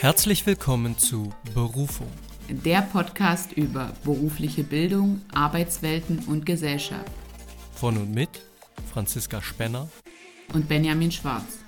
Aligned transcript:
Herzlich 0.00 0.46
willkommen 0.46 0.96
zu 0.96 1.32
Berufung. 1.54 2.06
Der 2.48 2.82
Podcast 2.82 3.52
über 3.54 3.90
berufliche 4.04 4.62
Bildung, 4.62 5.22
Arbeitswelten 5.34 6.20
und 6.28 6.46
Gesellschaft. 6.46 7.10
Von 7.72 7.96
und 7.96 8.14
mit 8.14 8.28
Franziska 8.92 9.42
Spenner 9.42 9.88
und 10.54 10.68
Benjamin 10.68 11.10
Schwarz. 11.10 11.58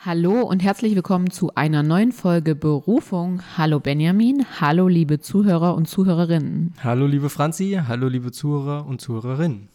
Hallo 0.00 0.42
und 0.42 0.64
herzlich 0.64 0.96
willkommen 0.96 1.30
zu 1.30 1.54
einer 1.54 1.84
neuen 1.84 2.10
Folge 2.10 2.56
Berufung. 2.56 3.40
Hallo 3.56 3.78
Benjamin, 3.78 4.44
hallo 4.60 4.88
liebe 4.88 5.20
Zuhörer 5.20 5.76
und 5.76 5.86
Zuhörerinnen. 5.86 6.74
Hallo 6.82 7.06
liebe 7.06 7.30
Franzi, 7.30 7.80
hallo 7.86 8.08
liebe 8.08 8.32
Zuhörer 8.32 8.84
und 8.84 9.00
Zuhörerinnen. 9.00 9.68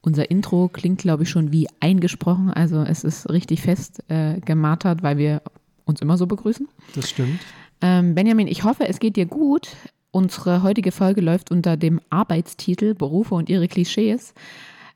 Unser 0.00 0.30
Intro 0.30 0.68
klingt, 0.68 1.00
glaube 1.00 1.24
ich, 1.24 1.30
schon 1.30 1.52
wie 1.52 1.68
eingesprochen. 1.80 2.50
Also 2.50 2.82
es 2.82 3.04
ist 3.04 3.28
richtig 3.30 3.62
fest 3.62 4.02
äh, 4.08 4.40
gemartert, 4.40 5.02
weil 5.02 5.18
wir 5.18 5.42
uns 5.84 6.00
immer 6.00 6.16
so 6.16 6.26
begrüßen. 6.26 6.68
Das 6.94 7.10
stimmt. 7.10 7.40
Ähm, 7.80 8.14
Benjamin, 8.14 8.46
ich 8.46 8.64
hoffe, 8.64 8.88
es 8.88 9.00
geht 9.00 9.16
dir 9.16 9.26
gut. 9.26 9.68
Unsere 10.10 10.62
heutige 10.62 10.92
Folge 10.92 11.20
läuft 11.20 11.50
unter 11.50 11.76
dem 11.76 12.00
Arbeitstitel 12.10 12.94
Berufe 12.94 13.34
und 13.34 13.48
ihre 13.48 13.68
Klischees. 13.68 14.34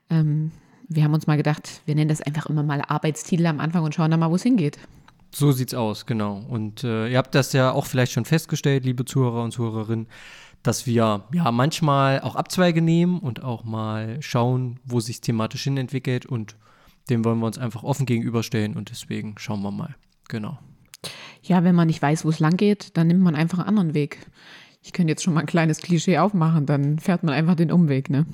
Ähm, 0.08 0.52
wir 0.88 1.04
haben 1.04 1.14
uns 1.14 1.26
mal 1.26 1.36
gedacht, 1.36 1.82
wir 1.86 1.94
nennen 1.94 2.08
das 2.08 2.22
einfach 2.22 2.46
immer 2.46 2.62
mal 2.62 2.82
Arbeitstitel 2.86 3.46
am 3.46 3.60
Anfang 3.60 3.82
und 3.84 3.94
schauen 3.94 4.10
dann 4.10 4.20
mal, 4.20 4.30
wo 4.30 4.36
es 4.36 4.42
hingeht. 4.42 4.78
So 5.34 5.52
sieht's 5.52 5.74
aus, 5.74 6.04
genau. 6.04 6.44
Und 6.48 6.84
äh, 6.84 7.08
ihr 7.08 7.18
habt 7.18 7.34
das 7.34 7.52
ja 7.54 7.72
auch 7.72 7.86
vielleicht 7.86 8.12
schon 8.12 8.26
festgestellt, 8.26 8.84
liebe 8.84 9.04
Zuhörer 9.04 9.42
und 9.42 9.52
Zuhörerinnen 9.52 10.06
dass 10.62 10.86
wir 10.86 11.24
ja 11.32 11.50
manchmal 11.50 12.20
auch 12.20 12.36
Abzweige 12.36 12.82
nehmen 12.82 13.18
und 13.18 13.42
auch 13.42 13.64
mal 13.64 14.20
schauen, 14.22 14.78
wo 14.84 15.00
sich 15.00 15.20
thematisch 15.20 15.64
hin 15.64 15.76
entwickelt 15.76 16.26
und 16.26 16.56
dem 17.10 17.24
wollen 17.24 17.40
wir 17.40 17.46
uns 17.46 17.58
einfach 17.58 17.82
offen 17.82 18.06
gegenüberstellen 18.06 18.76
und 18.76 18.90
deswegen 18.90 19.34
schauen 19.38 19.62
wir 19.62 19.72
mal. 19.72 19.96
Genau. 20.28 20.58
Ja, 21.42 21.64
wenn 21.64 21.74
man 21.74 21.88
nicht 21.88 22.00
weiß, 22.00 22.24
wo 22.24 22.28
es 22.28 22.38
lang 22.38 22.56
geht, 22.56 22.96
dann 22.96 23.08
nimmt 23.08 23.22
man 23.22 23.34
einfach 23.34 23.58
einen 23.58 23.68
anderen 23.68 23.94
Weg. 23.94 24.26
Ich 24.84 24.92
könnte 24.92 25.10
jetzt 25.10 25.22
schon 25.22 25.34
mal 25.34 25.40
ein 25.40 25.46
kleines 25.46 25.80
Klischee 25.80 26.18
aufmachen, 26.18 26.66
dann 26.66 26.98
fährt 26.98 27.22
man 27.22 27.34
einfach 27.34 27.54
den 27.54 27.72
Umweg, 27.72 28.10
ne? 28.10 28.26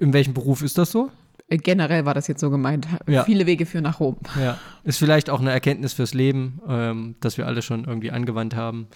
In 0.00 0.12
welchem 0.12 0.34
Beruf 0.34 0.62
ist 0.62 0.78
das 0.78 0.90
so? 0.90 1.10
Äh, 1.48 1.58
generell 1.58 2.04
war 2.04 2.14
das 2.14 2.28
jetzt 2.28 2.40
so 2.40 2.50
gemeint. 2.50 2.86
Ja. 3.06 3.24
Viele 3.24 3.46
Wege 3.46 3.66
führen 3.66 3.84
nach 3.84 4.00
Rom. 4.00 4.16
Ja, 4.40 4.58
ist 4.84 4.98
vielleicht 4.98 5.30
auch 5.30 5.40
eine 5.40 5.52
Erkenntnis 5.52 5.92
fürs 5.92 6.14
Leben, 6.14 6.60
ähm, 6.68 7.16
dass 7.20 7.38
wir 7.38 7.46
alle 7.46 7.62
schon 7.62 7.84
irgendwie 7.84 8.10
angewandt 8.10 8.54
haben. 8.54 8.88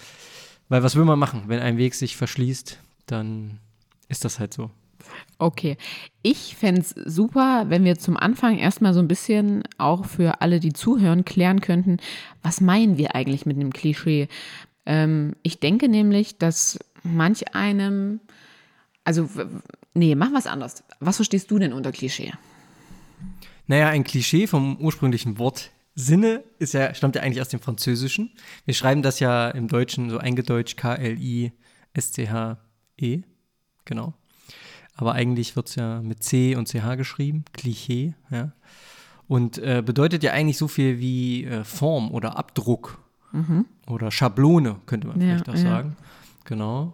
Weil 0.71 0.83
was 0.83 0.95
will 0.95 1.03
man 1.03 1.19
machen? 1.19 1.43
Wenn 1.47 1.59
ein 1.59 1.75
Weg 1.75 1.95
sich 1.95 2.15
verschließt, 2.15 2.79
dann 3.05 3.59
ist 4.07 4.23
das 4.23 4.39
halt 4.39 4.53
so. 4.53 4.71
Okay. 5.37 5.75
Ich 6.21 6.55
fände 6.55 6.79
es 6.79 6.91
super, 6.91 7.65
wenn 7.67 7.83
wir 7.83 7.99
zum 7.99 8.15
Anfang 8.15 8.57
erstmal 8.57 8.93
so 8.93 9.01
ein 9.01 9.09
bisschen 9.09 9.63
auch 9.77 10.05
für 10.05 10.39
alle, 10.39 10.61
die 10.61 10.71
zuhören, 10.71 11.25
klären 11.25 11.59
könnten, 11.59 11.97
was 12.41 12.61
meinen 12.61 12.97
wir 12.97 13.15
eigentlich 13.15 13.45
mit 13.45 13.57
einem 13.57 13.73
Klischee? 13.73 14.29
Ähm, 14.85 15.35
ich 15.43 15.59
denke 15.59 15.89
nämlich, 15.89 16.37
dass 16.37 16.79
manch 17.03 17.53
einem, 17.53 18.21
also, 19.03 19.27
nee, 19.93 20.15
mach 20.15 20.31
was 20.31 20.47
anderes. 20.47 20.85
Was 21.01 21.17
verstehst 21.17 21.51
du 21.51 21.59
denn 21.59 21.73
unter 21.73 21.91
Klischee? 21.91 22.31
Naja, 23.67 23.89
ein 23.89 24.05
Klischee 24.05 24.47
vom 24.47 24.77
ursprünglichen 24.77 25.37
Wort 25.37 25.71
Sinne 25.95 26.43
ist 26.59 26.73
ja, 26.73 26.93
stammt 26.93 27.15
ja 27.15 27.21
eigentlich 27.21 27.41
aus 27.41 27.49
dem 27.49 27.59
Französischen. 27.59 28.31
Wir 28.65 28.73
schreiben 28.73 29.01
das 29.01 29.19
ja 29.19 29.49
im 29.49 29.67
Deutschen 29.67 30.09
so 30.09 30.17
eingedeutscht 30.17 30.77
K-L-I-S-C-H-E. 30.77 31.51
Genau. 33.85 34.13
Aber 34.95 35.13
eigentlich 35.13 35.55
wird 35.55 35.69
es 35.69 35.75
ja 35.75 36.01
mit 36.01 36.23
C 36.23 36.55
und 36.55 36.67
CH 36.67 36.95
geschrieben, 36.95 37.45
Klischee, 37.53 38.13
ja. 38.29 38.51
Und 39.27 39.57
äh, 39.59 39.81
bedeutet 39.85 40.23
ja 40.23 40.33
eigentlich 40.33 40.57
so 40.57 40.67
viel 40.67 40.99
wie 40.99 41.45
äh, 41.45 41.63
Form 41.63 42.11
oder 42.11 42.37
Abdruck 42.37 43.01
mhm. 43.31 43.65
oder 43.87 44.11
Schablone, 44.11 44.81
könnte 44.85 45.07
man 45.07 45.21
ja, 45.21 45.27
vielleicht 45.27 45.49
auch 45.49 45.55
ja. 45.55 45.61
sagen. 45.61 45.95
Genau. 46.43 46.93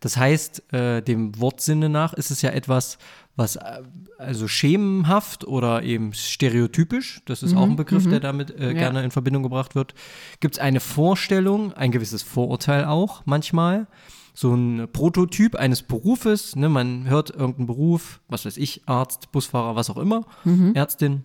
Das 0.00 0.16
heißt, 0.16 0.72
äh, 0.72 1.02
dem 1.02 1.40
Wortsinne 1.40 1.88
nach 1.88 2.12
ist 2.12 2.30
es 2.30 2.42
ja 2.42 2.50
etwas, 2.50 2.98
was 3.38 3.56
äh, 3.56 3.82
also 4.18 4.48
schemenhaft 4.48 5.46
oder 5.46 5.84
eben 5.84 6.12
stereotypisch, 6.12 7.22
das 7.24 7.42
ist 7.42 7.52
mhm, 7.52 7.58
auch 7.58 7.64
ein 7.64 7.76
Begriff, 7.76 8.04
mhm. 8.04 8.10
der 8.10 8.20
damit 8.20 8.50
äh, 8.50 8.66
ja. 8.66 8.72
gerne 8.72 9.04
in 9.04 9.12
Verbindung 9.12 9.44
gebracht 9.44 9.74
wird, 9.74 9.94
gibt 10.40 10.56
es 10.56 10.60
eine 10.60 10.80
Vorstellung, 10.80 11.72
ein 11.72 11.92
gewisses 11.92 12.22
Vorurteil 12.22 12.84
auch 12.84 13.22
manchmal, 13.24 13.86
so 14.34 14.54
ein 14.54 14.88
Prototyp 14.92 15.54
eines 15.54 15.82
Berufes, 15.82 16.56
ne, 16.56 16.68
man 16.68 17.08
hört 17.08 17.30
irgendeinen 17.30 17.66
Beruf, 17.66 18.20
was 18.28 18.44
weiß 18.44 18.56
ich, 18.56 18.82
Arzt, 18.86 19.30
Busfahrer, 19.32 19.76
was 19.76 19.88
auch 19.88 19.98
immer, 19.98 20.26
mhm. 20.44 20.74
Ärztin 20.74 21.24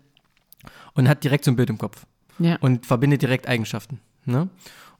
und 0.93 1.09
hat 1.09 1.23
direkt 1.23 1.45
so 1.45 1.51
ein 1.51 1.55
Bild 1.55 1.69
im 1.69 1.77
Kopf 1.77 2.05
ja. 2.39 2.57
und 2.57 2.85
verbindet 2.85 3.21
direkt 3.21 3.47
Eigenschaften. 3.47 3.99
Ne? 4.25 4.49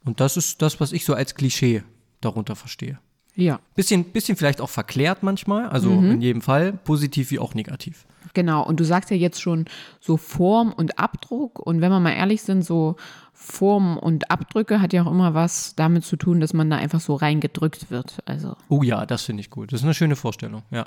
Und 0.03 0.19
das 0.19 0.35
ist 0.35 0.61
das, 0.61 0.79
was 0.79 0.91
ich 0.91 1.05
so 1.05 1.13
als 1.13 1.35
Klischee 1.35 1.83
darunter 2.21 2.55
verstehe. 2.55 2.99
Ja. 3.35 3.59
Bisschen, 3.75 4.05
bisschen 4.05 4.37
vielleicht 4.37 4.61
auch 4.61 4.69
verklärt 4.69 5.23
manchmal, 5.23 5.67
also 5.69 5.89
mhm. 5.89 6.11
in 6.11 6.21
jedem 6.21 6.41
Fall, 6.41 6.73
positiv 6.73 7.31
wie 7.31 7.39
auch 7.39 7.55
negativ. 7.55 8.05
Genau, 8.33 8.65
und 8.65 8.79
du 8.79 8.85
sagst 8.85 9.11
ja 9.11 9.17
jetzt 9.17 9.41
schon 9.41 9.65
so 9.99 10.17
Form 10.17 10.71
und 10.71 10.97
Abdruck. 10.99 11.59
Und 11.59 11.81
wenn 11.81 11.91
wir 11.91 11.99
mal 11.99 12.13
ehrlich 12.13 12.41
sind, 12.41 12.63
so 12.63 12.95
Form 13.33 13.97
und 13.97 14.31
Abdrücke 14.31 14.81
hat 14.81 14.93
ja 14.93 15.03
auch 15.03 15.11
immer 15.11 15.33
was 15.33 15.75
damit 15.75 16.05
zu 16.05 16.15
tun, 16.15 16.39
dass 16.39 16.53
man 16.53 16.69
da 16.69 16.77
einfach 16.77 17.01
so 17.01 17.15
reingedrückt 17.15 17.91
wird. 17.91 18.19
Also. 18.25 18.55
Oh 18.69 18.81
ja, 18.83 19.05
das 19.05 19.23
finde 19.23 19.41
ich 19.41 19.49
gut. 19.49 19.73
Das 19.73 19.81
ist 19.81 19.85
eine 19.85 19.93
schöne 19.93 20.15
Vorstellung, 20.15 20.63
ja. 20.71 20.85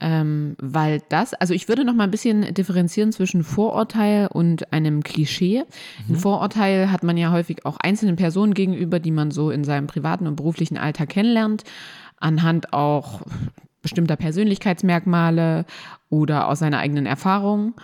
Ähm, 0.00 0.54
weil 0.60 1.02
das, 1.08 1.34
also 1.34 1.54
ich 1.54 1.68
würde 1.68 1.84
noch 1.84 1.94
mal 1.94 2.04
ein 2.04 2.12
bisschen 2.12 2.54
differenzieren 2.54 3.10
zwischen 3.10 3.42
Vorurteil 3.42 4.28
und 4.28 4.72
einem 4.72 5.02
Klischee. 5.02 5.64
Mhm. 6.06 6.14
Ein 6.14 6.18
Vorurteil 6.20 6.92
hat 6.92 7.02
man 7.02 7.16
ja 7.16 7.32
häufig 7.32 7.66
auch 7.66 7.78
einzelnen 7.78 8.14
Personen 8.14 8.54
gegenüber, 8.54 9.00
die 9.00 9.10
man 9.10 9.32
so 9.32 9.50
in 9.50 9.64
seinem 9.64 9.88
privaten 9.88 10.28
und 10.28 10.36
beruflichen 10.36 10.78
Alltag 10.78 11.08
kennenlernt, 11.08 11.64
anhand 12.18 12.72
auch 12.72 13.22
bestimmter 13.82 14.16
Persönlichkeitsmerkmale 14.16 15.64
oder 16.10 16.48
aus 16.48 16.60
seiner 16.60 16.78
eigenen 16.78 17.06
Erfahrung. 17.06 17.74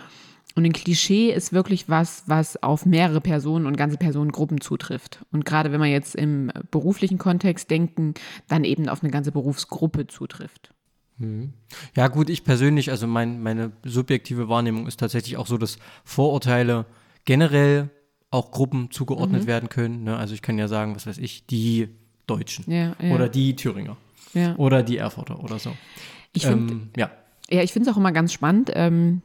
Und 0.54 0.64
ein 0.64 0.72
Klischee 0.72 1.32
ist 1.32 1.52
wirklich 1.52 1.88
was, 1.88 2.22
was 2.26 2.62
auf 2.62 2.86
mehrere 2.86 3.20
Personen 3.20 3.66
und 3.66 3.76
ganze 3.76 3.96
Personengruppen 3.96 4.60
zutrifft. 4.60 5.24
Und 5.32 5.44
gerade 5.44 5.72
wenn 5.72 5.80
wir 5.80 5.88
jetzt 5.88 6.14
im 6.14 6.52
beruflichen 6.70 7.18
Kontext 7.18 7.70
denken, 7.70 8.14
dann 8.46 8.62
eben 8.62 8.88
auf 8.88 9.02
eine 9.02 9.10
ganze 9.10 9.32
Berufsgruppe 9.32 10.06
zutrifft. 10.06 10.72
Mhm. 11.18 11.52
Ja, 11.96 12.08
gut, 12.08 12.28
ich 12.28 12.44
persönlich, 12.44 12.90
also 12.90 13.06
mein, 13.06 13.42
meine 13.42 13.72
subjektive 13.84 14.48
Wahrnehmung 14.48 14.86
ist 14.86 15.00
tatsächlich 15.00 15.36
auch 15.36 15.46
so, 15.46 15.58
dass 15.58 15.78
Vorurteile 16.04 16.86
generell 17.24 17.90
auch 18.30 18.50
Gruppen 18.50 18.90
zugeordnet 18.90 19.42
mhm. 19.42 19.46
werden 19.46 19.68
können. 19.68 20.04
Ne? 20.04 20.16
Also 20.16 20.34
ich 20.34 20.42
kann 20.42 20.58
ja 20.58 20.68
sagen, 20.68 20.96
was 20.96 21.06
weiß 21.06 21.18
ich, 21.18 21.46
die 21.46 21.88
Deutschen 22.26 22.70
ja, 22.70 22.96
ja. 23.00 23.14
oder 23.14 23.28
die 23.28 23.54
Thüringer 23.54 23.96
ja. 24.32 24.56
oder 24.56 24.82
die 24.82 24.96
Erfurter 24.96 25.42
oder 25.42 25.58
so. 25.58 25.72
Ich 26.32 26.46
find, 26.46 26.70
ähm, 26.70 26.90
ja. 26.96 27.10
Ja, 27.50 27.62
ich 27.62 27.72
finde 27.72 27.88
es 27.88 27.94
auch 27.94 27.98
immer 27.98 28.12
ganz 28.12 28.32
spannend. 28.32 28.70
Ähm, 28.74 29.22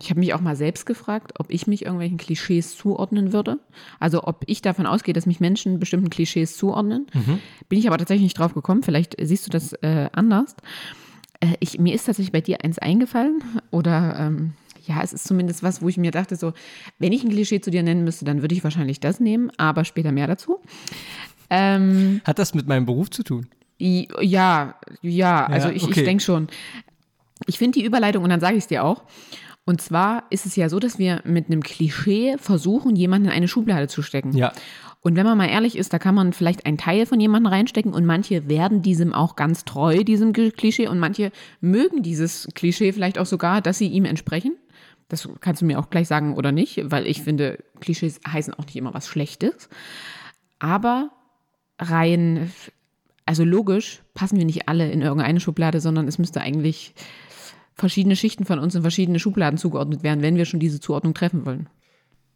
ich 0.00 0.10
habe 0.10 0.20
mich 0.20 0.32
auch 0.32 0.40
mal 0.40 0.54
selbst 0.54 0.86
gefragt, 0.86 1.32
ob 1.38 1.50
ich 1.50 1.66
mich 1.66 1.84
irgendwelchen 1.84 2.18
Klischees 2.18 2.76
zuordnen 2.76 3.32
würde. 3.32 3.58
Also 3.98 4.22
ob 4.24 4.44
ich 4.46 4.62
davon 4.62 4.86
ausgehe, 4.86 5.12
dass 5.12 5.26
mich 5.26 5.40
Menschen 5.40 5.80
bestimmten 5.80 6.08
Klischees 6.08 6.56
zuordnen. 6.56 7.06
Mhm. 7.12 7.40
Bin 7.68 7.78
ich 7.78 7.88
aber 7.88 7.98
tatsächlich 7.98 8.24
nicht 8.24 8.38
drauf 8.38 8.54
gekommen. 8.54 8.82
Vielleicht 8.82 9.16
siehst 9.20 9.46
du 9.46 9.50
das 9.50 9.72
äh, 9.74 10.08
anders. 10.12 10.54
Äh, 11.40 11.54
ich, 11.60 11.78
mir 11.78 11.94
ist 11.94 12.04
tatsächlich 12.04 12.32
bei 12.32 12.40
dir 12.40 12.64
eins 12.64 12.78
eingefallen 12.78 13.42
oder 13.70 14.16
ähm, 14.18 14.52
ja, 14.86 15.02
es 15.02 15.12
ist 15.12 15.26
zumindest 15.26 15.62
was, 15.62 15.82
wo 15.82 15.88
ich 15.88 15.98
mir 15.98 16.10
dachte, 16.10 16.36
so, 16.36 16.52
wenn 16.98 17.12
ich 17.12 17.22
ein 17.22 17.30
Klischee 17.30 17.60
zu 17.60 17.70
dir 17.70 17.82
nennen 17.82 18.04
müsste, 18.04 18.24
dann 18.24 18.40
würde 18.40 18.54
ich 18.54 18.64
wahrscheinlich 18.64 19.00
das 19.00 19.20
nehmen, 19.20 19.52
aber 19.58 19.84
später 19.84 20.12
mehr 20.12 20.26
dazu. 20.26 20.60
Ähm, 21.50 22.20
Hat 22.24 22.38
das 22.38 22.54
mit 22.54 22.66
meinem 22.66 22.86
Beruf 22.86 23.10
zu 23.10 23.22
tun? 23.22 23.46
Ja, 23.78 24.74
ja, 25.02 25.46
also 25.46 25.68
ja, 25.68 25.74
ich, 25.74 25.84
okay. 25.84 26.00
ich 26.00 26.04
denke 26.04 26.24
schon. 26.24 26.48
Ich 27.46 27.58
finde 27.58 27.78
die 27.78 27.84
Überleitung 27.84 28.24
und 28.24 28.30
dann 28.30 28.40
sage 28.40 28.56
ich 28.56 28.64
es 28.64 28.68
dir 28.68 28.84
auch. 28.84 29.04
Und 29.68 29.82
zwar 29.82 30.24
ist 30.30 30.46
es 30.46 30.56
ja 30.56 30.70
so, 30.70 30.78
dass 30.78 30.98
wir 30.98 31.20
mit 31.24 31.48
einem 31.48 31.62
Klischee 31.62 32.36
versuchen, 32.38 32.96
jemanden 32.96 33.26
in 33.26 33.34
eine 33.34 33.48
Schublade 33.48 33.86
zu 33.86 34.00
stecken. 34.00 34.32
Ja. 34.32 34.50
Und 35.02 35.14
wenn 35.14 35.26
man 35.26 35.36
mal 35.36 35.50
ehrlich 35.50 35.76
ist, 35.76 35.92
da 35.92 35.98
kann 35.98 36.14
man 36.14 36.32
vielleicht 36.32 36.64
einen 36.64 36.78
Teil 36.78 37.04
von 37.04 37.20
jemandem 37.20 37.52
reinstecken 37.52 37.92
und 37.92 38.06
manche 38.06 38.48
werden 38.48 38.80
diesem 38.80 39.12
auch 39.12 39.36
ganz 39.36 39.66
treu, 39.66 40.04
diesem 40.04 40.32
Klischee, 40.32 40.88
und 40.88 40.98
manche 40.98 41.32
mögen 41.60 42.02
dieses 42.02 42.48
Klischee 42.54 42.94
vielleicht 42.94 43.18
auch 43.18 43.26
sogar, 43.26 43.60
dass 43.60 43.76
sie 43.76 43.88
ihm 43.88 44.06
entsprechen. 44.06 44.56
Das 45.10 45.28
kannst 45.42 45.60
du 45.60 45.66
mir 45.66 45.78
auch 45.78 45.90
gleich 45.90 46.08
sagen 46.08 46.34
oder 46.34 46.50
nicht, 46.50 46.80
weil 46.84 47.06
ich 47.06 47.20
finde, 47.20 47.62
Klischees 47.78 48.20
heißen 48.26 48.54
auch 48.54 48.64
nicht 48.64 48.76
immer 48.76 48.94
was 48.94 49.06
Schlechtes. 49.06 49.68
Aber 50.58 51.10
rein, 51.78 52.50
also 53.26 53.44
logisch, 53.44 54.00
passen 54.14 54.38
wir 54.38 54.46
nicht 54.46 54.66
alle 54.66 54.90
in 54.90 55.02
irgendeine 55.02 55.40
Schublade, 55.40 55.80
sondern 55.80 56.08
es 56.08 56.16
müsste 56.16 56.40
eigentlich 56.40 56.94
verschiedene 57.78 58.16
Schichten 58.16 58.44
von 58.44 58.58
uns 58.58 58.74
in 58.74 58.82
verschiedene 58.82 59.18
Schubladen 59.18 59.58
zugeordnet 59.58 60.02
werden, 60.02 60.22
wenn 60.22 60.36
wir 60.36 60.44
schon 60.44 60.60
diese 60.60 60.80
Zuordnung 60.80 61.14
treffen 61.14 61.46
wollen. 61.46 61.68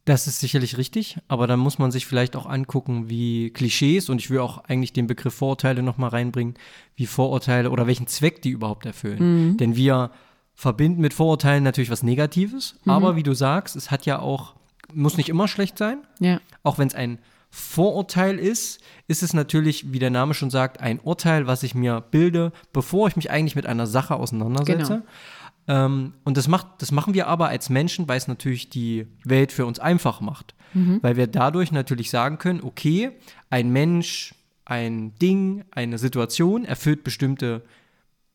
Das 0.04 0.26
ist 0.26 0.40
sicherlich 0.40 0.78
richtig, 0.78 1.18
aber 1.28 1.46
dann 1.46 1.60
muss 1.60 1.78
man 1.78 1.92
sich 1.92 2.06
vielleicht 2.06 2.34
auch 2.34 2.46
angucken, 2.46 3.08
wie 3.08 3.50
Klischees, 3.50 4.08
und 4.08 4.18
ich 4.18 4.30
will 4.30 4.40
auch 4.40 4.64
eigentlich 4.64 4.92
den 4.92 5.06
Begriff 5.06 5.34
Vorurteile 5.34 5.82
nochmal 5.82 6.10
reinbringen, 6.10 6.54
wie 6.96 7.06
Vorurteile 7.06 7.70
oder 7.70 7.86
welchen 7.86 8.08
Zweck 8.08 8.42
die 8.42 8.50
überhaupt 8.50 8.84
erfüllen. 8.84 9.50
Mhm. 9.50 9.56
Denn 9.58 9.76
wir 9.76 10.10
verbinden 10.54 11.00
mit 11.00 11.14
Vorurteilen 11.14 11.62
natürlich 11.62 11.90
was 11.90 12.02
Negatives, 12.02 12.76
mhm. 12.84 12.90
aber 12.90 13.14
wie 13.14 13.22
du 13.22 13.32
sagst, 13.32 13.76
es 13.76 13.92
hat 13.92 14.04
ja 14.04 14.18
auch, 14.18 14.54
muss 14.92 15.16
nicht 15.16 15.28
immer 15.28 15.46
schlecht 15.46 15.78
sein. 15.78 15.98
Ja. 16.18 16.40
Auch 16.64 16.78
wenn 16.78 16.88
es 16.88 16.96
ein 16.96 17.18
Vorurteil 17.54 18.38
ist, 18.38 18.80
ist 19.08 19.22
es 19.22 19.34
natürlich, 19.34 19.92
wie 19.92 19.98
der 19.98 20.08
Name 20.08 20.32
schon 20.32 20.48
sagt, 20.48 20.80
ein 20.80 20.98
Urteil, 20.98 21.46
was 21.46 21.62
ich 21.62 21.74
mir 21.74 22.00
bilde, 22.00 22.50
bevor 22.72 23.08
ich 23.08 23.14
mich 23.14 23.30
eigentlich 23.30 23.56
mit 23.56 23.66
einer 23.66 23.86
Sache 23.86 24.14
auseinandersetze. 24.14 25.02
Genau. 25.66 25.84
Ähm, 25.84 26.14
und 26.24 26.38
das, 26.38 26.48
macht, 26.48 26.66
das 26.78 26.92
machen 26.92 27.12
wir 27.12 27.26
aber 27.26 27.48
als 27.48 27.68
Menschen, 27.68 28.08
weil 28.08 28.16
es 28.16 28.26
natürlich 28.26 28.70
die 28.70 29.06
Welt 29.22 29.52
für 29.52 29.66
uns 29.66 29.78
einfach 29.78 30.22
macht. 30.22 30.54
Mhm. 30.72 31.00
Weil 31.02 31.16
wir 31.16 31.26
dadurch 31.26 31.72
natürlich 31.72 32.08
sagen 32.08 32.38
können, 32.38 32.62
okay, 32.62 33.10
ein 33.50 33.70
Mensch, 33.70 34.34
ein 34.64 35.14
Ding, 35.18 35.64
eine 35.72 35.98
Situation 35.98 36.64
erfüllt 36.64 37.04
bestimmte 37.04 37.62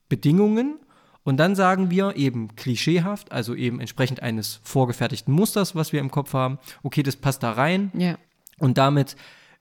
Bedingungen. 0.10 0.78
Und 1.24 1.38
dann 1.38 1.56
sagen 1.56 1.90
wir 1.90 2.18
eben 2.18 2.56
klischeehaft, 2.56 3.32
also 3.32 3.56
eben 3.56 3.80
entsprechend 3.80 4.22
eines 4.22 4.60
vorgefertigten 4.62 5.34
Musters, 5.34 5.74
was 5.74 5.92
wir 5.92 6.02
im 6.02 6.12
Kopf 6.12 6.34
haben, 6.34 6.60
okay, 6.84 7.02
das 7.02 7.16
passt 7.16 7.42
da 7.42 7.54
rein. 7.54 7.92
Ja. 7.98 8.20
Und 8.60 8.78
damit 8.78 9.16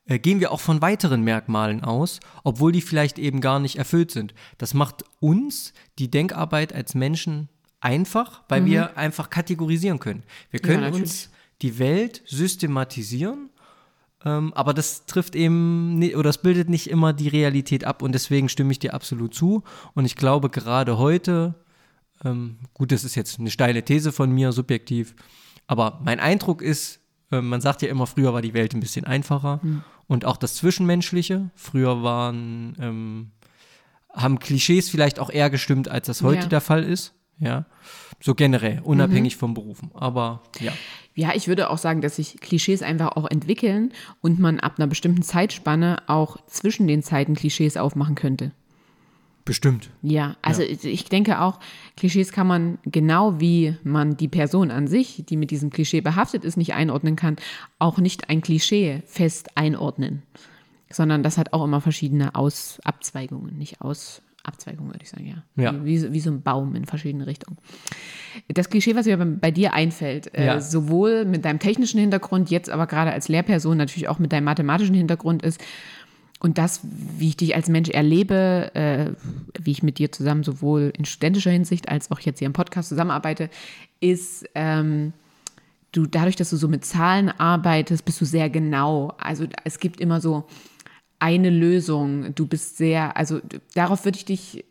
äh, 0.06 0.18
gehen 0.18 0.40
wir 0.40 0.52
auch 0.52 0.60
von 0.60 0.80
weiteren 0.82 1.22
Merkmalen 1.22 1.82
aus, 1.82 2.20
obwohl 2.44 2.72
die 2.72 2.80
vielleicht 2.80 3.18
eben 3.18 3.40
gar 3.40 3.58
nicht 3.58 3.76
erfüllt 3.76 4.10
sind. 4.10 4.34
Das 4.58 4.72
macht 4.72 5.04
uns 5.20 5.72
die 5.98 6.10
Denkarbeit 6.10 6.72
als 6.72 6.94
Menschen 6.94 7.48
einfach, 7.80 8.42
weil 8.48 8.62
mhm. 8.62 8.66
wir 8.66 8.96
einfach 8.96 9.30
kategorisieren 9.30 9.98
können. 9.98 10.22
Wir 10.50 10.60
können 10.60 10.82
ja, 10.82 10.90
uns 10.90 11.30
die 11.62 11.78
Welt 11.78 12.22
systematisieren, 12.26 13.50
ähm, 14.24 14.52
aber 14.54 14.74
das 14.74 15.06
trifft 15.06 15.34
eben 15.34 16.02
oder 16.14 16.24
das 16.24 16.38
bildet 16.38 16.68
nicht 16.68 16.88
immer 16.88 17.12
die 17.12 17.28
Realität 17.28 17.84
ab 17.84 18.02
und 18.02 18.12
deswegen 18.12 18.48
stimme 18.48 18.72
ich 18.72 18.78
dir 18.78 18.94
absolut 18.94 19.34
zu. 19.34 19.62
Und 19.94 20.04
ich 20.04 20.16
glaube 20.16 20.50
gerade 20.50 20.98
heute, 20.98 21.54
ähm, 22.24 22.58
gut, 22.74 22.92
das 22.92 23.04
ist 23.04 23.14
jetzt 23.14 23.38
eine 23.38 23.50
steile 23.50 23.84
These 23.84 24.12
von 24.12 24.30
mir, 24.30 24.52
subjektiv, 24.52 25.14
aber 25.66 26.00
mein 26.04 26.20
Eindruck 26.20 26.62
ist, 26.62 27.00
äh, 27.30 27.40
man 27.40 27.60
sagt 27.60 27.82
ja 27.82 27.88
immer, 27.88 28.06
früher 28.06 28.32
war 28.32 28.42
die 28.42 28.54
Welt 28.54 28.74
ein 28.74 28.80
bisschen 28.80 29.04
einfacher 29.04 29.60
mhm. 29.62 29.82
und 30.06 30.24
auch 30.24 30.36
das 30.36 30.54
Zwischenmenschliche. 30.54 31.50
Früher 31.54 32.02
waren 32.02 32.76
ähm, 32.80 33.30
haben 34.16 34.38
Klischees 34.38 34.88
vielleicht 34.88 35.20
auch 35.20 35.30
eher 35.30 35.50
gestimmt, 35.50 35.88
als 35.88 36.06
das 36.06 36.22
heute 36.22 36.42
ja. 36.42 36.48
der 36.48 36.60
Fall 36.60 36.82
ist. 36.82 37.12
Ja, 37.38 37.66
so 38.18 38.34
generell, 38.34 38.80
unabhängig 38.82 39.36
mhm. 39.36 39.40
vom 39.40 39.54
Berufen. 39.54 39.90
Aber 39.92 40.42
ja. 40.58 40.72
Ja, 41.14 41.32
ich 41.34 41.48
würde 41.48 41.70
auch 41.70 41.78
sagen, 41.78 42.00
dass 42.00 42.16
sich 42.16 42.40
Klischees 42.40 42.82
einfach 42.82 43.16
auch 43.16 43.30
entwickeln 43.30 43.92
und 44.20 44.38
man 44.38 44.60
ab 44.60 44.74
einer 44.76 44.86
bestimmten 44.86 45.22
Zeitspanne 45.22 46.02
auch 46.08 46.38
zwischen 46.46 46.86
den 46.86 47.02
Zeiten 47.02 47.34
Klischees 47.34 47.76
aufmachen 47.76 48.14
könnte. 48.14 48.52
Bestimmt. 49.46 49.90
Ja, 50.02 50.36
also 50.42 50.60
ja. 50.60 50.68
ich 50.68 51.04
denke 51.04 51.40
auch, 51.40 51.60
Klischees 51.96 52.32
kann 52.32 52.48
man 52.48 52.78
genau 52.84 53.40
wie 53.40 53.76
man 53.84 54.16
die 54.16 54.26
Person 54.26 54.72
an 54.72 54.88
sich, 54.88 55.22
die 55.26 55.36
mit 55.36 55.52
diesem 55.52 55.70
Klischee 55.70 56.00
behaftet 56.00 56.44
ist, 56.44 56.56
nicht 56.56 56.74
einordnen 56.74 57.14
kann, 57.14 57.36
auch 57.78 57.98
nicht 57.98 58.28
ein 58.28 58.42
Klischee 58.42 59.02
fest 59.06 59.56
einordnen. 59.56 60.24
Sondern 60.90 61.22
das 61.22 61.38
hat 61.38 61.52
auch 61.52 61.64
immer 61.64 61.80
verschiedene 61.80 62.34
Aus 62.34 62.80
Abzweigungen, 62.82 63.56
nicht 63.56 63.80
Aus 63.80 64.20
Abzweigung, 64.42 64.88
würde 64.88 65.00
ich 65.02 65.10
sagen, 65.10 65.26
ja. 65.26 65.62
ja. 65.62 65.84
Wie, 65.84 66.12
wie, 66.12 66.20
so 66.20 66.30
ein 66.30 66.42
Baum 66.42 66.74
in 66.74 66.84
verschiedene 66.84 67.26
Richtungen. 67.26 67.56
Das 68.48 68.68
Klischee, 68.68 68.96
was 68.96 69.06
mir 69.06 69.16
bei, 69.16 69.52
dir 69.52 69.74
einfällt, 69.74 70.34
äh, 70.34 70.46
ja. 70.46 70.56
äh, 70.56 70.60
sowohl 70.60 71.24
mit 71.24 71.44
deinem 71.44 71.60
technischen 71.60 72.00
Hintergrund, 72.00 72.50
jetzt 72.50 72.68
aber 72.68 72.86
gerade 72.86 73.12
als 73.12 73.28
Lehrperson, 73.28 73.76
natürlich 73.76 74.08
auch 74.08 74.18
mit 74.18 74.32
deinem 74.32 74.44
mathematischen 74.44 74.94
Hintergrund 74.94 75.42
ist, 75.42 75.60
und 76.40 76.58
das, 76.58 76.80
wie 76.82 77.28
ich 77.28 77.36
dich 77.36 77.54
als 77.54 77.68
Mensch 77.68 77.88
erlebe, 77.88 78.70
äh, 78.74 79.12
wie 79.58 79.70
ich 79.70 79.82
mit 79.82 79.98
dir 79.98 80.12
zusammen 80.12 80.44
sowohl 80.44 80.92
in 80.96 81.04
studentischer 81.04 81.50
Hinsicht 81.50 81.88
als 81.88 82.10
auch 82.10 82.20
jetzt 82.20 82.38
hier 82.38 82.46
im 82.46 82.52
Podcast 82.52 82.90
zusammenarbeite, 82.90 83.48
ist, 84.00 84.46
ähm, 84.54 85.12
du 85.92 86.06
dadurch, 86.06 86.36
dass 86.36 86.50
du 86.50 86.56
so 86.56 86.68
mit 86.68 86.84
Zahlen 86.84 87.30
arbeitest, 87.30 88.04
bist 88.04 88.20
du 88.20 88.26
sehr 88.26 88.50
genau. 88.50 89.14
Also 89.18 89.46
es 89.64 89.78
gibt 89.78 90.00
immer 90.00 90.20
so, 90.20 90.44
eine 91.18 91.50
Lösung. 91.50 92.34
Du 92.34 92.46
bist 92.46 92.76
sehr, 92.76 93.16
also 93.16 93.40
darauf 93.74 94.04
würde 94.04 94.18
ich 94.18 94.24
dich, 94.24 94.64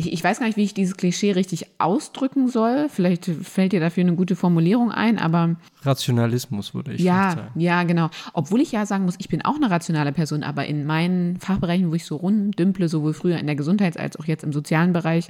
ich, 0.00 0.14
ich, 0.14 0.24
weiß 0.24 0.38
gar 0.38 0.46
nicht, 0.46 0.56
wie 0.56 0.64
ich 0.64 0.72
dieses 0.72 0.96
Klischee 0.96 1.32
richtig 1.32 1.66
ausdrücken 1.78 2.48
soll. 2.48 2.88
Vielleicht 2.88 3.26
fällt 3.26 3.72
dir 3.72 3.80
dafür 3.80 4.02
eine 4.02 4.14
gute 4.14 4.34
Formulierung 4.34 4.90
ein, 4.90 5.18
aber. 5.18 5.56
Rationalismus 5.82 6.74
würde 6.74 6.94
ich 6.94 7.02
ja, 7.02 7.32
sagen. 7.32 7.60
Ja, 7.60 7.82
genau. 7.82 8.08
Obwohl 8.32 8.62
ich 8.62 8.72
ja 8.72 8.86
sagen 8.86 9.04
muss, 9.04 9.16
ich 9.18 9.28
bin 9.28 9.44
auch 9.44 9.56
eine 9.56 9.70
rationale 9.70 10.12
Person, 10.12 10.42
aber 10.42 10.64
in 10.64 10.86
meinen 10.86 11.38
Fachbereichen, 11.38 11.90
wo 11.90 11.94
ich 11.94 12.06
so 12.06 12.16
rumdümple, 12.16 12.88
sowohl 12.88 13.12
früher 13.12 13.38
in 13.38 13.46
der 13.46 13.56
Gesundheits- 13.56 13.98
als 13.98 14.18
auch 14.18 14.24
jetzt 14.24 14.42
im 14.42 14.54
sozialen 14.54 14.94
Bereich, 14.94 15.28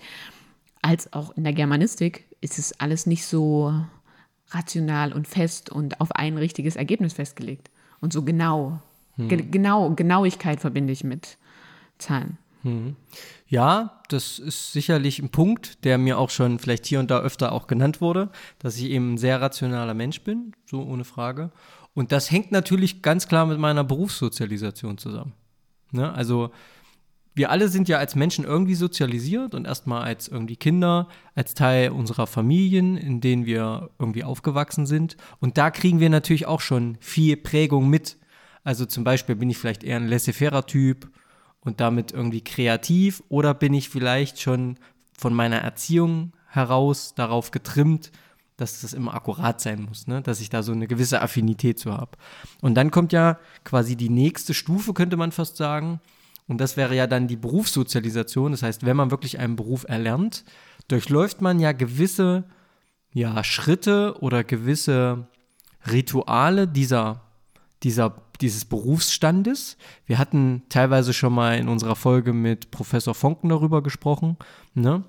als 0.82 1.12
auch 1.12 1.36
in 1.36 1.42
der 1.42 1.52
Germanistik, 1.52 2.26
ist 2.40 2.58
es 2.58 2.78
alles 2.78 3.06
nicht 3.06 3.26
so 3.26 3.74
rational 4.50 5.12
und 5.12 5.26
fest 5.26 5.70
und 5.70 6.00
auf 6.00 6.12
ein 6.12 6.38
richtiges 6.38 6.76
Ergebnis 6.76 7.14
festgelegt 7.14 7.70
und 8.00 8.12
so 8.12 8.22
genau. 8.22 8.80
Hm. 9.16 9.50
Genau, 9.50 9.90
Genauigkeit 9.90 10.60
verbinde 10.60 10.92
ich 10.92 11.02
mit 11.02 11.38
Zahlen. 11.98 12.38
Hm. 12.62 12.96
Ja, 13.48 14.00
das 14.08 14.38
ist 14.38 14.72
sicherlich 14.72 15.18
ein 15.18 15.30
Punkt, 15.30 15.84
der 15.84 15.98
mir 15.98 16.18
auch 16.18 16.30
schon 16.30 16.58
vielleicht 16.58 16.86
hier 16.86 17.00
und 17.00 17.10
da 17.10 17.20
öfter 17.20 17.52
auch 17.52 17.66
genannt 17.66 18.00
wurde, 18.00 18.30
dass 18.58 18.76
ich 18.76 18.84
eben 18.84 19.14
ein 19.14 19.18
sehr 19.18 19.40
rationaler 19.40 19.94
Mensch 19.94 20.22
bin, 20.22 20.52
so 20.66 20.82
ohne 20.82 21.04
Frage. 21.04 21.50
Und 21.94 22.12
das 22.12 22.30
hängt 22.30 22.52
natürlich 22.52 23.02
ganz 23.02 23.28
klar 23.28 23.46
mit 23.46 23.58
meiner 23.58 23.84
Berufssozialisation 23.84 24.98
zusammen. 24.98 25.32
Ne? 25.92 26.12
Also 26.12 26.50
wir 27.34 27.50
alle 27.50 27.68
sind 27.68 27.88
ja 27.88 27.98
als 27.98 28.14
Menschen 28.14 28.44
irgendwie 28.44 28.74
sozialisiert 28.74 29.54
und 29.54 29.66
erstmal 29.66 30.02
als 30.02 30.28
irgendwie 30.28 30.56
Kinder, 30.56 31.08
als 31.34 31.54
Teil 31.54 31.90
unserer 31.90 32.26
Familien, 32.26 32.96
in 32.96 33.20
denen 33.20 33.46
wir 33.46 33.90
irgendwie 33.98 34.24
aufgewachsen 34.24 34.86
sind. 34.86 35.16
Und 35.38 35.56
da 35.56 35.70
kriegen 35.70 36.00
wir 36.00 36.10
natürlich 36.10 36.46
auch 36.46 36.60
schon 36.60 36.98
viel 37.00 37.36
Prägung 37.36 37.88
mit. 37.88 38.18
Also 38.62 38.84
zum 38.84 39.04
Beispiel 39.04 39.36
bin 39.36 39.48
ich 39.48 39.58
vielleicht 39.58 39.84
eher 39.84 39.96
ein 39.96 40.08
laissez-faire-Typ 40.08 41.10
und 41.60 41.80
damit 41.80 42.12
irgendwie 42.12 42.42
kreativ 42.42 43.22
oder 43.28 43.54
bin 43.54 43.74
ich 43.74 43.88
vielleicht 43.88 44.40
schon 44.40 44.76
von 45.16 45.34
meiner 45.34 45.58
Erziehung 45.58 46.32
heraus 46.46 47.14
darauf 47.14 47.50
getrimmt, 47.50 48.10
dass 48.56 48.82
das 48.82 48.92
immer 48.92 49.14
akkurat 49.14 49.60
sein 49.60 49.82
muss, 49.82 50.06
ne? 50.06 50.20
dass 50.22 50.40
ich 50.40 50.50
da 50.50 50.62
so 50.62 50.72
eine 50.72 50.86
gewisse 50.86 51.22
Affinität 51.22 51.78
zu 51.78 51.92
habe. 51.92 52.12
Und 52.60 52.74
dann 52.74 52.90
kommt 52.90 53.12
ja 53.12 53.38
quasi 53.64 53.96
die 53.96 54.10
nächste 54.10 54.54
Stufe, 54.54 54.92
könnte 54.92 55.16
man 55.16 55.32
fast 55.32 55.56
sagen. 55.56 56.00
Und 56.46 56.60
das 56.60 56.76
wäre 56.76 56.94
ja 56.94 57.06
dann 57.06 57.28
die 57.28 57.36
Berufssozialisation. 57.36 58.50
Das 58.50 58.62
heißt, 58.62 58.84
wenn 58.84 58.96
man 58.96 59.10
wirklich 59.10 59.38
einen 59.38 59.56
Beruf 59.56 59.84
erlernt, 59.88 60.44
durchläuft 60.88 61.40
man 61.40 61.60
ja 61.60 61.72
gewisse 61.72 62.44
ja, 63.12 63.42
Schritte 63.44 64.16
oder 64.20 64.44
gewisse 64.44 65.26
Rituale 65.90 66.68
dieser, 66.68 67.22
dieser 67.82 68.10
dieses 68.40 68.64
Berufsstandes. 68.64 69.76
Wir 70.06 70.18
hatten 70.18 70.62
teilweise 70.68 71.12
schon 71.12 71.32
mal 71.32 71.58
in 71.58 71.68
unserer 71.68 71.96
Folge 71.96 72.32
mit 72.32 72.70
Professor 72.70 73.14
Fonken 73.14 73.48
darüber 73.48 73.82
gesprochen. 73.82 74.36
Ne? 74.74 75.04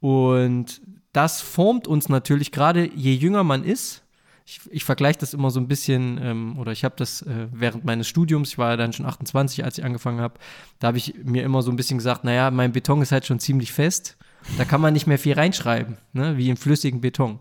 Und 0.00 0.80
das 1.12 1.40
formt 1.40 1.88
uns 1.88 2.08
natürlich 2.08 2.52
gerade, 2.52 2.90
je 2.94 3.14
jünger 3.14 3.44
man 3.44 3.64
ist. 3.64 4.02
Ich, 4.46 4.60
ich 4.70 4.84
vergleiche 4.84 5.18
das 5.18 5.34
immer 5.34 5.50
so 5.50 5.60
ein 5.60 5.68
bisschen, 5.68 6.18
ähm, 6.22 6.58
oder 6.58 6.72
ich 6.72 6.84
habe 6.84 6.94
das 6.96 7.22
äh, 7.22 7.48
während 7.52 7.84
meines 7.84 8.08
Studiums, 8.08 8.50
ich 8.50 8.58
war 8.58 8.70
ja 8.70 8.76
dann 8.76 8.94
schon 8.94 9.04
28, 9.04 9.62
als 9.62 9.76
ich 9.76 9.84
angefangen 9.84 10.20
habe, 10.20 10.38
da 10.78 10.88
habe 10.88 10.96
ich 10.96 11.14
mir 11.22 11.42
immer 11.42 11.60
so 11.60 11.70
ein 11.70 11.76
bisschen 11.76 11.98
gesagt, 11.98 12.24
naja, 12.24 12.50
mein 12.50 12.72
Beton 12.72 13.02
ist 13.02 13.12
halt 13.12 13.26
schon 13.26 13.40
ziemlich 13.40 13.72
fest. 13.72 14.16
Da 14.56 14.64
kann 14.64 14.80
man 14.80 14.94
nicht 14.94 15.06
mehr 15.06 15.18
viel 15.18 15.34
reinschreiben, 15.34 15.98
ne? 16.12 16.38
wie 16.38 16.48
im 16.48 16.56
flüssigen 16.56 17.00
Beton. 17.02 17.40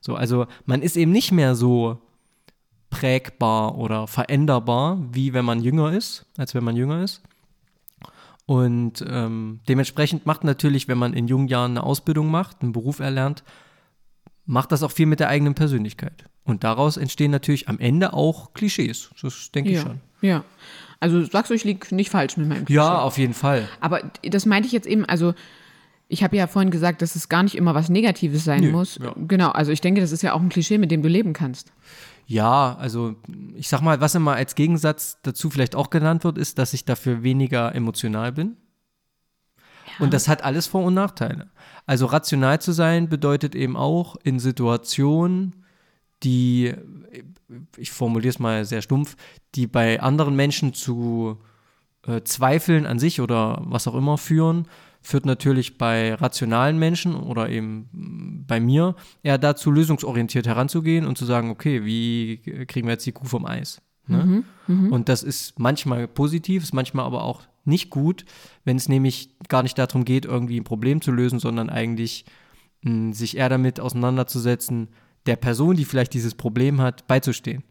So, 0.00 0.14
also 0.14 0.46
man 0.64 0.80
ist 0.80 0.96
eben 0.96 1.10
nicht 1.10 1.32
mehr 1.32 1.54
so 1.56 2.00
prägbar 2.90 3.76
oder 3.76 4.06
veränderbar, 4.06 4.98
wie 5.12 5.32
wenn 5.32 5.44
man 5.44 5.60
jünger 5.60 5.92
ist, 5.92 6.26
als 6.36 6.54
wenn 6.54 6.64
man 6.64 6.76
jünger 6.76 7.02
ist. 7.02 7.22
Und 8.46 9.04
ähm, 9.08 9.60
dementsprechend 9.68 10.24
macht 10.24 10.44
natürlich, 10.44 10.86
wenn 10.86 10.98
man 10.98 11.12
in 11.12 11.26
jungen 11.26 11.48
Jahren 11.48 11.72
eine 11.72 11.82
Ausbildung 11.82 12.30
macht, 12.30 12.62
einen 12.62 12.72
Beruf 12.72 13.00
erlernt, 13.00 13.42
macht 14.44 14.70
das 14.70 14.84
auch 14.84 14.92
viel 14.92 15.06
mit 15.06 15.18
der 15.18 15.28
eigenen 15.28 15.54
Persönlichkeit. 15.54 16.24
Und 16.44 16.62
daraus 16.62 16.96
entstehen 16.96 17.32
natürlich 17.32 17.68
am 17.68 17.80
Ende 17.80 18.12
auch 18.12 18.54
Klischees. 18.54 19.10
Das 19.20 19.50
denke 19.50 19.72
ja, 19.72 19.78
ich 19.78 19.82
schon. 19.82 20.00
Ja. 20.20 20.44
Also 21.00 21.24
sagst 21.24 21.50
du, 21.50 21.54
ich 21.54 21.64
liege 21.64 21.92
nicht 21.94 22.10
falsch 22.10 22.36
mit 22.36 22.48
meinem 22.48 22.64
Klischee. 22.64 22.76
Ja, 22.76 23.00
auf 23.00 23.18
jeden 23.18 23.34
Fall. 23.34 23.68
Aber 23.80 24.00
das 24.22 24.46
meinte 24.46 24.68
ich 24.68 24.72
jetzt 24.72 24.86
eben, 24.86 25.04
also 25.04 25.34
ich 26.08 26.22
habe 26.22 26.36
ja 26.36 26.46
vorhin 26.46 26.70
gesagt, 26.70 27.02
dass 27.02 27.16
es 27.16 27.28
gar 27.28 27.42
nicht 27.42 27.56
immer 27.56 27.74
was 27.74 27.88
Negatives 27.88 28.44
sein 28.44 28.60
Nö, 28.60 28.70
muss. 28.70 28.98
Ja. 29.02 29.12
Genau, 29.16 29.50
also 29.50 29.72
ich 29.72 29.80
denke, 29.80 30.00
das 30.00 30.12
ist 30.12 30.22
ja 30.22 30.32
auch 30.32 30.40
ein 30.40 30.48
Klischee, 30.48 30.78
mit 30.78 30.92
dem 30.92 31.02
du 31.02 31.08
leben 31.08 31.32
kannst. 31.32 31.72
Ja, 32.26 32.76
also 32.76 33.14
ich 33.54 33.68
sag 33.68 33.80
mal, 33.80 34.00
was 34.00 34.16
immer 34.16 34.34
als 34.34 34.56
Gegensatz 34.56 35.18
dazu 35.22 35.48
vielleicht 35.48 35.76
auch 35.76 35.90
genannt 35.90 36.24
wird, 36.24 36.38
ist, 36.38 36.58
dass 36.58 36.72
ich 36.72 36.84
dafür 36.84 37.22
weniger 37.22 37.74
emotional 37.74 38.32
bin. 38.32 38.56
Ja. 39.86 40.04
Und 40.04 40.12
das 40.12 40.26
hat 40.26 40.42
alles 40.42 40.66
Vor- 40.66 40.84
und 40.84 40.94
Nachteile. 40.94 41.50
Also 41.86 42.06
rational 42.06 42.60
zu 42.60 42.72
sein 42.72 43.08
bedeutet 43.08 43.54
eben 43.54 43.76
auch 43.76 44.16
in 44.24 44.40
Situationen, 44.40 45.64
die, 46.24 46.74
ich 47.76 47.92
formuliere 47.92 48.30
es 48.30 48.40
mal 48.40 48.64
sehr 48.64 48.82
stumpf, 48.82 49.16
die 49.54 49.68
bei 49.68 50.00
anderen 50.00 50.34
Menschen 50.34 50.74
zu 50.74 51.38
äh, 52.06 52.22
Zweifeln 52.22 52.86
an 52.86 52.98
sich 52.98 53.20
oder 53.20 53.62
was 53.62 53.86
auch 53.86 53.94
immer 53.94 54.18
führen, 54.18 54.66
führt 55.06 55.24
natürlich 55.24 55.78
bei 55.78 56.14
rationalen 56.14 56.80
Menschen 56.80 57.14
oder 57.14 57.48
eben 57.48 58.44
bei 58.48 58.58
mir 58.58 58.96
eher 59.22 59.38
dazu, 59.38 59.70
lösungsorientiert 59.70 60.48
heranzugehen 60.48 61.06
und 61.06 61.16
zu 61.16 61.24
sagen, 61.24 61.50
okay, 61.50 61.84
wie 61.84 62.38
kriegen 62.66 62.88
wir 62.88 62.94
jetzt 62.94 63.06
die 63.06 63.12
Kuh 63.12 63.26
vom 63.26 63.46
Eis? 63.46 63.80
Ne? 64.08 64.44
Mhm, 64.66 64.92
und 64.92 65.08
das 65.08 65.22
ist 65.22 65.60
manchmal 65.60 66.08
positiv, 66.08 66.64
ist 66.64 66.74
manchmal 66.74 67.04
aber 67.04 67.22
auch 67.22 67.42
nicht 67.64 67.90
gut, 67.90 68.24
wenn 68.64 68.76
es 68.76 68.88
nämlich 68.88 69.30
gar 69.48 69.62
nicht 69.62 69.78
darum 69.78 70.04
geht, 70.04 70.24
irgendwie 70.24 70.58
ein 70.58 70.64
Problem 70.64 71.00
zu 71.00 71.12
lösen, 71.12 71.38
sondern 71.38 71.70
eigentlich 71.70 72.24
mh, 72.82 73.14
sich 73.14 73.36
eher 73.36 73.48
damit 73.48 73.78
auseinanderzusetzen, 73.78 74.88
der 75.26 75.36
Person, 75.36 75.76
die 75.76 75.84
vielleicht 75.84 76.14
dieses 76.14 76.34
Problem 76.34 76.80
hat, 76.80 77.06
beizustehen. 77.06 77.62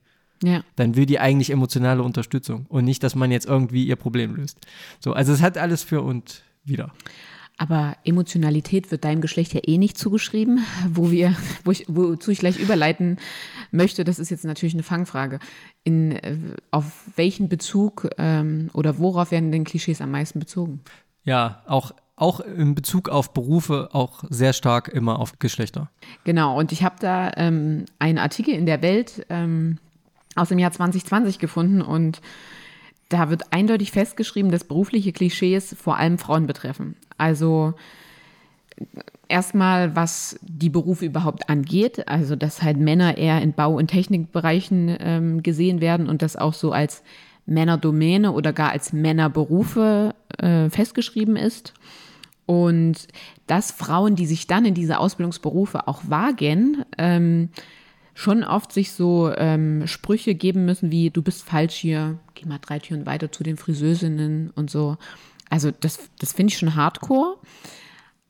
Ja. 0.42 0.64
Dann 0.78 0.96
will 0.96 1.06
die 1.06 1.20
eigentlich 1.20 1.50
emotionale 1.50 2.02
Unterstützung 2.02 2.66
und 2.70 2.86
nicht, 2.86 3.04
dass 3.04 3.14
man 3.16 3.30
jetzt 3.30 3.46
irgendwie 3.46 3.86
ihr 3.86 3.98
Problem 3.98 4.36
löst. 4.36 4.58
So, 5.02 5.12
also 5.12 5.34
es 5.34 5.42
hat 5.42 5.58
alles 5.58 5.84
für 5.84 6.02
und 6.02 6.44
wieder. 6.66 6.92
Aber 7.58 7.96
Emotionalität 8.04 8.92
wird 8.92 9.06
deinem 9.06 9.22
Geschlecht 9.22 9.54
ja 9.54 9.62
eh 9.64 9.78
nicht 9.78 9.98
zugeschrieben, 9.98 10.66
wo 10.90 11.10
wir, 11.10 11.36
wo 11.64 11.72
ich, 11.72 11.86
wozu 11.88 12.32
ich 12.32 12.40
gleich 12.40 12.60
überleiten 12.60 13.18
möchte, 13.72 14.04
das 14.04 14.20
ist 14.20 14.30
jetzt 14.30 14.44
natürlich 14.44 14.76
eine 14.76 14.84
Fangfrage. 14.84 15.40
In, 15.84 16.12
äh, 16.12 16.38
auf 16.72 17.06
welchen 17.16 17.48
Bezug 17.48 18.10
ähm, 18.18 18.70
oder 18.74 18.98
worauf 19.00 19.32
werden 19.32 19.52
denn 19.52 19.64
Klischees 19.64 20.02
am 20.02 20.12
meisten 20.12 20.40
bezogen? 20.40 20.82
Ja, 21.24 21.64
auch 21.66 21.94
auch 22.18 22.40
in 22.40 22.76
Bezug 22.76 23.10
auf 23.10 23.34
Berufe 23.34 23.90
auch 23.92 24.24
sehr 24.30 24.54
stark 24.54 24.88
immer 24.88 25.20
auf 25.20 25.38
Geschlechter. 25.40 25.90
Genau, 26.24 26.58
und 26.58 26.72
ich 26.72 26.82
habe 26.84 26.96
da 27.00 27.32
ähm, 27.36 27.86
einen 28.00 28.20
Artikel 28.20 28.54
in 28.54 28.66
der 28.66 28.82
Welt 28.82 29.26
ähm, 29.30 29.80
aus 30.36 30.48
dem 30.48 30.60
Jahr 30.60 30.72
2020 30.72 31.40
gefunden 31.40 31.82
und 31.82 32.22
da 33.10 33.30
wird 33.30 33.54
eindeutig 33.54 33.92
festgeschrieben, 33.92 34.52
dass 34.52 34.64
berufliche 34.64 35.12
Klischees 35.12 35.76
vor 35.80 35.98
allem 35.98 36.18
Frauen 36.18 36.48
betreffen. 36.48 36.96
Also 37.18 37.74
erstmal, 39.28 39.96
was 39.96 40.40
die 40.42 40.70
Berufe 40.70 41.06
überhaupt 41.06 41.50
angeht, 41.50 42.08
also 42.08 42.36
dass 42.36 42.62
halt 42.62 42.78
Männer 42.78 43.18
eher 43.18 43.42
in 43.42 43.54
Bau- 43.54 43.78
und 43.78 43.88
Technikbereichen 43.88 44.96
ähm, 45.00 45.44
gesehen 45.44 45.82
werden 45.82 46.10
und 46.10 46.22
das 46.22 46.36
auch 46.36 46.54
so 46.54 46.72
als 46.72 47.04
Männerdomäne 47.46 48.32
oder 48.32 48.54
gar 48.54 48.72
als 48.72 48.92
Männerberufe 48.92 50.16
äh, 50.38 50.70
festgeschrieben 50.70 51.36
ist. 51.36 51.74
Und 52.48 53.08
dass 53.48 53.72
Frauen, 53.72 54.16
die 54.16 54.26
sich 54.26 54.48
dann 54.48 54.66
in 54.66 54.74
diese 54.74 55.00
Ausbildungsberufe 55.00 55.88
auch 55.88 56.02
wagen, 56.08 56.84
ähm, 56.98 57.50
schon 58.16 58.44
oft 58.44 58.72
sich 58.72 58.94
so 58.94 59.32
ähm, 59.36 59.86
Sprüche 59.86 60.34
geben 60.34 60.66
müssen 60.66 60.90
wie, 60.90 61.12
du 61.12 61.22
bist 61.22 61.44
falsch 61.44 61.76
hier, 61.76 62.18
geh 62.34 62.46
mal 62.46 62.60
drei 62.60 62.80
Türen 62.80 63.06
weiter 63.06 63.32
zu 63.32 63.44
den 63.44 63.58
Friseusinnen 63.58 64.50
und 64.52 64.72
so. 64.72 64.98
Also 65.50 65.70
das, 65.72 66.00
das 66.18 66.32
finde 66.32 66.52
ich 66.52 66.58
schon 66.58 66.76
hardcore. 66.76 67.38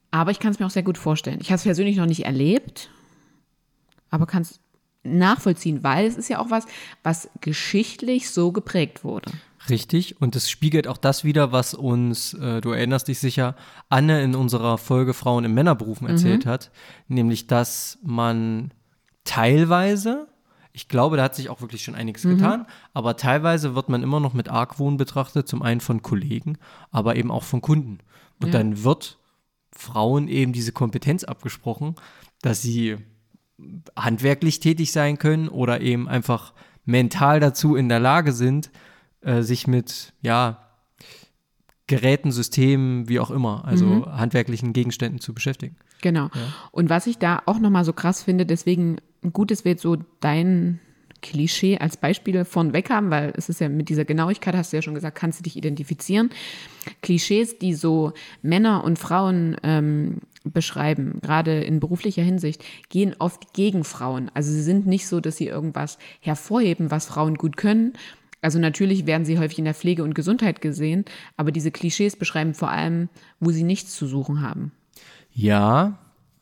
Aber 0.10 0.32
ich 0.32 0.40
kann 0.40 0.52
es 0.52 0.60
mir 0.60 0.66
auch 0.66 0.72
sehr 0.72 0.84
gut 0.84 0.98
vorstellen. 0.98 1.40
Ich 1.40 1.50
habe 1.50 1.58
es 1.58 1.64
persönlich 1.64 1.98
noch 1.98 2.08
nicht 2.08 2.26
erlebt, 2.26 2.90
aber 4.10 4.26
kann 4.26 4.42
es 4.42 4.60
nachvollziehen, 5.04 5.84
weil 5.84 6.08
es 6.08 6.18
ist 6.18 6.30
ja 6.30 6.40
auch 6.40 6.50
was, 6.50 6.66
was 7.04 7.30
geschichtlich 7.42 8.32
so 8.32 8.52
geprägt 8.52 9.04
wurde. 9.04 9.32
Richtig, 9.70 10.20
und 10.20 10.36
es 10.36 10.50
spiegelt 10.50 10.88
auch 10.88 10.98
das 10.98 11.24
wieder, 11.24 11.52
was 11.52 11.74
uns, 11.76 12.34
äh, 12.34 12.62
du 12.62 12.72
erinnerst 12.72 13.08
dich 13.08 13.20
sicher, 13.20 13.56
Anne 13.90 14.24
in 14.24 14.36
unserer 14.36 14.78
Folge 14.78 15.14
Frauen 15.14 15.44
im 15.44 15.54
Männerberufen 15.54 16.08
erzählt 16.08 16.46
mhm. 16.46 16.50
hat, 16.50 16.72
nämlich 17.08 17.48
dass 17.48 18.00
man 18.04 18.72
teilweise, 19.26 20.28
ich 20.72 20.88
glaube, 20.88 21.18
da 21.18 21.24
hat 21.24 21.36
sich 21.36 21.50
auch 21.50 21.62
wirklich 21.62 21.84
schon 21.84 21.96
einiges 21.96 22.24
mhm. 22.24 22.38
getan, 22.38 22.66
aber 22.94 23.18
teilweise 23.18 23.76
wird 23.76 23.90
man 23.90 24.04
immer 24.04 24.22
noch 24.22 24.34
mit 24.34 24.50
Argwohn 24.50 24.96
betrachtet, 24.98 25.48
zum 25.48 25.62
einen 25.62 25.82
von 25.82 26.02
Kollegen, 26.02 26.58
aber 26.92 27.18
eben 27.18 27.32
auch 27.32 27.44
von 27.44 27.62
Kunden. 27.62 28.00
Und 28.40 28.48
ja. 28.48 28.54
dann 28.54 28.84
wird 28.84 29.18
Frauen 29.72 30.28
eben 30.28 30.54
diese 30.54 30.72
Kompetenz 30.72 31.24
abgesprochen, 31.24 31.96
dass 32.42 32.62
sie 32.62 32.98
handwerklich 33.98 34.60
tätig 34.60 34.92
sein 34.92 35.18
können 35.18 35.50
oder 35.50 35.82
eben 35.82 36.08
einfach 36.08 36.54
mental 36.86 37.40
dazu 37.40 37.76
in 37.76 37.90
der 37.90 38.00
Lage 38.00 38.32
sind, 38.32 38.72
äh, 39.22 39.42
sich 39.42 39.68
mit, 39.68 40.14
ja, 40.22 40.62
Geräten, 41.88 42.32
Systemen, 42.32 43.08
wie 43.10 43.20
auch 43.20 43.30
immer, 43.30 43.64
also 43.66 43.86
mhm. 43.86 44.06
handwerklichen 44.06 44.74
Gegenständen 44.74 45.20
zu 45.20 45.34
beschäftigen. 45.34 45.78
Genau. 46.02 46.26
Ja. 46.34 46.54
Und 46.72 46.90
was 46.90 47.06
ich 47.06 47.20
da 47.20 47.44
auch 47.46 47.60
nochmal 47.60 47.86
so 47.86 47.94
krass 47.94 48.24
finde, 48.24 48.46
deswegen 48.46 48.98
gut, 49.32 49.52
dass 49.52 49.66
wir 49.66 49.72
jetzt 49.72 49.82
so 49.82 49.98
dein 50.20 50.80
Klischee 51.22 51.80
als 51.80 51.98
Beispiel 51.98 52.46
von 52.46 52.74
weg 52.74 52.90
haben, 52.92 53.10
weil 53.10 53.34
es 53.36 53.50
ist 53.50 53.60
ja 53.60 53.68
mit 53.68 53.90
dieser 53.90 54.06
Genauigkeit, 54.06 54.56
hast 54.56 54.72
du 54.72 54.78
ja 54.78 54.82
schon 54.82 54.94
gesagt, 54.94 55.18
kannst 55.18 55.40
du 55.40 55.44
dich 55.44 55.58
identifizieren. 55.58 56.30
Klischees, 57.02 57.58
die 57.58 57.74
so 57.74 58.14
Männer 58.44 58.84
und 58.84 59.00
Frauen 59.00 59.58
ähm, 59.64 60.20
beschreiben, 60.44 61.20
gerade 61.24 61.64
in 61.64 61.80
beruflicher 61.80 62.22
Hinsicht, 62.22 62.64
gehen 62.90 63.16
oft 63.18 63.54
gegen 63.54 63.84
Frauen. 63.84 64.30
Also 64.36 64.52
sie 64.52 64.62
sind 64.62 64.86
nicht 64.86 65.08
so, 65.08 65.20
dass 65.20 65.38
sie 65.38 65.48
irgendwas 65.48 65.98
hervorheben, 66.20 66.92
was 66.92 67.08
Frauen 67.08 67.36
gut 67.36 67.58
können. 67.58 67.94
Also 68.42 68.60
natürlich 68.60 69.08
werden 69.08 69.26
sie 69.26 69.40
häufig 69.40 69.58
in 69.58 69.66
der 69.66 69.74
Pflege 69.74 70.04
und 70.04 70.14
Gesundheit 70.14 70.62
gesehen, 70.62 71.06
aber 71.38 71.52
diese 71.52 71.72
Klischees 71.72 72.16
beschreiben 72.16 72.54
vor 72.54 72.70
allem, 72.70 73.10
wo 73.40 73.50
sie 73.50 73.64
nichts 73.64 73.96
zu 73.96 74.06
suchen 74.06 74.44
haben. 74.44 74.72
Ja, 75.34 75.98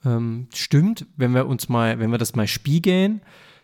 ähm, 0.06 0.48
stimmt. 0.54 1.06
Wenn 1.16 1.34
wir 1.34 1.48
uns 1.48 1.70
mal, 1.70 2.00
wenn 2.00 2.12
wir 2.12 2.18
das 2.18 2.36
mal 2.36 2.48
spiegeln, 2.48 3.22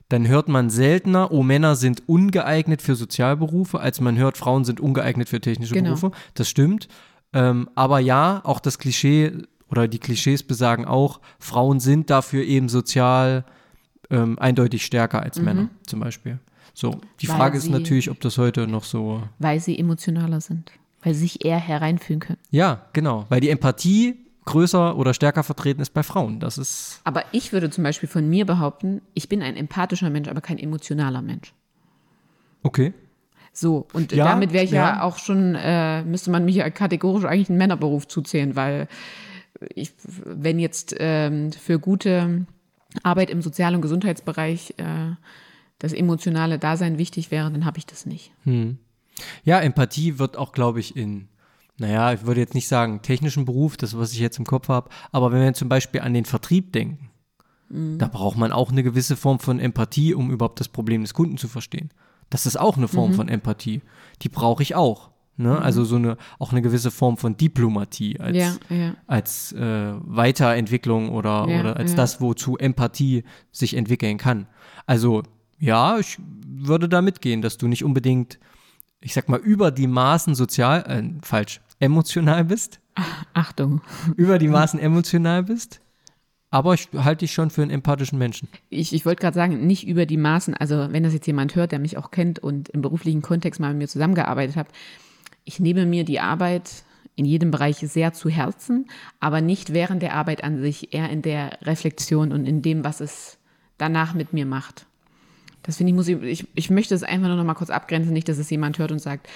dann 0.09 0.27
hört 0.27 0.49
man 0.49 0.69
seltener, 0.69 1.31
oh, 1.31 1.43
Männer 1.43 1.75
sind 1.75 2.07
ungeeignet 2.07 2.81
für 2.81 2.95
Sozialberufe, 2.95 3.79
als 3.79 4.01
man 4.01 4.17
hört, 4.17 4.37
Frauen 4.37 4.65
sind 4.65 4.79
ungeeignet 4.79 5.29
für 5.29 5.39
technische 5.39 5.75
genau. 5.75 5.89
Berufe. 5.89 6.11
Das 6.33 6.49
stimmt. 6.49 6.87
Ähm, 7.31 7.69
aber 7.75 7.99
ja, 7.99 8.41
auch 8.43 8.59
das 8.59 8.79
Klischee 8.79 9.33
oder 9.69 9.87
die 9.87 9.99
Klischees 9.99 10.41
besagen 10.41 10.85
auch, 10.85 11.21
Frauen 11.37 11.79
sind 11.79 12.09
dafür 12.09 12.43
eben 12.43 12.69
sozial 12.69 13.45
ähm, 14.09 14.39
eindeutig 14.39 14.83
stärker 14.83 15.21
als 15.21 15.37
mhm. 15.37 15.45
Männer 15.45 15.69
zum 15.85 15.99
Beispiel. 15.99 16.39
So, 16.73 16.99
die 17.21 17.27
weil 17.27 17.35
Frage 17.35 17.57
ist 17.57 17.69
natürlich, 17.69 18.09
ob 18.09 18.19
das 18.21 18.37
heute 18.37 18.65
noch 18.65 18.83
so. 18.83 19.21
Weil 19.37 19.59
sie 19.59 19.77
emotionaler 19.77 20.41
sind, 20.41 20.71
weil 21.03 21.13
sie 21.13 21.21
sich 21.21 21.45
eher 21.45 21.59
hereinfühlen 21.59 22.19
können. 22.19 22.39
Ja, 22.49 22.85
genau. 22.93 23.25
Weil 23.29 23.41
die 23.41 23.49
Empathie 23.49 24.25
größer 24.49 24.97
oder 24.97 25.13
stärker 25.13 25.43
vertreten 25.43 25.81
ist 25.81 25.93
bei 25.93 26.03
Frauen. 26.03 26.39
Das 26.39 26.57
ist. 26.57 27.01
Aber 27.03 27.23
ich 27.31 27.53
würde 27.53 27.69
zum 27.69 27.83
Beispiel 27.83 28.09
von 28.09 28.27
mir 28.27 28.45
behaupten, 28.45 29.01
ich 29.13 29.29
bin 29.29 29.41
ein 29.41 29.55
empathischer 29.55 30.09
Mensch, 30.09 30.27
aber 30.27 30.41
kein 30.41 30.57
emotionaler 30.57 31.21
Mensch. 31.21 31.53
Okay. 32.63 32.93
So, 33.53 33.87
und 33.93 34.11
ja, 34.11 34.25
damit 34.25 34.51
wäre 34.51 34.65
ich 34.65 34.71
ja. 34.71 34.95
ja, 34.95 35.01
auch 35.03 35.17
schon, 35.17 35.55
äh, 35.55 36.03
müsste 36.03 36.31
man 36.31 36.45
mich 36.45 36.55
ja 36.55 36.69
kategorisch 36.69 37.25
eigentlich 37.25 37.49
einen 37.49 37.57
Männerberuf 37.57 38.07
zuzählen, 38.07 38.55
weil 38.55 38.87
ich, 39.75 39.91
wenn 40.03 40.59
jetzt 40.59 40.95
ähm, 40.97 41.51
für 41.51 41.79
gute 41.79 42.45
Arbeit 43.03 43.29
im 43.29 43.41
Sozial- 43.41 43.75
und 43.75 43.81
Gesundheitsbereich 43.81 44.75
äh, 44.77 45.15
das 45.77 45.93
emotionale 45.93 46.57
Dasein 46.57 46.97
wichtig 46.97 47.31
wäre, 47.31 47.51
dann 47.51 47.65
habe 47.65 47.77
ich 47.77 47.85
das 47.85 48.05
nicht. 48.05 48.31
Hm. 48.45 48.77
Ja, 49.43 49.59
Empathie 49.59 50.17
wird 50.17 50.37
auch, 50.37 50.53
glaube 50.53 50.79
ich, 50.79 50.95
in 50.95 51.27
naja, 51.79 52.13
ich 52.13 52.25
würde 52.25 52.41
jetzt 52.41 52.53
nicht 52.53 52.67
sagen 52.67 53.01
technischen 53.01 53.45
Beruf, 53.45 53.77
das, 53.77 53.97
was 53.97 54.13
ich 54.13 54.19
jetzt 54.19 54.37
im 54.37 54.45
Kopf 54.45 54.69
habe, 54.69 54.89
aber 55.11 55.31
wenn 55.31 55.41
wir 55.41 55.53
zum 55.53 55.69
Beispiel 55.69 56.01
an 56.01 56.13
den 56.13 56.25
Vertrieb 56.25 56.73
denken, 56.73 57.09
mhm. 57.69 57.97
da 57.97 58.07
braucht 58.07 58.37
man 58.37 58.51
auch 58.51 58.71
eine 58.71 58.83
gewisse 58.83 59.15
Form 59.15 59.39
von 59.39 59.59
Empathie, 59.59 60.13
um 60.13 60.31
überhaupt 60.31 60.59
das 60.59 60.69
Problem 60.69 61.01
des 61.01 61.13
Kunden 61.13 61.37
zu 61.37 61.47
verstehen. 61.47 61.89
Das 62.29 62.45
ist 62.45 62.59
auch 62.59 62.77
eine 62.77 62.87
Form 62.87 63.11
mhm. 63.11 63.15
von 63.15 63.29
Empathie. 63.29 63.81
Die 64.21 64.29
brauche 64.29 64.61
ich 64.61 64.75
auch. 64.75 65.09
Ne? 65.37 65.51
Mhm. 65.51 65.57
Also 65.57 65.85
so 65.85 65.95
eine, 65.95 66.17
auch 66.37 66.51
eine 66.51 66.61
gewisse 66.61 66.91
Form 66.91 67.17
von 67.17 67.37
Diplomatie 67.37 68.19
als, 68.19 68.37
ja, 68.37 68.53
ja. 68.69 68.95
als 69.07 69.53
äh, 69.53 69.93
Weiterentwicklung 70.01 71.09
oder, 71.09 71.47
ja, 71.47 71.61
oder 71.61 71.77
als 71.77 71.95
das, 71.95 72.19
wozu 72.19 72.57
Empathie 72.57 73.23
sich 73.51 73.75
entwickeln 73.75 74.17
kann. 74.17 74.47
Also 74.85 75.23
ja, 75.57 75.97
ich 75.97 76.17
würde 76.45 76.89
da 76.89 77.01
mitgehen, 77.01 77.41
dass 77.41 77.57
du 77.57 77.67
nicht 77.67 77.83
unbedingt, 77.85 78.37
ich 78.99 79.13
sag 79.13 79.29
mal, 79.29 79.39
über 79.39 79.71
die 79.71 79.87
Maßen 79.87 80.35
sozial, 80.35 80.83
äh, 80.87 81.25
falsch, 81.25 81.61
emotional 81.79 82.45
bist. 82.45 82.79
Achtung. 83.33 83.81
Über 84.15 84.37
die 84.37 84.47
Maßen 84.47 84.79
emotional 84.79 85.43
bist. 85.43 85.81
Aber 86.51 86.73
ich 86.73 86.89
halte 86.95 87.19
dich 87.25 87.33
schon 87.33 87.51
für 87.51 87.61
einen 87.61 87.71
empathischen 87.71 88.17
Menschen. 88.17 88.49
Ich, 88.69 88.91
ich 88.93 89.05
wollte 89.05 89.21
gerade 89.21 89.35
sagen, 89.35 89.67
nicht 89.67 89.87
über 89.87 90.05
die 90.05 90.17
Maßen. 90.17 90.55
Also, 90.55 90.87
wenn 90.91 91.03
das 91.03 91.13
jetzt 91.13 91.27
jemand 91.27 91.55
hört, 91.55 91.71
der 91.71 91.79
mich 91.79 91.97
auch 91.97 92.09
kennt 92.09 92.39
und 92.39 92.69
im 92.69 92.81
beruflichen 92.81 93.21
Kontext 93.21 93.59
mal 93.59 93.69
mit 93.69 93.77
mir 93.77 93.87
zusammengearbeitet 93.87 94.55
hat, 94.55 94.67
ich 95.43 95.59
nehme 95.59 95.85
mir 95.85 96.05
die 96.05 96.19
Arbeit 96.19 96.83
in 97.15 97.25
jedem 97.25 97.51
Bereich 97.51 97.77
sehr 97.77 98.13
zu 98.13 98.29
Herzen, 98.29 98.89
aber 99.19 99.41
nicht 99.41 99.73
während 99.73 100.01
der 100.01 100.15
Arbeit 100.15 100.43
an 100.43 100.61
sich, 100.61 100.93
eher 100.93 101.09
in 101.09 101.21
der 101.21 101.59
Reflexion 101.61 102.31
und 102.31 102.45
in 102.45 102.61
dem, 102.61 102.83
was 102.83 102.99
es 103.01 103.37
danach 103.77 104.13
mit 104.13 104.33
mir 104.33 104.45
macht. 104.45 104.85
Das 105.63 105.77
finde 105.77 105.91
ich, 105.91 105.95
muss 105.95 106.07
ich, 106.07 106.21
ich, 106.21 106.47
ich 106.55 106.69
möchte 106.69 106.95
es 106.95 107.03
einfach 107.03 107.27
nur 107.27 107.35
noch 107.35 107.43
mal 107.43 107.53
kurz 107.53 107.69
abgrenzen, 107.69 108.13
nicht, 108.13 108.29
dass 108.29 108.37
es 108.37 108.49
jemand 108.49 108.79
hört 108.79 108.91
und 108.91 108.99
sagt, 108.99 109.27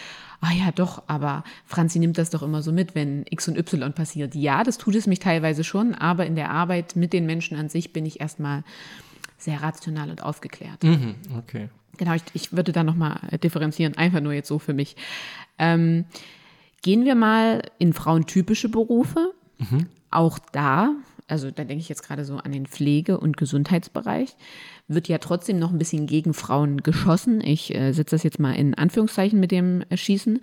ah 0.44 0.52
ja, 0.52 0.72
doch, 0.72 1.04
aber 1.08 1.44
Franzi 1.66 2.00
nimmt 2.00 2.18
das 2.18 2.30
doch 2.30 2.44
immer 2.44 2.62
so 2.62 2.74
mit, 2.74 2.96
wenn 2.96 3.24
X 3.30 3.48
und 3.48 3.58
Y 3.58 3.94
passiert. 3.94 4.36
Ja, 4.36 4.64
das 4.64 4.78
tut 4.78 4.96
es 4.96 5.08
mich 5.08 5.20
teilweise 5.20 5.64
schon, 5.64 5.96
aber 5.96 6.26
in 6.26 6.36
der 6.36 6.52
Arbeit 6.52 6.98
mit 6.98 7.14
den 7.14 7.26
Menschen 7.26 7.58
an 7.58 7.70
sich 7.70 7.94
bin 7.94 8.06
ich 8.06 8.20
erstmal 8.20 8.64
sehr 9.38 9.64
rational 9.64 10.10
und 10.10 10.22
aufgeklärt. 10.22 10.84
Mhm, 10.84 11.16
okay. 11.38 11.70
Genau, 11.98 12.14
ich, 12.14 12.24
ich 12.34 12.54
würde 12.54 12.74
da 12.74 12.84
nochmal 12.84 13.20
differenzieren, 13.42 13.96
einfach 13.98 14.20
nur 14.20 14.34
jetzt 14.34 14.50
so 14.50 14.60
für 14.60 14.74
mich. 14.74 14.98
Ähm, 15.60 16.06
gehen 16.82 17.06
wir 17.06 17.16
mal 17.16 17.62
in 17.78 17.94
frauentypische 17.94 18.68
Berufe. 18.68 19.34
Mhm. 19.60 19.88
Auch 20.12 20.40
da, 20.52 20.92
also 21.28 21.52
da 21.52 21.64
denke 21.64 21.82
ich 21.82 21.90
jetzt 21.90 22.04
gerade 22.04 22.26
so 22.26 22.38
an 22.38 22.52
den 22.52 22.66
Pflege- 22.66 23.20
und 23.20 23.38
Gesundheitsbereich, 23.38 24.36
wird 24.88 25.08
ja 25.08 25.18
trotzdem 25.18 25.60
noch 25.60 25.72
ein 25.72 25.78
bisschen 25.78 26.08
gegen 26.08 26.34
Frauen 26.34 26.84
geschossen. 26.84 27.42
Ich 27.42 27.74
äh, 27.74 27.92
setze 27.94 28.16
das 28.16 28.24
jetzt 28.24 28.40
mal 28.40 28.54
in 28.54 28.74
Anführungszeichen 28.74 29.40
mit 29.40 29.52
dem 29.52 29.84
Schießen. 29.94 30.42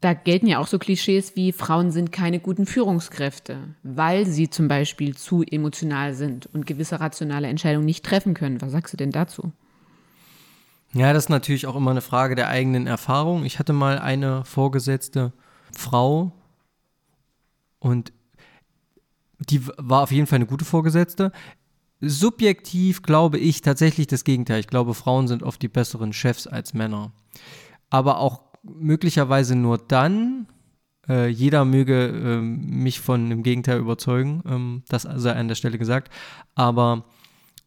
Da 0.00 0.14
gelten 0.14 0.48
ja 0.48 0.58
auch 0.58 0.66
so 0.66 0.80
Klischees 0.80 1.36
wie 1.36 1.52
Frauen 1.52 1.92
sind 1.92 2.10
keine 2.10 2.40
guten 2.40 2.66
Führungskräfte, 2.66 3.58
weil 3.84 4.26
sie 4.26 4.50
zum 4.50 4.66
Beispiel 4.66 5.16
zu 5.16 5.44
emotional 5.44 6.14
sind 6.14 6.46
und 6.52 6.66
gewisse 6.66 6.98
rationale 6.98 7.46
Entscheidungen 7.46 7.86
nicht 7.86 8.04
treffen 8.04 8.34
können. 8.34 8.60
Was 8.60 8.72
sagst 8.72 8.92
du 8.92 8.96
denn 8.96 9.12
dazu? 9.12 9.52
Ja, 10.92 11.12
das 11.12 11.24
ist 11.24 11.28
natürlich 11.30 11.66
auch 11.66 11.76
immer 11.76 11.92
eine 11.92 12.00
Frage 12.00 12.34
der 12.34 12.48
eigenen 12.48 12.86
Erfahrung. 12.86 13.44
Ich 13.44 13.58
hatte 13.58 13.72
mal 13.72 13.98
eine 13.98 14.44
vorgesetzte 14.44 15.32
Frau 15.72 16.32
und 17.78 18.12
die 19.48 19.66
war 19.76 20.02
auf 20.02 20.12
jeden 20.12 20.26
Fall 20.26 20.36
eine 20.36 20.46
gute 20.46 20.64
Vorgesetzte. 20.64 21.32
Subjektiv 22.00 23.02
glaube 23.02 23.38
ich 23.38 23.60
tatsächlich 23.60 24.06
das 24.06 24.24
Gegenteil. 24.24 24.60
Ich 24.60 24.66
glaube, 24.66 24.94
Frauen 24.94 25.28
sind 25.28 25.42
oft 25.42 25.62
die 25.62 25.68
besseren 25.68 26.12
Chefs 26.12 26.46
als 26.46 26.74
Männer. 26.74 27.12
Aber 27.90 28.18
auch 28.18 28.42
möglicherweise 28.62 29.54
nur 29.54 29.78
dann, 29.78 30.48
äh, 31.08 31.28
jeder 31.28 31.64
möge 31.64 32.06
äh, 32.06 32.40
mich 32.40 33.00
von 33.00 33.28
dem 33.30 33.42
Gegenteil 33.42 33.78
überzeugen, 33.78 34.42
ähm, 34.46 34.82
das 34.88 35.02
sei 35.02 35.32
an 35.32 35.48
der 35.48 35.54
Stelle 35.54 35.78
gesagt. 35.78 36.12
Aber 36.54 37.04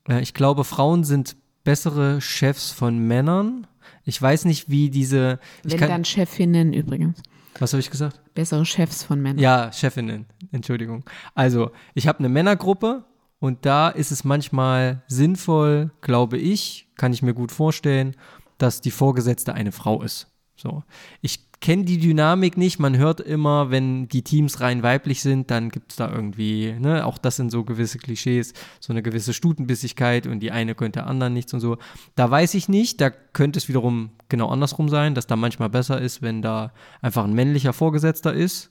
äh, 0.08 0.22
ich 0.22 0.34
glaube, 0.34 0.64
Frauen 0.64 1.04
sind 1.04 1.36
bessere 1.64 2.22
Chefs 2.22 2.72
von 2.72 3.00
Männern. 3.00 3.68
Ich 4.04 4.22
weiß 4.22 4.46
nicht, 4.46 4.70
wie 4.70 4.90
diese. 4.90 5.40
Wenn 5.64 5.80
kann, 5.80 5.90
dann 5.90 6.06
Chefinnen 6.06 6.74
übrigens. 6.74 7.22
Was 7.60 7.74
habe 7.74 7.80
ich 7.80 7.90
gesagt? 7.90 8.22
Bessere 8.34 8.66
Chefs 8.66 9.04
von 9.04 9.22
Männern. 9.22 9.40
Ja, 9.40 9.72
Chefinnen, 9.72 10.26
Entschuldigung. 10.52 11.04
Also, 11.34 11.72
ich 11.94 12.08
habe 12.08 12.20
eine 12.20 12.30
Männergruppe 12.30 13.06
und 13.40 13.66
da 13.66 13.90
ist 13.90 14.12
es 14.12 14.24
manchmal 14.24 15.04
sinnvoll, 15.08 15.92
glaube 16.02 16.38
ich, 16.38 16.90
kann 16.98 17.14
ich 17.14 17.22
mir 17.22 17.34
gut 17.34 17.52
vorstellen, 17.52 18.16
dass 18.58 18.82
die 18.82 18.92
Vorgesetzte 18.92 19.54
eine 19.54 19.72
Frau 19.72 20.02
ist. 20.02 20.28
So. 20.56 20.84
Ich 21.22 21.52
kenne 21.66 21.84
die 21.84 21.98
Dynamik 21.98 22.58
nicht. 22.58 22.78
Man 22.78 22.96
hört 22.96 23.20
immer, 23.20 23.72
wenn 23.72 24.08
die 24.08 24.22
Teams 24.22 24.62
rein 24.62 24.84
weiblich 24.84 25.24
sind, 25.24 25.50
dann 25.50 25.70
gibt 25.72 25.94
es 25.94 25.98
da 25.98 26.12
irgendwie, 26.12 26.76
ne, 26.80 27.04
auch 27.04 27.18
das 27.18 27.38
sind 27.38 27.50
so 27.50 27.64
gewisse 27.64 27.98
Klischees, 27.98 28.54
so 28.80 28.94
eine 28.94 29.02
gewisse 29.02 29.34
Stutenbissigkeit 29.34 30.28
und 30.28 30.42
die 30.42 30.52
eine 30.52 30.76
könnte 30.76 31.06
anderen 31.06 31.34
nichts 31.34 31.56
und 31.56 31.62
so. 31.62 31.80
Da 32.14 32.30
weiß 32.30 32.54
ich 32.54 32.70
nicht, 32.70 33.02
da 33.02 33.10
könnte 33.10 33.58
es 33.58 33.68
wiederum 33.68 34.12
genau 34.30 34.50
andersrum 34.50 34.90
sein, 34.90 35.16
dass 35.16 35.26
da 35.26 35.36
manchmal 35.36 35.72
besser 35.72 36.00
ist, 36.00 36.22
wenn 36.22 36.44
da 36.44 36.72
einfach 37.02 37.24
ein 37.24 37.34
männlicher 37.34 37.74
Vorgesetzter 37.74 38.32
ist. 38.32 38.70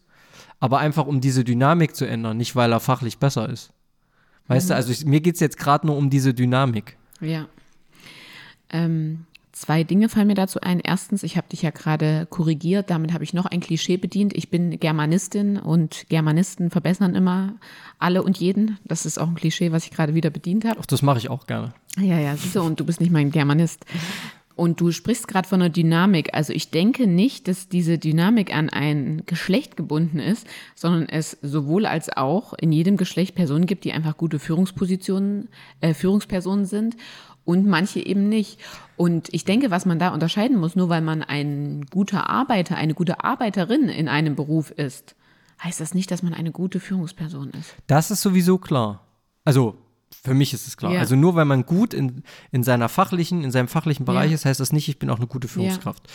Aber 0.60 0.78
einfach 0.78 1.06
um 1.06 1.20
diese 1.20 1.42
Dynamik 1.42 1.96
zu 1.96 2.04
ändern, 2.04 2.36
nicht 2.36 2.54
weil 2.54 2.70
er 2.70 2.78
fachlich 2.78 3.18
besser 3.18 3.48
ist. 3.48 3.72
Weißt 4.46 4.68
mhm. 4.68 4.68
du, 4.68 4.76
also 4.76 4.92
ich, 4.92 5.04
mir 5.04 5.20
geht 5.20 5.34
es 5.34 5.40
jetzt 5.40 5.58
gerade 5.58 5.84
nur 5.84 5.96
um 5.96 6.10
diese 6.10 6.32
Dynamik. 6.32 6.96
Ja. 7.20 7.48
Ähm, 8.70 9.26
Zwei 9.64 9.83
Dinge 9.83 10.11
fallen 10.11 10.26
mir 10.26 10.35
dazu 10.35 10.61
ein. 10.61 10.78
Erstens, 10.78 11.23
ich 11.23 11.38
habe 11.38 11.49
dich 11.49 11.62
ja 11.62 11.71
gerade 11.71 12.26
korrigiert, 12.28 12.90
damit 12.90 13.14
habe 13.14 13.25
ich 13.25 13.33
noch 13.33 13.47
ein 13.47 13.61
Klischee 13.61 13.97
bedient. 13.97 14.37
Ich 14.37 14.50
bin 14.50 14.78
Germanistin 14.78 15.56
und 15.56 16.04
Germanisten 16.11 16.68
verbessern 16.68 17.14
immer 17.14 17.54
alle 17.99 18.23
und 18.23 18.37
jeden. 18.37 18.76
Das 18.85 19.06
ist 19.06 19.18
auch 19.18 19.26
ein 19.26 19.37
Klischee, 19.37 19.73
was 19.73 19.87
ich 19.87 19.90
gerade 19.90 20.12
wieder 20.12 20.28
bedient 20.28 20.66
habe. 20.66 20.78
Ach, 20.83 20.85
das 20.85 21.00
mache 21.00 21.16
ich 21.16 21.30
auch 21.30 21.47
gerne. 21.47 21.73
Ja, 21.97 22.18
ja, 22.18 22.37
siehst 22.37 22.56
du, 22.56 22.61
und 22.61 22.78
du 22.78 22.85
bist 22.85 23.00
nicht 23.00 23.11
mein 23.11 23.30
Germanist. 23.30 23.87
Und 24.54 24.83
du 24.83 24.92
sprichst 24.92 25.28
gerade 25.28 25.49
von 25.49 25.62
einer 25.62 25.71
Dynamik. 25.71 26.35
Also 26.35 26.52
ich 26.52 26.71
denke 26.71 27.06
nicht, 27.06 27.49
dass 27.49 27.71
diese 27.71 27.97
Dynamik 27.97 28.54
an 28.54 28.68
ein 28.68 29.23
Geschlecht 29.25 29.78
gebunden 29.78 30.18
ist, 30.18 30.47
sondern 30.75 31.09
es 31.09 31.38
sowohl 31.40 31.87
als 31.87 32.14
auch 32.14 32.52
in 32.52 32.71
jedem 32.71 32.99
Geschlecht 32.99 33.35
Personen 33.35 33.64
gibt, 33.64 33.85
die 33.85 33.92
einfach 33.92 34.18
gute 34.18 34.38
Führungspositionen, 34.38 35.49
äh, 35.80 35.94
Führungspersonen 35.94 36.66
sind 36.66 36.97
und 37.44 37.66
manche 37.66 38.04
eben 38.04 38.28
nicht. 38.28 38.59
Und 38.96 39.33
ich 39.33 39.44
denke, 39.44 39.70
was 39.70 39.87
man 39.87 39.98
da 39.98 40.11
unterscheiden 40.11 40.59
muss, 40.59 40.76
nur 40.76 40.88
weil 40.88 41.00
man 41.00 41.22
ein 41.22 41.87
guter 41.87 42.30
Arbeiter, 42.30 42.76
eine 42.76 42.94
gute 42.94 43.24
Arbeiterin 43.24 43.88
in 43.88 44.09
einem 44.09 44.37
Beruf 44.37 44.70
ist, 44.70 45.16
heißt 45.62 45.80
das 45.80 45.94
nicht, 45.94 46.11
dass 46.11 46.22
man 46.22 46.35
eine 46.35 46.52
gute 46.52 46.80
Führungsperson 46.80 47.50
ist. 47.50 47.74
Das 47.87 48.11
ist 48.11 48.22
sowieso 48.22 48.59
klar. 48.59 49.07
Also 49.44 49.76
für 50.22 50.35
mich 50.35 50.54
ist 50.54 50.66
es 50.66 50.76
klar. 50.76 50.92
Ja. 50.92 51.00
Also 51.00 51.16
nur 51.16 51.35
weil 51.35 51.44
man 51.44 51.66
gut 51.66 51.92
in, 51.92 52.22
in 52.50 52.62
seiner 52.62 52.88
fachlichen, 52.88 53.44
in 53.44 53.50
seinem 53.50 53.68
fachlichen 53.68 54.04
Bereich 54.04 54.30
ja. 54.30 54.35
ist, 54.37 54.44
heißt 54.44 54.61
das 54.61 54.72
nicht, 54.72 54.88
ich 54.88 54.98
bin 54.98 55.11
auch 55.11 55.18
eine 55.18 55.26
gute 55.26 55.48
Führungskraft. 55.48 56.07
Ja. 56.07 56.12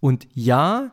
Und 0.00 0.28
ja, 0.34 0.92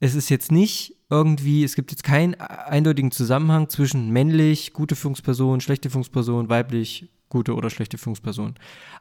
es 0.00 0.14
ist 0.14 0.30
jetzt 0.30 0.50
nicht 0.50 0.96
irgendwie, 1.10 1.62
es 1.62 1.74
gibt 1.74 1.90
jetzt 1.90 2.02
keinen 2.02 2.34
eindeutigen 2.34 3.12
Zusammenhang 3.12 3.68
zwischen 3.68 4.10
männlich, 4.10 4.72
gute 4.72 4.96
Führungsperson, 4.96 5.60
schlechte 5.60 5.90
Führungsperson, 5.90 6.48
weiblich, 6.48 7.10
gute 7.32 7.54
oder 7.54 7.70
schlechte 7.70 7.96
Führungsperson. 7.96 8.54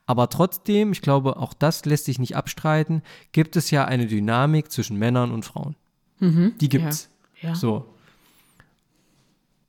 Aber 0.06 0.30
trotzdem, 0.30 0.94
ich 0.94 1.02
glaube, 1.02 1.36
auch 1.38 1.54
das 1.54 1.86
lässt 1.86 2.06
sich 2.06 2.18
nicht 2.18 2.36
abstreiten, 2.36 3.04
gibt 3.34 3.58
es 3.58 3.72
ja 3.72 3.86
eine 3.86 4.08
Dynamik 4.08 4.72
zwischen 4.72 4.98
Männern 4.98 5.32
und 5.32 5.44
Frauen. 5.44 5.76
Mhm, 6.20 6.54
die 6.60 6.70
gibt's. 6.70 7.10
Ja, 7.42 7.50
ja. 7.50 7.56
So. 7.56 7.94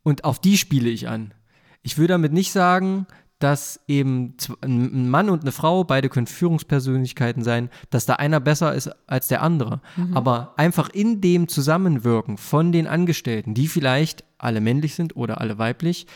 Und 0.05 0.25
auf 0.25 0.41
die 0.41 0.57
spiele 0.57 0.91
ich 0.91 1.09
an. 1.09 1.35
Ich 1.83 1.99
will 1.99 2.07
damit 2.07 2.33
nicht 2.33 2.53
sagen, 2.53 3.07
dass 3.41 3.81
eben 3.89 4.37
ein 4.61 5.11
Mann 5.11 5.29
und 5.29 5.43
eine 5.43 5.51
Frau, 5.51 5.83
beide 5.83 6.09
können 6.09 6.29
Führungspersönlichkeiten 6.29 7.43
sein, 7.43 7.69
dass 7.91 8.07
da 8.07 8.15
einer 8.15 8.39
besser 8.39 8.73
ist 8.73 8.91
als 9.09 9.27
der 9.27 9.43
andere. 9.43 9.81
Mhm. 9.97 10.17
Aber 10.17 10.55
einfach 10.57 10.89
in 10.91 11.21
dem 11.21 11.49
Zusammenwirken 11.49 12.39
von 12.39 12.71
den 12.71 12.87
Angestellten, 12.87 13.55
die 13.55 13.67
vielleicht 13.67 14.23
alle 14.39 14.61
männlich 14.61 14.95
sind 14.95 15.17
oder 15.17 15.41
alle 15.41 15.59
weiblich, 15.59 16.07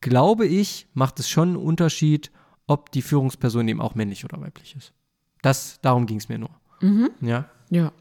glaube 0.00 0.46
ich, 0.46 0.86
macht 0.94 1.20
es 1.20 1.28
schon 1.28 1.50
einen 1.50 1.56
Unterschied, 1.56 2.30
ob 2.66 2.92
die 2.92 3.02
Führungsperson 3.02 3.66
eben 3.68 3.80
auch 3.80 3.94
männlich 3.94 4.24
oder 4.24 4.40
weiblich 4.40 4.76
ist. 4.76 4.92
Das, 5.42 5.80
darum 5.80 6.06
ging 6.06 6.18
es 6.18 6.28
mir 6.28 6.38
nur. 6.38 6.50
Mhm. 6.80 7.10
Ja. 7.20 7.48
Ja. 7.70 7.92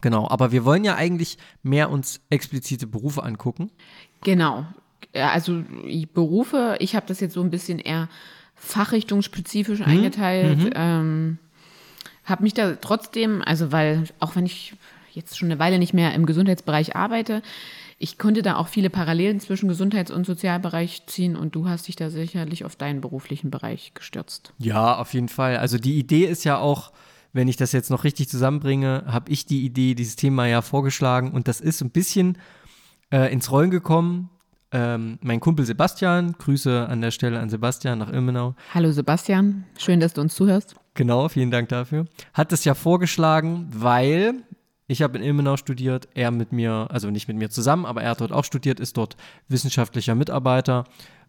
Genau, 0.00 0.28
aber 0.28 0.52
wir 0.52 0.64
wollen 0.64 0.84
ja 0.84 0.96
eigentlich 0.96 1.38
mehr 1.62 1.90
uns 1.90 2.20
explizite 2.28 2.86
Berufe 2.86 3.22
angucken. 3.22 3.70
Genau. 4.22 4.66
Also 5.14 5.62
Berufe, 6.12 6.76
ich 6.80 6.94
habe 6.96 7.06
das 7.06 7.20
jetzt 7.20 7.34
so 7.34 7.42
ein 7.42 7.50
bisschen 7.50 7.78
eher 7.78 8.08
fachrichtungsspezifisch 8.54 9.80
mhm. 9.80 9.86
eingeteilt. 9.86 10.58
Mhm. 10.58 10.70
Ähm, 10.74 11.38
habe 12.24 12.42
mich 12.42 12.54
da 12.54 12.74
trotzdem, 12.76 13.42
also 13.44 13.72
weil, 13.72 14.04
auch 14.18 14.36
wenn 14.36 14.46
ich 14.46 14.74
jetzt 15.12 15.38
schon 15.38 15.50
eine 15.50 15.58
Weile 15.58 15.78
nicht 15.78 15.94
mehr 15.94 16.14
im 16.14 16.26
Gesundheitsbereich 16.26 16.96
arbeite, 16.96 17.42
ich 17.98 18.18
konnte 18.18 18.42
da 18.42 18.56
auch 18.56 18.68
viele 18.68 18.90
Parallelen 18.90 19.40
zwischen 19.40 19.68
Gesundheits- 19.68 20.10
und 20.10 20.26
Sozialbereich 20.26 21.06
ziehen 21.06 21.36
und 21.36 21.54
du 21.54 21.68
hast 21.68 21.88
dich 21.88 21.96
da 21.96 22.10
sicherlich 22.10 22.64
auf 22.64 22.76
deinen 22.76 23.00
beruflichen 23.00 23.50
Bereich 23.50 23.92
gestürzt. 23.94 24.52
Ja, 24.58 24.96
auf 24.96 25.14
jeden 25.14 25.28
Fall. 25.28 25.58
Also 25.58 25.78
die 25.78 25.98
Idee 25.98 26.24
ist 26.24 26.44
ja 26.44 26.58
auch, 26.58 26.92
wenn 27.32 27.48
ich 27.48 27.56
das 27.56 27.72
jetzt 27.72 27.90
noch 27.90 28.04
richtig 28.04 28.28
zusammenbringe, 28.28 29.04
habe 29.06 29.30
ich 29.30 29.46
die 29.46 29.64
Idee, 29.64 29.94
dieses 29.94 30.16
Thema 30.16 30.46
ja 30.46 30.62
vorgeschlagen 30.62 31.32
und 31.32 31.48
das 31.48 31.60
ist 31.60 31.80
ein 31.82 31.90
bisschen 31.90 32.38
äh, 33.10 33.32
ins 33.32 33.50
Rollen 33.50 33.70
gekommen. 33.70 34.30
Ähm, 34.72 35.18
mein 35.22 35.38
Kumpel 35.38 35.64
Sebastian, 35.64 36.32
Grüße 36.32 36.88
an 36.88 37.00
der 37.00 37.12
Stelle 37.12 37.38
an 37.38 37.48
Sebastian 37.48 37.98
nach 37.98 38.12
Ilmenau. 38.12 38.56
Hallo 38.72 38.90
Sebastian, 38.90 39.64
schön, 39.78 40.00
dass 40.00 40.14
du 40.14 40.20
uns 40.20 40.34
zuhörst. 40.34 40.74
Genau, 40.94 41.28
vielen 41.28 41.52
Dank 41.52 41.68
dafür. 41.68 42.06
Hat 42.32 42.52
es 42.52 42.64
ja 42.64 42.74
vorgeschlagen, 42.74 43.68
weil 43.72 44.42
ich 44.86 45.02
habe 45.02 45.18
in 45.18 45.24
Ilmenau 45.24 45.56
studiert, 45.56 46.08
er 46.14 46.30
mit 46.30 46.52
mir, 46.52 46.88
also 46.90 47.10
nicht 47.10 47.28
mit 47.28 47.36
mir 47.36 47.50
zusammen, 47.50 47.86
aber 47.86 48.02
er 48.02 48.10
hat 48.10 48.20
dort 48.20 48.32
auch 48.32 48.44
studiert, 48.44 48.80
ist 48.80 48.96
dort 48.96 49.16
wissenschaftlicher 49.48 50.14
Mitarbeiter, 50.14 50.84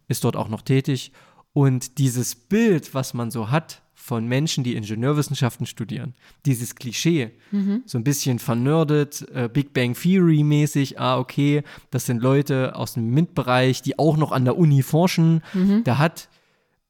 ist 0.07 0.23
dort 0.23 0.35
auch 0.35 0.49
noch 0.49 0.61
tätig. 0.61 1.11
Und 1.53 1.97
dieses 1.99 2.35
Bild, 2.35 2.93
was 2.93 3.13
man 3.13 3.31
so 3.31 3.49
hat 3.49 3.81
von 3.93 4.27
Menschen, 4.27 4.65
die 4.65 4.75
Ingenieurwissenschaften 4.75 5.65
studieren, 5.65 6.13
dieses 6.45 6.75
Klischee, 6.75 7.31
mhm. 7.51 7.81
so 7.85 7.97
ein 7.97 8.03
bisschen 8.03 8.39
vernördet, 8.39 9.25
äh, 9.33 9.49
Big 9.51 9.73
Bang 9.73 9.93
Theory 9.95 10.43
mäßig, 10.43 10.99
ah, 10.99 11.17
okay, 11.17 11.63
das 11.91 12.05
sind 12.05 12.21
Leute 12.21 12.75
aus 12.75 12.93
dem 12.93 13.09
MINT-Bereich, 13.11 13.81
die 13.81 13.97
auch 13.97 14.17
noch 14.17 14.33
an 14.33 14.43
der 14.43 14.57
Uni 14.57 14.83
forschen. 14.83 15.41
Mhm. 15.53 15.83
Da 15.85 15.97
hat 15.97 16.27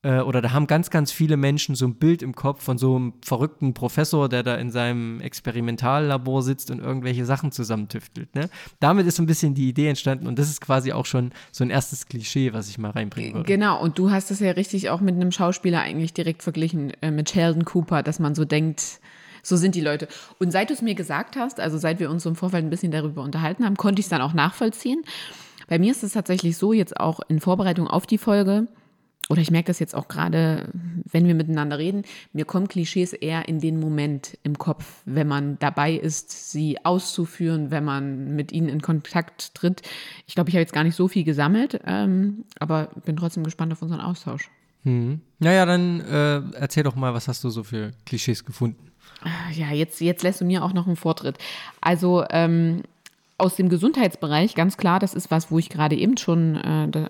äh, 0.06 0.20
oder 0.20 0.42
da 0.42 0.52
haben 0.52 0.68
ganz, 0.68 0.92
ganz 0.92 1.12
viele 1.12 1.36
Menschen 1.36 1.74
so 1.74 1.86
ein 1.88 1.96
Bild 1.96 2.22
im 2.22 2.36
Kopf 2.36 2.64
von 2.64 2.78
so 2.78 2.96
einem 2.96 3.14
verrückten 3.24 3.74
Professor, 3.74 4.30
der 4.30 4.44
da 4.44 4.56
in 4.56 4.70
seinem 4.70 5.20
Experimentallabor 5.20 6.44
sitzt 6.44 6.70
und 6.70 6.80
irgendwelche 6.80 7.26
Sachen 7.26 7.52
zusammentüftelt. 7.52 8.36
Ne? 8.36 8.50
Damit 8.80 9.08
ist 9.08 9.16
so 9.16 9.24
ein 9.24 9.26
bisschen 9.26 9.56
die 9.56 9.68
Idee 9.68 9.90
entstanden 9.90 10.28
und 10.28 10.38
das 10.38 10.48
ist 10.48 10.62
quasi 10.62 10.92
auch 10.92 11.08
schon 11.08 11.32
so 11.52 11.64
ein 11.64 11.72
erstes 11.72 12.06
Klischee, 12.06 12.54
was 12.54 12.70
ich 12.70 12.78
mal 12.78 12.92
reinbringen 12.92 13.34
würde. 13.34 13.48
Genau, 13.48 13.82
und 13.82 13.98
du 13.98 14.12
hast 14.12 14.30
das 14.30 14.40
ja 14.40 14.52
richtig 14.52 14.92
auch 14.92 15.02
mit 15.02 15.16
einem 15.16 15.32
Schauspieler 15.32 15.82
eigentlich 15.82 16.14
direkt 16.14 16.44
verglichen, 16.44 16.92
äh, 17.02 17.10
mit 17.10 17.32
Sheldon 17.32 17.66
Cooper, 17.66 18.04
dass 18.04 18.20
man 18.20 18.36
so 18.36 18.46
denkt, 18.46 19.00
so 19.42 19.56
sind 19.56 19.74
die 19.74 19.82
Leute. 19.82 20.08
Und 20.40 20.52
seit 20.52 20.70
du 20.70 20.76
es 20.76 20.84
mir 20.84 20.94
gesagt 20.94 21.36
hast, 21.36 21.60
also 21.60 21.80
seit 21.80 22.00
wir 22.00 22.12
uns 22.12 22.28
im 22.28 22.36
Vorfeld 22.36 22.64
ein 22.64 22.70
bisschen 22.70 22.92
darüber 22.92 23.24
unterhalten 23.24 23.66
haben, 23.66 23.76
konnte 23.76 24.02
ich 24.02 24.06
es 24.06 24.10
dann 24.10 24.22
auch 24.22 24.34
nachvollziehen. 24.34 25.02
Bei 25.68 25.80
mir 25.80 25.92
ist 25.92 26.04
es 26.04 26.14
tatsächlich 26.14 26.58
so, 26.58 26.74
jetzt 26.74 27.00
auch 27.00 27.22
in 27.28 27.40
Vorbereitung 27.40 27.88
auf 27.88 28.06
die 28.06 28.20
Folge, 28.20 28.68
oder 29.30 29.42
ich 29.42 29.50
merke 29.50 29.68
das 29.68 29.80
jetzt 29.80 29.96
auch 29.96 30.08
gerade, 30.08 30.70
wenn 31.12 31.26
wir 31.28 31.34
miteinander 31.34 31.80
reden, 31.80 32.04
mir 32.32 32.46
kommen 32.46 32.68
Klischees 32.68 33.14
eher 33.14 33.48
in 33.48 33.60
den 33.60 33.80
Moment 33.80 34.38
im 34.44 34.58
Kopf, 34.58 35.02
wenn 35.06 35.28
man 35.28 35.58
dabei 35.60 35.94
ist, 35.94 36.52
sie 36.52 36.84
auszuführen, 36.86 37.72
wenn 37.72 37.84
man 37.84 38.36
mit 38.36 38.52
ihnen 38.52 38.70
in 38.70 38.82
Kontakt 38.82 39.56
tritt. 39.56 39.82
Ich 40.28 40.36
glaube, 40.36 40.50
ich 40.50 40.56
habe 40.56 40.62
jetzt 40.62 40.74
gar 40.74 40.84
nicht 40.84 40.96
so 40.96 41.08
viel 41.08 41.24
gesammelt, 41.24 41.80
ähm, 41.86 42.46
aber 42.60 42.90
bin 43.06 43.16
trotzdem 43.16 43.44
gespannt 43.44 43.74
auf 43.74 43.82
unseren 43.82 44.02
Austausch. 44.02 44.50
Hm. 44.84 45.22
Naja, 45.40 45.66
dann 45.66 46.02
äh, 46.02 46.42
erzähl 46.58 46.84
doch 46.84 46.96
mal, 46.96 47.16
was 47.16 47.28
hast 47.28 47.44
du 47.44 47.50
so 47.50 47.64
für 47.64 47.94
Klischees 48.06 48.46
gefunden? 48.46 48.92
Ja, 49.54 49.72
jetzt, 49.72 50.02
jetzt 50.02 50.22
lässt 50.22 50.42
du 50.42 50.46
mir 50.46 50.64
auch 50.64 50.74
noch 50.74 50.86
einen 50.86 50.98
Vortritt. 50.98 51.40
Also 51.82 52.24
ähm, 52.30 52.84
aus 53.40 53.56
dem 53.56 53.70
Gesundheitsbereich, 53.70 54.54
ganz 54.54 54.78
klar, 54.78 55.00
das 55.00 55.16
ist 55.16 55.32
was, 55.32 55.50
wo 55.50 55.58
ich 55.58 55.70
gerade 55.70 55.96
eben 55.96 56.18
schon 56.18 56.56
äh, 56.56 57.08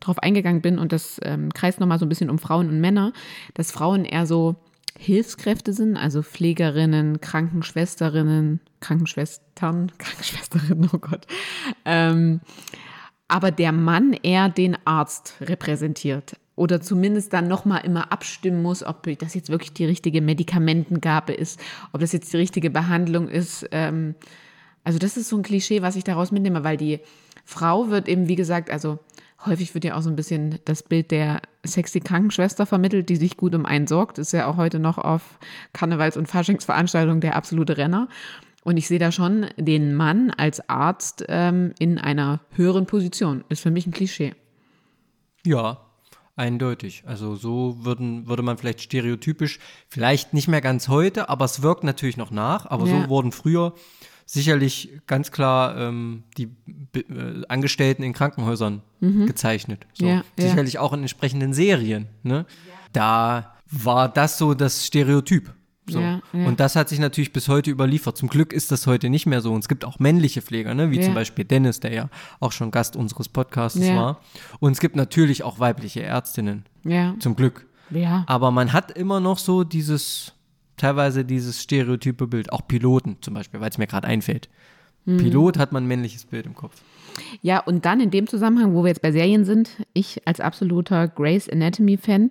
drauf 0.00 0.18
eingegangen 0.18 0.62
bin 0.62 0.78
und 0.78 0.92
das 0.92 1.20
ähm, 1.24 1.52
kreist 1.52 1.80
nochmal 1.80 1.98
so 1.98 2.06
ein 2.06 2.08
bisschen 2.08 2.30
um 2.30 2.38
Frauen 2.38 2.68
und 2.68 2.80
Männer, 2.80 3.12
dass 3.54 3.70
Frauen 3.70 4.04
eher 4.04 4.26
so 4.26 4.56
Hilfskräfte 4.98 5.72
sind, 5.72 5.96
also 5.96 6.22
Pflegerinnen, 6.22 7.20
Krankenschwesterinnen, 7.20 8.60
Krankenschwestern, 8.80 9.92
Krankenschwesterinnen, 9.98 10.90
oh 10.92 10.98
Gott. 10.98 11.26
Ähm, 11.84 12.40
aber 13.28 13.50
der 13.50 13.72
Mann 13.72 14.12
eher 14.22 14.48
den 14.48 14.76
Arzt 14.84 15.34
repräsentiert 15.40 16.36
oder 16.54 16.80
zumindest 16.80 17.32
dann 17.32 17.48
nochmal 17.48 17.84
immer 17.84 18.12
abstimmen 18.12 18.62
muss, 18.62 18.82
ob 18.82 19.02
das 19.18 19.34
jetzt 19.34 19.50
wirklich 19.50 19.72
die 19.72 19.84
richtige 19.84 20.22
Medikamentengabe 20.22 21.34
ist, 21.34 21.60
ob 21.92 22.00
das 22.00 22.12
jetzt 22.12 22.32
die 22.32 22.38
richtige 22.38 22.70
Behandlung 22.70 23.28
ist. 23.28 23.66
Ähm, 23.72 24.14
also 24.82 24.98
das 24.98 25.16
ist 25.16 25.28
so 25.28 25.36
ein 25.36 25.42
Klischee, 25.42 25.82
was 25.82 25.96
ich 25.96 26.04
daraus 26.04 26.30
mitnehme, 26.30 26.64
weil 26.64 26.76
die 26.76 27.00
Frau 27.44 27.90
wird 27.90 28.08
eben, 28.08 28.28
wie 28.28 28.36
gesagt, 28.36 28.70
also 28.70 28.98
häufig 29.46 29.74
wird 29.74 29.84
ja 29.84 29.96
auch 29.96 30.02
so 30.02 30.10
ein 30.10 30.16
bisschen 30.16 30.58
das 30.64 30.82
Bild 30.82 31.10
der 31.10 31.40
sexy 31.64 32.00
Krankenschwester 32.00 32.66
vermittelt, 32.66 33.08
die 33.08 33.16
sich 33.16 33.36
gut 33.36 33.54
um 33.54 33.66
einen 33.66 33.86
sorgt. 33.86 34.18
Ist 34.18 34.32
ja 34.32 34.46
auch 34.46 34.56
heute 34.56 34.78
noch 34.78 34.98
auf 34.98 35.38
Karnevals- 35.72 36.16
und 36.16 36.26
Faschingsveranstaltungen 36.26 37.20
der 37.20 37.36
absolute 37.36 37.76
Renner. 37.76 38.08
Und 38.64 38.76
ich 38.76 38.88
sehe 38.88 38.98
da 38.98 39.12
schon 39.12 39.46
den 39.56 39.94
Mann 39.94 40.30
als 40.30 40.68
Arzt 40.68 41.24
ähm, 41.28 41.72
in 41.78 41.98
einer 41.98 42.40
höheren 42.50 42.86
Position. 42.86 43.44
Ist 43.48 43.62
für 43.62 43.70
mich 43.70 43.86
ein 43.86 43.92
Klischee. 43.92 44.34
Ja, 45.44 45.86
eindeutig. 46.34 47.04
Also 47.06 47.36
so 47.36 47.84
würden, 47.84 48.26
würde 48.26 48.42
man 48.42 48.58
vielleicht 48.58 48.82
stereotypisch, 48.82 49.60
vielleicht 49.88 50.34
nicht 50.34 50.48
mehr 50.48 50.60
ganz 50.60 50.88
heute, 50.88 51.28
aber 51.28 51.44
es 51.44 51.62
wirkt 51.62 51.84
natürlich 51.84 52.16
noch 52.16 52.30
nach. 52.30 52.66
Aber 52.66 52.86
ja. 52.86 53.02
so 53.02 53.08
wurden 53.08 53.32
früher 53.32 53.72
sicherlich 54.26 54.90
ganz 55.06 55.30
klar 55.30 55.78
ähm, 55.78 56.24
die 56.36 56.50
äh, 56.94 57.46
Angestellten 57.48 58.02
in 58.02 58.12
Krankenhäusern 58.12 58.82
mhm. 59.00 59.26
gezeichnet. 59.26 59.86
So. 59.94 60.06
Ja, 60.06 60.24
sicherlich 60.36 60.74
ja. 60.74 60.80
auch 60.80 60.92
in 60.92 61.00
entsprechenden 61.00 61.54
Serien. 61.54 62.08
Ne? 62.24 62.44
Da 62.92 63.54
war 63.70 64.08
das 64.08 64.36
so 64.36 64.54
das 64.54 64.84
Stereotyp. 64.84 65.54
So. 65.88 66.00
Ja, 66.00 66.20
ja. 66.32 66.46
Und 66.46 66.58
das 66.58 66.74
hat 66.74 66.88
sich 66.88 66.98
natürlich 66.98 67.32
bis 67.32 67.48
heute 67.48 67.70
überliefert. 67.70 68.16
Zum 68.16 68.28
Glück 68.28 68.52
ist 68.52 68.72
das 68.72 68.88
heute 68.88 69.08
nicht 69.08 69.26
mehr 69.26 69.40
so. 69.40 69.52
Und 69.52 69.60
es 69.60 69.68
gibt 69.68 69.84
auch 69.84 70.00
männliche 70.00 70.42
Pfleger, 70.42 70.74
ne? 70.74 70.90
wie 70.90 70.98
ja. 70.98 71.04
zum 71.04 71.14
Beispiel 71.14 71.44
Dennis, 71.44 71.78
der 71.78 71.92
ja 71.92 72.08
auch 72.40 72.50
schon 72.50 72.72
Gast 72.72 72.96
unseres 72.96 73.28
Podcasts 73.28 73.80
war. 73.80 74.20
Und 74.58 74.72
es 74.72 74.80
gibt 74.80 74.96
natürlich 74.96 75.44
auch 75.44 75.60
weibliche 75.60 76.02
Ärztinnen. 76.02 76.64
Ja. 76.82 77.14
Zum 77.20 77.36
Glück. 77.36 77.66
Aber 78.26 78.50
man 78.50 78.72
hat 78.72 78.90
immer 78.90 79.20
noch 79.20 79.38
so 79.38 79.62
dieses 79.62 80.32
teilweise 80.76 81.24
dieses 81.24 81.62
stereotype 81.62 82.26
Bild. 82.26 82.52
Auch 82.52 82.66
Piloten 82.66 83.16
zum 83.20 83.34
Beispiel, 83.34 83.60
weil 83.60 83.70
es 83.70 83.78
mir 83.78 83.86
gerade 83.86 84.06
einfällt. 84.06 84.48
Mhm. 85.04 85.18
Pilot 85.18 85.58
hat 85.58 85.72
man 85.72 85.84
ein 85.84 85.88
männliches 85.88 86.24
Bild 86.24 86.46
im 86.46 86.54
Kopf. 86.54 86.82
Ja, 87.40 87.60
und 87.60 87.84
dann 87.84 88.00
in 88.00 88.10
dem 88.10 88.26
Zusammenhang, 88.26 88.74
wo 88.74 88.82
wir 88.82 88.88
jetzt 88.88 89.02
bei 89.02 89.12
Serien 89.12 89.44
sind, 89.44 89.70
ich 89.94 90.26
als 90.26 90.40
absoluter 90.40 91.08
Grace 91.08 91.48
Anatomy-Fan, 91.48 92.30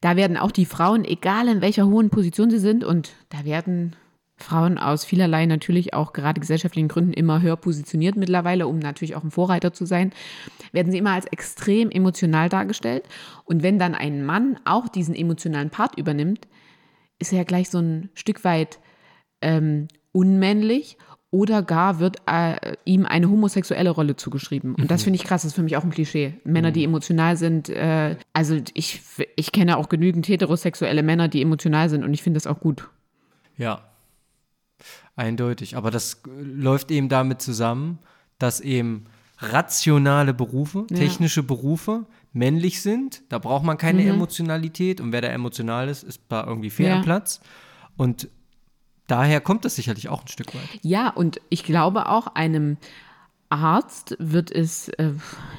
da 0.00 0.16
werden 0.16 0.36
auch 0.36 0.50
die 0.50 0.64
Frauen, 0.64 1.04
egal 1.04 1.48
in 1.48 1.60
welcher 1.60 1.86
hohen 1.86 2.10
Position 2.10 2.50
sie 2.50 2.58
sind, 2.58 2.84
und 2.84 3.12
da 3.28 3.44
werden 3.44 3.94
Frauen 4.38 4.78
aus 4.78 5.04
vielerlei 5.04 5.44
natürlich 5.44 5.92
auch 5.92 6.14
gerade 6.14 6.40
gesellschaftlichen 6.40 6.88
Gründen 6.88 7.12
immer 7.12 7.42
höher 7.42 7.56
positioniert 7.56 8.16
mittlerweile, 8.16 8.66
um 8.66 8.78
natürlich 8.78 9.14
auch 9.14 9.22
ein 9.22 9.30
Vorreiter 9.30 9.72
zu 9.72 9.84
sein, 9.84 10.12
werden 10.72 10.90
sie 10.90 10.98
immer 10.98 11.12
als 11.12 11.26
extrem 11.26 11.90
emotional 11.90 12.48
dargestellt. 12.48 13.04
Und 13.44 13.62
wenn 13.62 13.78
dann 13.78 13.94
ein 13.94 14.24
Mann 14.24 14.58
auch 14.64 14.88
diesen 14.88 15.14
emotionalen 15.14 15.68
Part 15.68 15.98
übernimmt, 15.98 16.48
ist 17.20 17.32
er 17.32 17.38
ja 17.38 17.44
gleich 17.44 17.70
so 17.70 17.78
ein 17.78 18.10
Stück 18.14 18.42
weit 18.42 18.80
ähm, 19.40 19.86
unmännlich 20.12 20.96
oder 21.30 21.62
gar 21.62 22.00
wird 22.00 22.16
äh, 22.26 22.76
ihm 22.84 23.06
eine 23.06 23.30
homosexuelle 23.30 23.90
Rolle 23.90 24.16
zugeschrieben. 24.16 24.74
Und 24.74 24.90
das 24.90 25.02
mhm. 25.02 25.04
finde 25.04 25.16
ich 25.18 25.24
krass, 25.24 25.42
das 25.42 25.50
ist 25.50 25.54
für 25.54 25.62
mich 25.62 25.76
auch 25.76 25.84
ein 25.84 25.90
Klischee. 25.90 26.34
Männer, 26.42 26.72
die 26.72 26.80
mhm. 26.80 26.92
emotional 26.92 27.36
sind, 27.36 27.68
äh, 27.68 28.16
also 28.32 28.56
ich, 28.74 29.00
ich 29.36 29.52
kenne 29.52 29.76
auch 29.76 29.88
genügend 29.88 30.26
heterosexuelle 30.26 31.04
Männer, 31.04 31.28
die 31.28 31.40
emotional 31.40 31.88
sind 31.88 32.02
und 32.02 32.12
ich 32.12 32.22
finde 32.22 32.38
das 32.38 32.48
auch 32.48 32.58
gut. 32.58 32.88
Ja, 33.56 33.84
eindeutig. 35.14 35.76
Aber 35.76 35.92
das 35.92 36.22
läuft 36.26 36.90
eben 36.90 37.08
damit 37.08 37.40
zusammen, 37.42 37.98
dass 38.38 38.60
eben 38.60 39.04
rationale 39.38 40.34
Berufe, 40.34 40.86
ja. 40.90 40.96
technische 40.96 41.42
Berufe 41.42 42.06
männlich 42.32 42.80
sind. 42.82 43.22
Da 43.28 43.38
braucht 43.38 43.64
man 43.64 43.78
keine 43.78 44.02
mhm. 44.02 44.10
Emotionalität 44.10 45.00
und 45.00 45.12
wer 45.12 45.20
da 45.20 45.28
emotional 45.28 45.88
ist, 45.88 46.02
ist 46.02 46.22
da 46.28 46.44
irgendwie 46.46 46.70
fehl 46.70 46.88
ja. 46.88 47.02
Platz. 47.02 47.40
Und 47.96 48.28
daher 49.06 49.40
kommt 49.40 49.64
das 49.64 49.76
sicherlich 49.76 50.08
auch 50.08 50.22
ein 50.22 50.28
Stück 50.28 50.54
weit. 50.54 50.80
Ja, 50.82 51.08
und 51.08 51.40
ich 51.48 51.64
glaube 51.64 52.08
auch 52.08 52.28
einem 52.34 52.76
Arzt 53.52 54.16
wird 54.20 54.52
es 54.52 54.88
äh, 54.90 55.10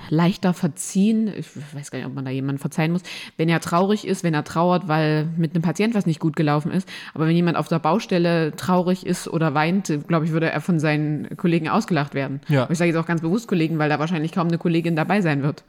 leichter 0.10 0.54
verziehen, 0.54 1.28
ich 1.28 1.48
weiß 1.76 1.92
gar 1.92 2.00
nicht, 2.00 2.08
ob 2.08 2.14
man 2.14 2.24
da 2.24 2.32
jemanden 2.32 2.60
verzeihen 2.60 2.94
muss, 2.94 3.02
wenn 3.36 3.50
er 3.50 3.60
traurig 3.60 4.08
ist, 4.08 4.24
wenn 4.24 4.34
er 4.34 4.46
trauert, 4.46 4.88
weil 4.88 5.26
mit 5.36 5.54
einem 5.54 5.62
Patient 5.62 5.94
was 5.94 6.06
nicht 6.06 6.22
gut 6.22 6.38
gelaufen 6.38 6.72
ist. 6.72 6.88
Aber 7.14 7.28
wenn 7.28 7.36
jemand 7.36 7.58
auf 7.58 7.68
der 7.68 7.80
Baustelle 7.80 8.56
traurig 8.56 9.06
ist 9.06 9.28
oder 9.28 9.54
weint, 9.54 10.08
glaube 10.08 10.26
ich, 10.26 10.32
würde 10.32 10.50
er 10.50 10.62
von 10.62 10.80
seinen 10.80 11.36
Kollegen 11.36 11.68
ausgelacht 11.68 12.14
werden. 12.14 12.40
Ja. 12.48 12.64
Und 12.64 12.72
ich 12.72 12.78
sage 12.78 12.92
jetzt 12.92 12.98
auch 12.98 13.06
ganz 13.06 13.20
bewusst 13.20 13.50
Kollegen, 13.50 13.78
weil 13.78 13.90
da 13.90 14.00
wahrscheinlich 14.00 14.32
kaum 14.32 14.48
eine 14.48 14.58
Kollegin 14.58 14.96
dabei 14.96 15.20
sein 15.20 15.44
wird. 15.44 15.66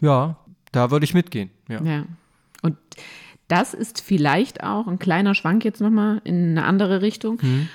Ja, 0.00 0.36
da 0.72 0.90
würde 0.90 1.04
ich 1.04 1.14
mitgehen. 1.14 1.50
Ja. 1.68 1.82
ja. 1.82 2.04
Und 2.62 2.76
das 3.48 3.74
ist 3.74 4.00
vielleicht 4.00 4.62
auch 4.62 4.86
ein 4.86 4.98
kleiner 4.98 5.34
Schwank 5.34 5.64
jetzt 5.64 5.80
nochmal 5.80 6.20
in 6.24 6.50
eine 6.50 6.64
andere 6.64 7.02
Richtung. 7.02 7.38
Mhm. 7.42 7.68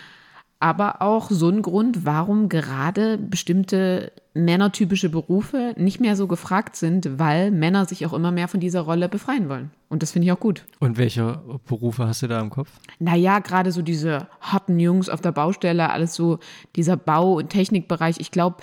Aber 0.60 1.02
auch 1.02 1.30
so 1.30 1.50
ein 1.50 1.62
Grund, 1.62 2.06
warum 2.06 2.48
gerade 2.48 3.18
bestimmte 3.18 4.14
männertypische 4.34 5.10
Berufe 5.10 5.74
nicht 5.78 6.00
mehr 6.00 6.16
so 6.16 6.28
gefragt 6.28 6.76
sind, 6.76 7.20
weil 7.20 7.52
Männer 7.52 7.86
sich 7.86 8.06
auch 8.06 8.14
immer 8.14 8.32
mehr 8.32 8.48
von 8.48 8.60
dieser 8.60 8.82
Rolle 8.82 9.10
befreien 9.10 9.50
wollen. 9.50 9.72
Und 9.90 10.02
das 10.02 10.12
finde 10.12 10.28
ich 10.28 10.32
auch 10.32 10.40
gut. 10.40 10.66
Und 10.80 10.98
welche 10.98 11.42
Berufe 11.68 12.08
hast 12.08 12.22
du 12.22 12.28
da 12.28 12.42
im 12.42 12.50
Kopf? 12.50 12.70
Naja, 13.00 13.40
gerade 13.40 13.72
so 13.72 13.82
diese 13.82 14.28
harten 14.42 14.80
Jungs 14.80 15.08
auf 15.08 15.22
der 15.22 15.32
Baustelle, 15.32 15.90
alles 15.90 16.16
so 16.16 16.40
dieser 16.76 16.98
Bau- 16.98 17.36
und 17.36 17.50
Technikbereich. 17.50 18.18
Ich 18.20 18.32
glaube, 18.32 18.58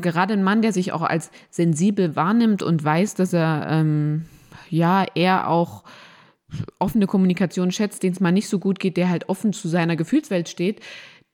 gerade 0.00 0.34
ein 0.34 0.42
Mann, 0.42 0.62
der 0.62 0.72
sich 0.72 0.92
auch 0.92 1.02
als 1.02 1.30
sensibel 1.50 2.16
wahrnimmt 2.16 2.62
und 2.62 2.82
weiß, 2.82 3.14
dass 3.14 3.32
er 3.32 3.66
ähm, 3.70 4.26
ja 4.70 5.04
eher 5.14 5.48
auch 5.48 5.84
offene 6.78 7.06
Kommunikation 7.06 7.70
schätzt, 7.70 8.02
denen 8.02 8.14
es 8.14 8.20
mal 8.20 8.32
nicht 8.32 8.48
so 8.48 8.58
gut 8.58 8.80
geht, 8.80 8.96
der 8.96 9.08
halt 9.10 9.28
offen 9.28 9.52
zu 9.52 9.68
seiner 9.68 9.96
Gefühlswelt 9.96 10.48
steht, 10.48 10.80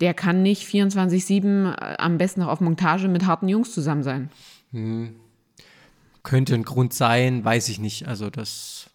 der 0.00 0.14
kann 0.14 0.42
nicht 0.42 0.66
24-7 0.66 1.72
äh, 1.72 1.96
am 1.98 2.18
besten 2.18 2.40
noch 2.40 2.48
auf 2.48 2.60
Montage 2.60 3.08
mit 3.08 3.26
harten 3.26 3.48
Jungs 3.48 3.72
zusammen 3.72 4.02
sein. 4.02 4.30
Hm. 4.72 5.14
Könnte 6.22 6.54
ein 6.54 6.64
Grund 6.64 6.94
sein, 6.94 7.44
weiß 7.44 7.68
ich 7.68 7.78
nicht. 7.78 8.08
Also 8.08 8.30
das 8.30 8.90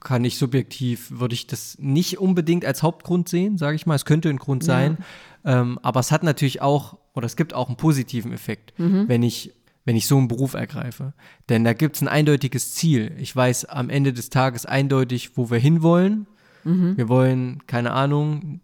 kann 0.00 0.24
ich 0.24 0.38
subjektiv, 0.38 1.10
würde 1.10 1.34
ich 1.34 1.46
das 1.46 1.76
nicht 1.78 2.18
unbedingt 2.18 2.64
als 2.64 2.82
Hauptgrund 2.82 3.28
sehen, 3.28 3.58
sage 3.58 3.76
ich 3.76 3.86
mal. 3.86 3.94
Es 3.94 4.04
könnte 4.04 4.28
ein 4.28 4.38
Grund 4.38 4.62
ja. 4.64 4.66
sein. 4.66 4.98
Ähm, 5.44 5.78
aber 5.82 6.00
es 6.00 6.12
hat 6.12 6.22
natürlich 6.22 6.62
auch, 6.62 6.98
oder 7.14 7.26
es 7.26 7.36
gibt 7.36 7.54
auch 7.54 7.68
einen 7.68 7.76
positiven 7.76 8.32
Effekt, 8.32 8.78
mhm. 8.78 9.08
wenn 9.08 9.22
ich 9.22 9.52
wenn 9.86 9.96
ich 9.96 10.08
so 10.08 10.18
einen 10.18 10.28
Beruf 10.28 10.54
ergreife. 10.54 11.14
Denn 11.48 11.62
da 11.62 11.72
gibt 11.72 11.94
es 11.94 12.02
ein 12.02 12.08
eindeutiges 12.08 12.74
Ziel. 12.74 13.12
Ich 13.18 13.34
weiß 13.34 13.66
am 13.66 13.88
Ende 13.88 14.12
des 14.12 14.30
Tages 14.30 14.66
eindeutig, 14.66 15.36
wo 15.36 15.48
wir 15.48 15.58
hinwollen. 15.58 16.26
Mhm. 16.64 16.96
Wir 16.96 17.08
wollen, 17.08 17.64
keine 17.68 17.92
Ahnung, 17.92 18.60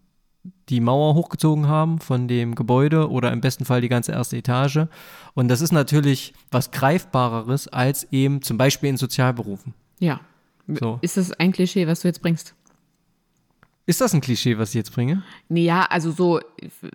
die 0.67 0.81
Mauer 0.81 1.15
hochgezogen 1.15 1.67
haben 1.67 1.99
von 1.99 2.27
dem 2.27 2.55
Gebäude 2.55 3.09
oder 3.09 3.31
im 3.31 3.39
besten 3.39 3.63
Fall 3.63 3.79
die 3.79 3.87
ganze 3.87 4.11
erste 4.11 4.35
Etage. 4.35 4.87
Und 5.33 5.47
das 5.47 5.61
ist 5.61 5.71
natürlich 5.71 6.33
was 6.51 6.71
Greifbareres 6.71 7.69
als 7.69 8.11
eben 8.11 8.41
zum 8.41 8.57
Beispiel 8.57 8.89
in 8.89 8.97
Sozialberufen. 8.97 9.73
Ja. 9.99 10.19
So. 10.67 10.99
Ist 11.01 11.17
das 11.17 11.31
ein 11.31 11.51
Klischee, 11.51 11.87
was 11.87 12.01
du 12.01 12.07
jetzt 12.07 12.21
bringst? 12.21 12.55
Ist 13.85 13.99
das 13.99 14.13
ein 14.13 14.21
Klischee, 14.21 14.57
was 14.57 14.69
ich 14.69 14.75
jetzt 14.75 14.93
bringe? 14.93 15.23
Nee, 15.49 15.65
ja, 15.65 15.85
also 15.89 16.11
so, 16.11 16.39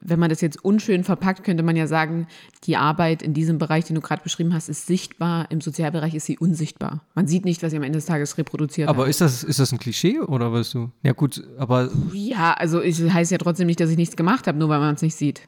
wenn 0.01 0.19
man 0.19 0.31
das 0.31 0.41
jetzt 0.41 0.65
unschön 0.65 1.05
verpackt, 1.05 1.45
könnte 1.45 1.63
man 1.63 1.77
ja 1.77 1.87
sagen, 1.87 2.27
die 2.65 2.79
Arbeit 2.79 3.21
in 3.21 3.35
diesem 3.35 3.59
Bereich, 3.59 3.85
den 3.85 3.95
du 3.95 4.01
gerade 4.01 4.23
beschrieben 4.23 4.55
hast, 4.55 4.71
ist 4.71 4.87
sichtbar. 4.87 5.51
Im 5.51 5.61
Sozialbereich 5.61 6.15
ist 6.15 6.25
sie 6.25 6.39
unsichtbar. 6.39 7.03
Man 7.15 7.27
sieht 7.27 7.45
nicht, 7.45 7.63
was 7.63 7.73
sie 7.73 7.77
am 7.77 7.83
Ende 7.83 7.99
des 7.99 8.07
Tages 8.07 8.39
reproduziert 8.39 8.89
Aber 8.89 9.07
ist 9.07 9.21
das, 9.21 9.45
ist 9.45 9.59
das 9.59 9.71
ein 9.71 9.79
Klischee 9.79 10.21
oder 10.21 10.51
was 10.51 10.71
du? 10.71 10.91
Ja, 11.03 11.13
gut, 11.13 11.47
aber. 11.59 11.91
Ja, 12.15 12.55
also 12.55 12.81
es 12.81 13.03
heißt 13.03 13.33
ja 13.33 13.39
trotzdem 13.39 13.67
nicht, 13.67 13.81
dass 13.81 13.91
ich 13.91 13.99
nichts 13.99 14.17
gemacht 14.17 14.47
habe, 14.47 14.57
nur 14.57 14.71
weil 14.71 14.81
man 14.81 14.95
es 14.95 15.03
nicht 15.03 15.15
sieht. 15.15 15.43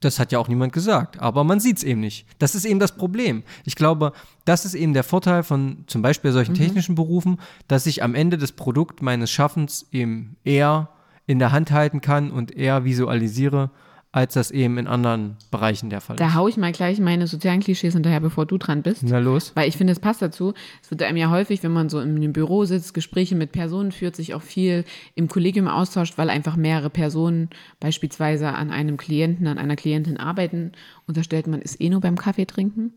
Das 0.00 0.20
hat 0.20 0.30
ja 0.30 0.38
auch 0.38 0.48
niemand 0.48 0.72
gesagt, 0.72 1.18
aber 1.18 1.42
man 1.42 1.58
sieht 1.58 1.78
es 1.78 1.84
eben 1.84 2.00
nicht. 2.00 2.26
Das 2.38 2.54
ist 2.54 2.64
eben 2.64 2.78
das 2.78 2.96
Problem. 2.96 3.42
Ich 3.64 3.74
glaube, 3.74 4.12
das 4.44 4.64
ist 4.64 4.74
eben 4.74 4.94
der 4.94 5.04
Vorteil 5.04 5.42
von 5.42 5.84
zum 5.86 6.02
Beispiel 6.02 6.32
solchen 6.32 6.52
mhm. 6.52 6.58
technischen 6.58 6.94
Berufen, 6.94 7.40
dass 7.66 7.86
ich 7.86 8.02
am 8.02 8.14
Ende 8.14 8.38
das 8.38 8.52
Produkt 8.52 9.02
meines 9.02 9.30
Schaffens 9.30 9.86
eben 9.90 10.36
eher 10.44 10.88
in 11.26 11.38
der 11.38 11.52
Hand 11.52 11.72
halten 11.72 12.00
kann 12.00 12.30
und 12.30 12.56
eher 12.56 12.84
visualisiere, 12.84 13.70
als 14.10 14.34
das 14.34 14.50
eben 14.50 14.78
in 14.78 14.86
anderen 14.86 15.36
Bereichen 15.50 15.90
der 15.90 16.00
Fall 16.00 16.16
ist. 16.16 16.20
Da 16.20 16.34
haue 16.34 16.48
ich 16.48 16.56
mal 16.56 16.72
gleich 16.72 16.98
meine 16.98 17.26
sozialen 17.26 17.60
Klischees 17.60 17.92
hinterher, 17.92 18.20
bevor 18.20 18.46
du 18.46 18.56
dran 18.56 18.82
bist. 18.82 19.02
Na 19.02 19.18
los. 19.18 19.52
Weil 19.54 19.68
ich 19.68 19.76
finde, 19.76 19.92
es 19.92 20.00
passt 20.00 20.22
dazu. 20.22 20.54
Es 20.82 20.90
wird 20.90 21.02
einem 21.02 21.18
ja 21.18 21.30
häufig, 21.30 21.62
wenn 21.62 21.72
man 21.72 21.90
so 21.90 22.00
in 22.00 22.16
einem 22.16 22.32
Büro 22.32 22.64
sitzt, 22.64 22.94
Gespräche 22.94 23.34
mit 23.34 23.52
Personen 23.52 23.92
führt, 23.92 24.16
sich 24.16 24.32
auch 24.34 24.40
viel 24.42 24.84
im 25.14 25.28
Kollegium 25.28 25.68
austauscht, 25.68 26.16
weil 26.16 26.30
einfach 26.30 26.56
mehrere 26.56 26.88
Personen 26.88 27.50
beispielsweise 27.80 28.48
an 28.48 28.70
einem 28.70 28.96
Klienten, 28.96 29.46
an 29.46 29.58
einer 29.58 29.76
Klientin 29.76 30.16
arbeiten. 30.16 30.72
Unterstellt 31.06 31.46
man 31.46 31.60
ist 31.60 31.78
eh 31.80 31.90
nur 31.90 32.00
beim 32.00 32.16
Kaffee 32.16 32.46
trinken. 32.46 32.94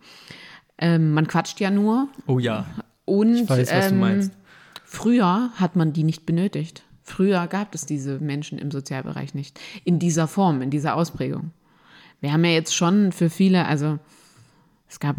Ähm, 0.77 1.11
man 1.11 1.27
quatscht 1.27 1.59
ja 1.59 1.71
nur. 1.71 2.07
Oh 2.25 2.39
ja. 2.39 2.65
Und 3.03 3.35
ich 3.35 3.49
weiß, 3.49 3.71
was 3.71 3.91
ähm, 3.91 3.91
du 3.91 3.99
meinst. 3.99 4.31
Früher 4.85 5.51
hat 5.55 5.75
man 5.75 5.91
die 5.91 6.03
nicht 6.03 6.25
benötigt. 6.25 6.83
Früher 7.11 7.45
gab 7.47 7.75
es 7.75 7.85
diese 7.85 8.19
Menschen 8.19 8.57
im 8.57 8.71
Sozialbereich 8.71 9.33
nicht. 9.33 9.59
In 9.83 9.99
dieser 9.99 10.27
Form, 10.27 10.61
in 10.61 10.69
dieser 10.69 10.95
Ausprägung. 10.95 11.51
Wir 12.21 12.31
haben 12.31 12.45
ja 12.45 12.51
jetzt 12.51 12.73
schon 12.73 13.11
für 13.11 13.29
viele, 13.29 13.65
also 13.65 13.99
es 14.87 14.99
gab 14.99 15.17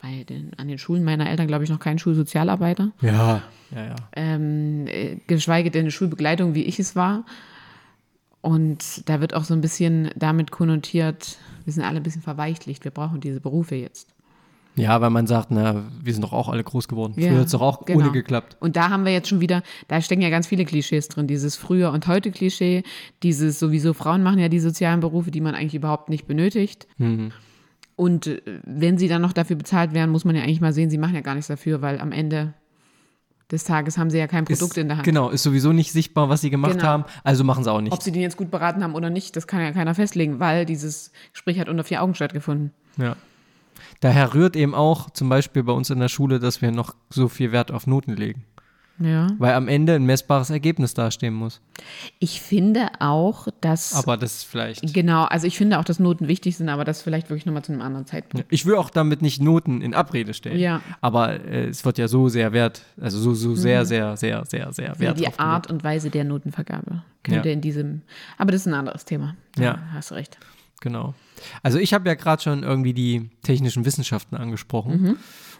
bei 0.00 0.24
den, 0.24 0.52
an 0.58 0.68
den 0.68 0.78
Schulen 0.78 1.02
meiner 1.02 1.28
Eltern, 1.30 1.46
glaube 1.46 1.64
ich, 1.64 1.70
noch 1.70 1.78
keinen 1.78 1.98
Schulsozialarbeiter. 1.98 2.92
Ja, 3.00 3.42
ja, 3.74 3.86
ja. 3.86 3.96
Ähm, 4.14 4.86
äh, 4.86 5.16
geschweige 5.26 5.70
denn 5.70 5.82
eine 5.82 5.90
Schulbegleitung, 5.90 6.54
wie 6.54 6.64
ich 6.64 6.78
es 6.78 6.94
war. 6.94 7.24
Und 8.42 9.08
da 9.08 9.20
wird 9.20 9.34
auch 9.34 9.44
so 9.44 9.54
ein 9.54 9.60
bisschen 9.60 10.10
damit 10.16 10.50
konnotiert, 10.50 11.38
wir 11.64 11.72
sind 11.72 11.84
alle 11.84 11.98
ein 11.98 12.02
bisschen 12.02 12.22
verweichlicht, 12.22 12.84
wir 12.84 12.90
brauchen 12.90 13.20
diese 13.20 13.40
Berufe 13.40 13.76
jetzt. 13.76 14.08
Ja, 14.80 15.00
weil 15.00 15.10
man 15.10 15.26
sagt, 15.26 15.50
na, 15.50 15.82
wir 16.02 16.12
sind 16.12 16.22
doch 16.22 16.32
auch 16.32 16.48
alle 16.48 16.64
groß 16.64 16.88
geworden. 16.88 17.14
Ja, 17.16 17.28
früher 17.28 17.38
hat 17.38 17.46
es 17.46 17.52
doch 17.52 17.60
auch 17.60 17.84
genau. 17.84 18.00
ohne 18.00 18.12
geklappt. 18.12 18.56
Und 18.60 18.76
da 18.76 18.90
haben 18.90 19.04
wir 19.04 19.12
jetzt 19.12 19.28
schon 19.28 19.40
wieder, 19.40 19.62
da 19.88 20.00
stecken 20.00 20.22
ja 20.22 20.30
ganz 20.30 20.46
viele 20.46 20.64
Klischees 20.64 21.08
drin. 21.08 21.26
Dieses 21.26 21.56
früher 21.56 21.92
und 21.92 22.06
heute 22.06 22.30
Klischee, 22.30 22.82
dieses 23.22 23.58
sowieso 23.58 23.92
Frauen 23.94 24.22
machen 24.22 24.38
ja 24.38 24.48
die 24.48 24.60
sozialen 24.60 25.00
Berufe, 25.00 25.30
die 25.30 25.40
man 25.40 25.54
eigentlich 25.54 25.74
überhaupt 25.74 26.08
nicht 26.08 26.26
benötigt. 26.26 26.86
Mhm. 26.98 27.32
Und 27.96 28.26
äh, 28.26 28.40
wenn 28.64 28.96
sie 28.96 29.08
dann 29.08 29.20
noch 29.22 29.32
dafür 29.32 29.56
bezahlt 29.56 29.92
werden, 29.92 30.10
muss 30.10 30.24
man 30.24 30.34
ja 30.34 30.42
eigentlich 30.42 30.60
mal 30.60 30.72
sehen, 30.72 30.90
sie 30.90 30.98
machen 30.98 31.14
ja 31.14 31.20
gar 31.20 31.34
nichts 31.34 31.48
dafür, 31.48 31.82
weil 31.82 32.00
am 32.00 32.12
Ende 32.12 32.54
des 33.50 33.64
Tages 33.64 33.98
haben 33.98 34.10
sie 34.10 34.18
ja 34.18 34.26
kein 34.26 34.44
Produkt 34.44 34.72
ist, 34.72 34.78
in 34.78 34.88
der 34.88 34.96
Hand. 34.98 35.04
Genau, 35.04 35.30
ist 35.30 35.42
sowieso 35.42 35.72
nicht 35.72 35.92
sichtbar, 35.92 36.28
was 36.28 36.40
sie 36.40 36.50
gemacht 36.50 36.72
genau. 36.72 36.84
haben, 36.84 37.04
also 37.24 37.44
machen 37.44 37.64
sie 37.64 37.72
auch 37.72 37.80
nicht. 37.80 37.92
Ob 37.92 38.02
sie 38.02 38.12
den 38.12 38.22
jetzt 38.22 38.36
gut 38.36 38.50
beraten 38.50 38.82
haben 38.82 38.94
oder 38.94 39.10
nicht, 39.10 39.36
das 39.36 39.46
kann 39.46 39.60
ja 39.60 39.72
keiner 39.72 39.94
festlegen, 39.94 40.40
weil 40.40 40.64
dieses 40.64 41.12
Gespräch 41.32 41.58
hat 41.58 41.68
unter 41.68 41.84
vier 41.84 42.02
Augen 42.02 42.14
stattgefunden. 42.14 42.72
Ja. 42.96 43.16
Daher 44.00 44.34
rührt 44.34 44.56
eben 44.56 44.74
auch 44.74 45.10
zum 45.10 45.28
Beispiel 45.28 45.62
bei 45.62 45.72
uns 45.72 45.90
in 45.90 46.00
der 46.00 46.08
Schule, 46.08 46.38
dass 46.38 46.62
wir 46.62 46.70
noch 46.72 46.94
so 47.10 47.28
viel 47.28 47.52
Wert 47.52 47.70
auf 47.70 47.86
Noten 47.86 48.16
legen. 48.16 48.44
Ja. 49.00 49.28
Weil 49.38 49.54
am 49.54 49.66
Ende 49.66 49.94
ein 49.94 50.04
messbares 50.04 50.50
Ergebnis 50.50 50.92
dastehen 50.92 51.32
muss. 51.32 51.62
Ich 52.18 52.42
finde 52.42 52.88
auch, 52.98 53.48
dass. 53.62 53.94
Aber 53.94 54.18
das 54.18 54.38
ist 54.38 54.44
vielleicht. 54.44 54.92
Genau, 54.92 55.24
also 55.24 55.46
ich 55.46 55.56
finde 55.56 55.78
auch, 55.78 55.84
dass 55.84 55.98
Noten 55.98 56.28
wichtig 56.28 56.58
sind, 56.58 56.68
aber 56.68 56.84
das 56.84 57.00
vielleicht 57.00 57.30
wirklich 57.30 57.46
nochmal 57.46 57.64
zu 57.64 57.72
einem 57.72 57.80
anderen 57.80 58.06
Zeitpunkt. 58.06 58.46
Ich 58.50 58.66
will 58.66 58.74
auch 58.74 58.90
damit 58.90 59.22
nicht 59.22 59.40
Noten 59.40 59.80
in 59.80 59.94
Abrede 59.94 60.34
stellen. 60.34 60.58
Ja. 60.58 60.82
Aber 61.00 61.32
äh, 61.32 61.68
es 61.68 61.84
wird 61.86 61.96
ja 61.96 62.08
so 62.08 62.28
sehr 62.28 62.52
wert, 62.52 62.82
also 63.00 63.18
so, 63.18 63.32
so 63.32 63.54
sehr, 63.54 63.80
mhm. 63.80 63.86
sehr, 63.86 64.16
sehr, 64.18 64.44
sehr, 64.44 64.72
sehr 64.72 64.98
wert. 64.98 65.18
Die 65.18 65.38
Art 65.38 65.70
und 65.70 65.82
Weise 65.82 66.10
der 66.10 66.24
Notenvergabe 66.24 67.02
könnte 67.22 67.48
ja. 67.48 67.54
in 67.54 67.62
diesem. 67.62 68.02
Aber 68.36 68.52
das 68.52 68.62
ist 68.62 68.66
ein 68.66 68.74
anderes 68.74 69.06
Thema. 69.06 69.34
Da 69.54 69.62
ja. 69.62 69.78
Hast 69.94 70.10
du 70.10 70.14
recht. 70.16 70.38
Genau. 70.80 71.14
Also 71.62 71.78
ich 71.78 71.92
habe 71.94 72.08
ja 72.08 72.14
gerade 72.14 72.42
schon 72.42 72.62
irgendwie 72.62 72.94
die 72.94 73.30
technischen 73.42 73.84
Wissenschaften 73.84 74.36
angesprochen 74.36 75.02
mhm. 75.02 75.16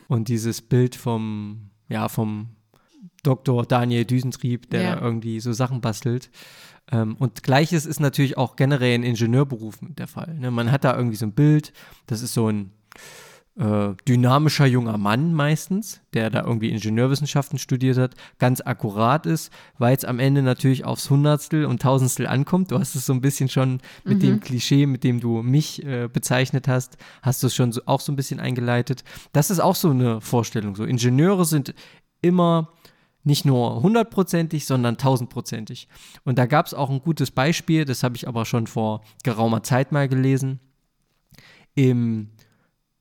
und 0.08 0.28
dieses 0.28 0.62
Bild 0.62 0.96
vom, 0.96 1.70
ja, 1.88 2.08
vom 2.08 2.48
Dr. 3.22 3.66
Daniel 3.66 4.04
Düsentrieb, 4.06 4.70
der 4.70 4.82
ja. 4.82 5.00
irgendwie 5.00 5.40
so 5.40 5.52
Sachen 5.52 5.80
bastelt. 5.80 6.30
Ähm, 6.90 7.16
und 7.16 7.42
gleiches 7.42 7.86
ist 7.86 8.00
natürlich 8.00 8.38
auch 8.38 8.56
generell 8.56 8.94
in 8.94 9.02
Ingenieurberufen 9.02 9.94
der 9.94 10.06
Fall. 10.06 10.34
Ne? 10.38 10.50
Man 10.50 10.72
hat 10.72 10.84
da 10.84 10.96
irgendwie 10.96 11.16
so 11.16 11.26
ein 11.26 11.32
Bild, 11.32 11.72
das 12.06 12.22
ist 12.22 12.34
so 12.34 12.48
ein 12.48 12.72
äh, 13.58 13.94
dynamischer 14.08 14.66
junger 14.66 14.96
Mann 14.96 15.34
meistens, 15.34 16.00
der 16.14 16.30
da 16.30 16.44
irgendwie 16.44 16.70
Ingenieurwissenschaften 16.70 17.58
studiert 17.58 17.98
hat, 17.98 18.14
ganz 18.38 18.60
akkurat 18.60 19.26
ist, 19.26 19.52
weil 19.78 19.96
es 19.96 20.04
am 20.04 20.18
Ende 20.18 20.42
natürlich 20.42 20.84
aufs 20.84 21.10
Hundertstel 21.10 21.64
und 21.64 21.82
Tausendstel 21.82 22.26
ankommt. 22.26 22.70
Du 22.70 22.78
hast 22.78 22.94
es 22.94 23.06
so 23.06 23.12
ein 23.12 23.20
bisschen 23.20 23.48
schon 23.48 23.80
mit 24.04 24.18
mhm. 24.18 24.20
dem 24.20 24.40
Klischee, 24.40 24.86
mit 24.86 25.04
dem 25.04 25.20
du 25.20 25.42
mich 25.42 25.84
äh, 25.84 26.08
bezeichnet 26.08 26.68
hast, 26.68 26.96
hast 27.22 27.42
du 27.42 27.48
es 27.48 27.54
schon 27.54 27.72
so, 27.72 27.82
auch 27.86 28.00
so 28.00 28.12
ein 28.12 28.16
bisschen 28.16 28.40
eingeleitet. 28.40 29.04
Das 29.32 29.50
ist 29.50 29.60
auch 29.60 29.76
so 29.76 29.90
eine 29.90 30.20
Vorstellung. 30.20 30.76
So 30.76 30.84
Ingenieure 30.84 31.44
sind 31.44 31.74
immer 32.22 32.72
nicht 33.24 33.44
nur 33.44 33.82
hundertprozentig, 33.82 34.64
sondern 34.64 34.96
tausendprozentig. 34.96 35.88
Und 36.24 36.38
da 36.38 36.46
gab 36.46 36.66
es 36.66 36.74
auch 36.74 36.88
ein 36.88 37.02
gutes 37.02 37.30
Beispiel, 37.30 37.84
das 37.84 38.02
habe 38.02 38.16
ich 38.16 38.26
aber 38.26 38.44
schon 38.44 38.66
vor 38.66 39.02
geraumer 39.22 39.62
Zeit 39.62 39.92
mal 39.92 40.08
gelesen. 40.08 40.60
Im 41.74 42.30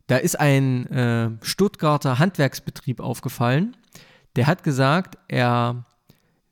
da 0.09 0.17
ist 0.17 0.39
ein 0.39 0.87
äh, 0.87 1.29
Stuttgarter 1.43 2.17
Handwerksbetrieb 2.17 2.99
aufgefallen. 2.99 3.77
Der 4.35 4.47
hat 4.47 4.63
gesagt, 4.63 5.19
er 5.27 5.85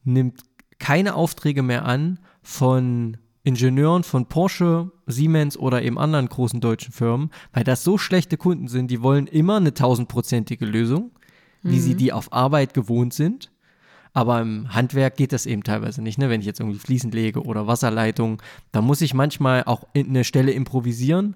nimmt 0.04 0.44
keine 0.78 1.16
Aufträge 1.16 1.64
mehr 1.64 1.84
an 1.84 2.20
von 2.44 3.18
Ingenieuren 3.44 4.04
von 4.04 4.28
Porsche, 4.28 4.92
Siemens 5.08 5.58
oder 5.58 5.82
eben 5.82 5.98
anderen 5.98 6.30
großen 6.30 6.62
deutschen 6.62 6.94
Firmen, 6.94 7.32
weil 7.52 7.64
das 7.64 7.84
so 7.84 7.98
schlechte 7.98 8.38
Kunden 8.38 8.68
sind, 8.68 8.92
die 8.92 9.02
wollen 9.02 9.26
immer 9.26 9.58
eine 9.58 9.74
tausendprozentige 9.74 10.66
Lösung, 10.66 11.10
wie 11.64 11.78
mhm. 11.78 11.82
sie 11.82 11.96
die 11.96 12.14
auf 12.14 12.32
Arbeit 12.32 12.76
gewohnt 12.76 13.16
sind. 13.16 13.52
Aber 14.14 14.40
im 14.40 14.72
Handwerk 14.72 15.18
geht 15.18 15.34
das 15.34 15.48
eben 15.48 15.64
teilweise 15.64 16.04
nicht. 16.04 16.20
Ne? 16.20 16.30
Wenn 16.30 16.42
ich 16.42 16.48
jetzt 16.48 16.60
irgendwie 16.60 16.80
Fliesen 16.80 17.12
lege 17.12 17.42
oder 17.42 17.66
Wasserleitung, 17.66 18.40
da 18.72 18.82
muss 18.82 19.02
ich 19.02 19.16
manchmal 19.16 19.64
auch 19.64 19.88
in 19.94 20.10
eine 20.10 20.24
Stelle 20.24 20.52
improvisieren 20.52 21.36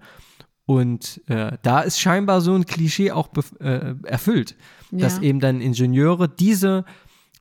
und 0.71 1.19
äh, 1.27 1.57
da 1.63 1.81
ist 1.81 1.99
scheinbar 1.99 2.39
so 2.39 2.55
ein 2.55 2.65
Klischee 2.65 3.11
auch 3.11 3.27
äh, 3.59 3.93
erfüllt, 4.03 4.55
ja. 4.91 4.99
dass 4.99 5.19
eben 5.19 5.41
dann 5.41 5.59
Ingenieure 5.59 6.29
diese, 6.29 6.85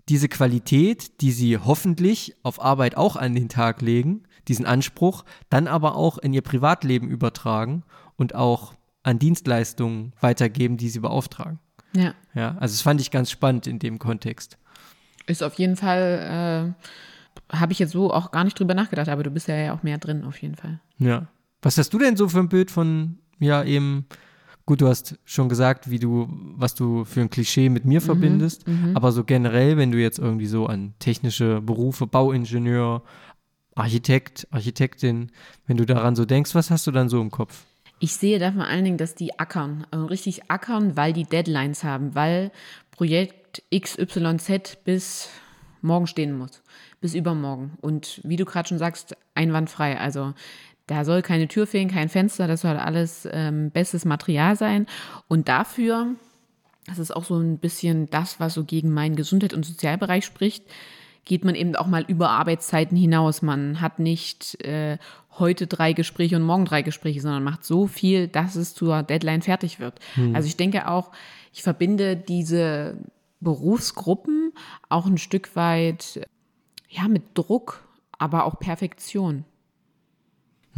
diese 0.09 0.29
Qualität, 0.29 1.21
die 1.21 1.31
sie 1.31 1.57
hoffentlich 1.57 2.35
auf 2.43 2.61
Arbeit 2.61 2.97
auch 2.97 3.15
an 3.15 3.37
den 3.37 3.49
Tag 3.49 3.83
legen, 3.83 4.25
diesen 4.49 4.67
Anspruch, 4.67 5.25
dann 5.49 5.69
aber 5.69 5.95
auch 5.95 6.19
in 6.19 6.33
ihr 6.33 6.43
Privatleben 6.43 7.09
übertragen 7.09 7.85
und 8.17 8.35
auch 8.35 8.75
an 9.05 9.21
Dienstleistungen 9.21 10.13
weitergeben, 10.21 10.77
die 10.77 10.89
sie 10.89 10.99
beauftragen. 10.99 11.61
Ja. 11.95 12.15
Ja, 12.35 12.57
also 12.59 12.73
das 12.73 12.83
fand 12.83 13.01
ich 13.01 13.13
ganz 13.13 13.31
spannend 13.31 13.69
in 13.69 13.79
dem 13.79 14.01
Kontext. 14.01 14.59
Ist 15.29 15.45
auf 15.45 15.55
jeden 15.55 15.77
Fall, 15.77 16.75
äh, 17.53 17.57
habe 17.57 17.73
ich 17.73 17.79
jetzt 17.79 17.93
so 17.93 18.13
auch 18.13 18.33
gar 18.33 18.43
nicht 18.43 18.59
drüber 18.59 18.75
nachgedacht, 18.75 19.09
aber 19.09 19.23
du 19.23 19.31
bist 19.31 19.47
ja 19.47 19.73
auch 19.73 19.85
mehr 19.85 19.99
drin 19.99 20.25
auf 20.25 20.43
jeden 20.43 20.57
Fall. 20.57 20.81
Ja. 20.99 21.29
Was 21.63 21.79
hast 21.79 21.95
du 21.95 21.99
denn 21.99 22.17
so 22.17 22.29
für 22.29 22.41
ein 22.41 22.49
Bild 22.49 22.73
von, 22.73 23.20
ja, 23.41 23.65
eben, 23.65 24.07
gut, 24.67 24.81
du 24.81 24.89
hast 24.89 25.19
schon 25.25 25.49
gesagt, 25.49 25.91
wie 25.91 25.99
du, 25.99 26.29
was 26.57 26.75
du 26.75 27.05
für 27.05 27.21
ein 27.21 27.31
Klischee 27.31 27.69
mit 27.69 27.85
mir 27.85 28.01
mhm, 28.01 28.05
verbindest, 28.05 28.69
mhm. 28.69 28.97
aber 28.97 29.11
so 29.11 29.25
generell, 29.25 29.77
wenn 29.77 29.91
du 29.91 29.99
jetzt 29.99 30.19
irgendwie 30.19 30.47
so 30.47 30.67
an 30.67 30.95
technische 30.99 31.61
Berufe, 31.61 32.07
Bauingenieur, 32.07 33.03
Architekt, 33.75 34.47
Architektin, 34.51 35.33
wenn 35.67 35.77
du 35.77 35.87
daran 35.87 36.15
so 36.15 36.25
denkst, 36.25 36.55
was 36.55 36.71
hast 36.71 36.87
du 36.87 36.91
dann 36.91 37.09
so 37.09 37.21
im 37.21 37.31
Kopf? 37.31 37.65
Ich 37.99 38.15
sehe 38.15 38.39
da 38.39 38.53
vor 38.53 38.65
allen 38.65 38.85
Dingen, 38.85 38.99
dass 38.99 39.15
die 39.15 39.39
ackern, 39.39 39.87
also 39.91 40.07
richtig 40.07 40.51
ackern, 40.51 40.97
weil 40.97 41.13
die 41.13 41.25
Deadlines 41.25 41.85
haben, 41.85 42.15
weil 42.15 42.51
Projekt 42.93 43.63
XYZ 43.75 44.79
bis 44.85 45.29
morgen 45.83 46.07
stehen 46.07 46.37
muss, 46.37 46.63
bis 47.01 47.15
übermorgen. 47.15 47.73
Und 47.81 48.21
wie 48.25 48.37
du 48.37 48.45
gerade 48.45 48.69
schon 48.69 48.79
sagst, 48.79 49.17
einwandfrei. 49.35 49.99
Also 49.99 50.35
da 50.91 51.05
soll 51.05 51.23
keine 51.23 51.47
Tür 51.47 51.69
fehlen, 51.69 51.89
kein 51.89 52.09
Fenster, 52.09 52.49
das 52.49 52.63
soll 52.63 52.77
alles 52.77 53.29
ähm, 53.31 53.71
bestes 53.71 54.05
Material 54.05 54.57
sein. 54.57 54.87
Und 55.29 55.49
dafür, 55.49 56.09
das 56.87 56.99
ist 56.99 57.15
auch 57.15 57.23
so 57.23 57.39
ein 57.39 57.59
bisschen 57.59 58.11
das, 58.11 58.41
was 58.41 58.55
so 58.55 58.65
gegen 58.65 58.91
meinen 58.91 59.15
Gesundheit- 59.15 59.55
und 59.55 59.65
Sozialbereich 59.65 60.25
spricht, 60.25 60.65
geht 61.25 61.45
man 61.45 61.55
eben 61.55 61.77
auch 61.77 61.87
mal 61.87 62.03
über 62.03 62.31
Arbeitszeiten 62.31 62.97
hinaus. 62.97 63.41
Man 63.41 63.81
hat 63.81 64.01
nicht 64.01 64.65
äh, 64.65 64.99
heute 65.39 65.69
drei 65.69 65.93
Gespräche 65.93 66.35
und 66.35 66.43
morgen 66.43 66.65
drei 66.65 66.83
Gespräche, 66.83 67.21
sondern 67.21 67.45
macht 67.45 67.65
so 67.65 67.87
viel, 67.87 68.27
dass 68.27 68.57
es 68.57 68.75
zur 68.75 69.05
Deadline 69.05 69.43
fertig 69.43 69.79
wird. 69.79 70.01
Hm. 70.15 70.35
Also 70.35 70.49
ich 70.49 70.57
denke 70.57 70.89
auch, 70.89 71.13
ich 71.53 71.63
verbinde 71.63 72.17
diese 72.17 72.97
Berufsgruppen 73.39 74.53
auch 74.89 75.07
ein 75.07 75.19
Stück 75.19 75.55
weit 75.55 76.27
ja 76.89 77.07
mit 77.07 77.23
Druck, 77.35 77.85
aber 78.19 78.45
auch 78.45 78.59
Perfektion. 78.59 79.45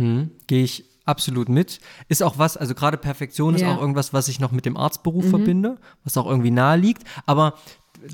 Hm, 0.03 0.31
Gehe 0.47 0.65
ich 0.65 0.85
absolut 1.05 1.49
mit. 1.49 1.81
Ist 2.09 2.23
auch 2.23 2.39
was, 2.39 2.57
also 2.57 2.75
gerade 2.75 2.97
Perfektion 2.97 3.55
ist 3.55 3.65
auch 3.65 3.81
irgendwas, 3.81 4.13
was 4.13 4.29
ich 4.29 4.41
noch 4.41 4.53
mit 4.53 4.67
dem 4.67 4.77
Arztberuf 4.77 5.25
mhm. 5.25 5.31
verbinde, 5.31 5.79
was 6.05 6.17
auch 6.17 6.27
irgendwie 6.27 6.51
nahe 6.51 6.79
liegt. 6.79 7.05
Aber 7.27 7.55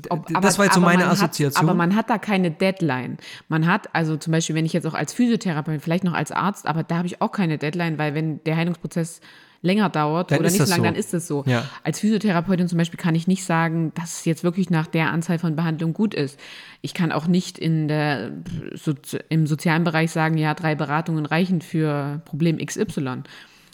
Ob, 0.09 0.27
das 0.41 0.57
war 0.57 0.65
jetzt 0.65 0.75
so 0.75 0.81
meine 0.81 1.07
Assoziation. 1.07 1.61
Hat, 1.61 1.69
aber 1.69 1.77
man 1.77 1.95
hat 1.95 2.09
da 2.09 2.17
keine 2.17 2.51
Deadline. 2.51 3.17
Man 3.47 3.67
hat, 3.67 3.93
also 3.93 4.17
zum 4.17 4.31
Beispiel, 4.31 4.55
wenn 4.55 4.65
ich 4.65 4.73
jetzt 4.73 4.87
auch 4.87 4.93
als 4.93 5.13
Physiotherapeut, 5.13 5.81
vielleicht 5.81 6.03
noch 6.03 6.13
als 6.13 6.31
Arzt, 6.31 6.67
aber 6.67 6.83
da 6.83 6.97
habe 6.97 7.07
ich 7.07 7.21
auch 7.21 7.31
keine 7.31 7.57
Deadline, 7.57 7.97
weil 7.97 8.15
wenn 8.15 8.43
der 8.43 8.55
Heilungsprozess 8.55 9.21
länger 9.61 9.89
dauert 9.89 10.31
Dann 10.31 10.39
oder 10.39 10.49
nicht 10.49 10.57
so 10.57 10.63
lange, 10.69 10.75
so. 10.77 10.83
dann 10.83 10.95
ist 10.95 11.13
es 11.13 11.27
so. 11.27 11.43
Ja. 11.45 11.65
Als 11.83 11.99
Physiotherapeutin 11.99 12.67
zum 12.67 12.77
Beispiel 12.77 12.99
kann 12.99 13.15
ich 13.15 13.27
nicht 13.27 13.43
sagen, 13.43 13.91
dass 13.95 14.19
es 14.19 14.25
jetzt 14.25 14.43
wirklich 14.43 14.69
nach 14.69 14.87
der 14.87 15.11
Anzahl 15.11 15.39
von 15.39 15.55
Behandlungen 15.55 15.93
gut 15.93 16.13
ist. 16.13 16.39
Ich 16.81 16.93
kann 16.93 17.11
auch 17.11 17.27
nicht 17.27 17.57
in 17.57 17.87
der, 17.87 18.31
so, 18.73 18.93
im 19.29 19.47
sozialen 19.47 19.83
Bereich 19.83 20.11
sagen, 20.11 20.37
ja, 20.37 20.53
drei 20.53 20.75
Beratungen 20.75 21.25
reichen 21.25 21.61
für 21.61 22.21
Problem 22.25 22.57
XY. 22.65 23.23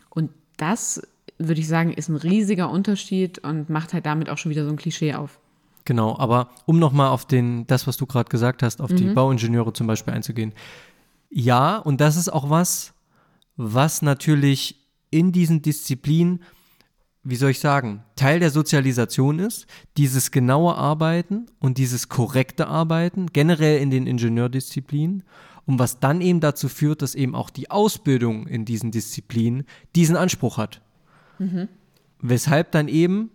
Und 0.10 0.32
das, 0.58 1.02
würde 1.38 1.60
ich 1.62 1.68
sagen, 1.68 1.94
ist 1.94 2.10
ein 2.10 2.16
riesiger 2.16 2.70
Unterschied 2.72 3.40
und 3.40 3.70
macht 3.70 3.94
halt 3.94 4.06
damit 4.06 4.30
auch 4.30 4.38
schon 4.38 4.50
wieder 4.52 4.64
so 4.66 4.72
ein 4.72 4.78
Klischee 4.78 5.14
auf. 5.14 5.40
Genau, 5.84 6.18
aber 6.18 6.50
um 6.66 6.80
nochmal 6.80 7.10
auf 7.10 7.26
den, 7.26 7.68
das, 7.68 7.86
was 7.86 7.96
du 7.98 8.08
gerade 8.08 8.30
gesagt 8.30 8.64
hast, 8.64 8.82
auf 8.82 8.90
Mhm. 8.90 8.96
die 8.96 9.04
Bauingenieure 9.06 9.72
zum 9.72 9.86
Beispiel 9.86 10.14
einzugehen. 10.16 10.54
Ja, 11.30 11.78
und 11.78 12.02
das 12.02 12.16
ist 12.16 12.30
auch 12.30 12.50
was, 12.50 12.94
was 13.56 14.02
natürlich 14.02 14.85
in 15.16 15.32
diesen 15.32 15.62
Disziplinen, 15.62 16.44
wie 17.24 17.38
soll 17.38 17.52
ich 17.52 17.60
sagen, 17.60 18.04
Teil 18.18 18.40
der 18.40 18.52
Sozialisation 18.52 19.40
ist, 19.40 19.66
dieses 19.96 20.30
genaue 20.30 20.76
Arbeiten 20.76 21.46
und 21.60 21.78
dieses 21.78 22.10
korrekte 22.10 22.68
Arbeiten, 22.68 23.28
generell 23.32 23.80
in 23.80 23.90
den 23.90 24.08
Ingenieurdisziplinen, 24.08 25.24
und 25.66 25.80
was 25.80 26.00
dann 26.00 26.22
eben 26.22 26.42
dazu 26.42 26.70
führt, 26.70 27.02
dass 27.02 27.16
eben 27.16 27.34
auch 27.34 27.50
die 27.50 27.72
Ausbildung 27.72 28.46
in 28.46 28.66
diesen 28.66 28.92
Disziplinen 28.92 29.64
diesen 29.96 30.16
Anspruch 30.16 30.58
hat. 30.58 30.82
Weshalb 32.22 32.72
dann 32.72 32.88
eben, 32.88 33.32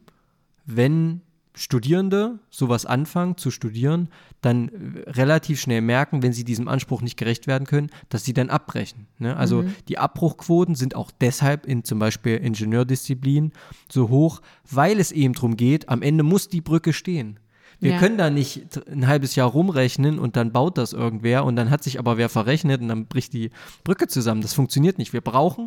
wenn 0.66 1.22
Studierende 1.54 2.38
sowas 2.50 2.86
anfangen 2.86 3.36
zu 3.36 3.50
studieren, 3.50 4.08
dann 4.40 4.68
äh, 4.68 5.10
relativ 5.10 5.60
schnell 5.60 5.80
merken, 5.80 6.22
wenn 6.22 6.32
sie 6.32 6.44
diesem 6.44 6.68
Anspruch 6.68 7.02
nicht 7.02 7.16
gerecht 7.16 7.46
werden 7.46 7.66
können, 7.66 7.90
dass 8.08 8.24
sie 8.24 8.32
dann 8.32 8.50
abbrechen. 8.50 9.06
Ne? 9.18 9.36
Also 9.36 9.64
die 9.88 9.98
Abbruchquoten 9.98 10.74
sind 10.74 10.94
auch 10.94 11.10
deshalb 11.20 11.66
in 11.66 11.84
zum 11.84 11.98
Beispiel 11.98 12.36
Ingenieurdisziplinen 12.36 13.52
so 13.90 14.08
hoch, 14.08 14.40
weil 14.70 14.98
es 15.00 15.12
eben 15.12 15.34
darum 15.34 15.56
geht, 15.56 15.88
am 15.88 16.02
Ende 16.02 16.22
muss 16.22 16.48
die 16.48 16.60
Brücke 16.60 16.92
stehen. 16.92 17.38
Wir 17.80 17.92
Ja. 17.92 17.98
können 17.98 18.18
da 18.18 18.30
nicht 18.30 18.86
ein 18.88 19.06
halbes 19.06 19.34
Jahr 19.36 19.48
rumrechnen 19.50 20.18
und 20.18 20.36
dann 20.36 20.52
baut 20.52 20.76
das 20.78 20.92
irgendwer 20.92 21.44
und 21.44 21.56
dann 21.56 21.70
hat 21.70 21.82
sich 21.82 21.98
aber 21.98 22.16
wer 22.18 22.28
verrechnet 22.28 22.80
und 22.82 22.88
dann 22.88 23.06
bricht 23.06 23.32
die 23.32 23.50
Brücke 23.84 24.06
zusammen. 24.06 24.42
Das 24.42 24.52
funktioniert 24.54 24.98
nicht. 24.98 25.12
Wir 25.12 25.22
brauchen 25.22 25.66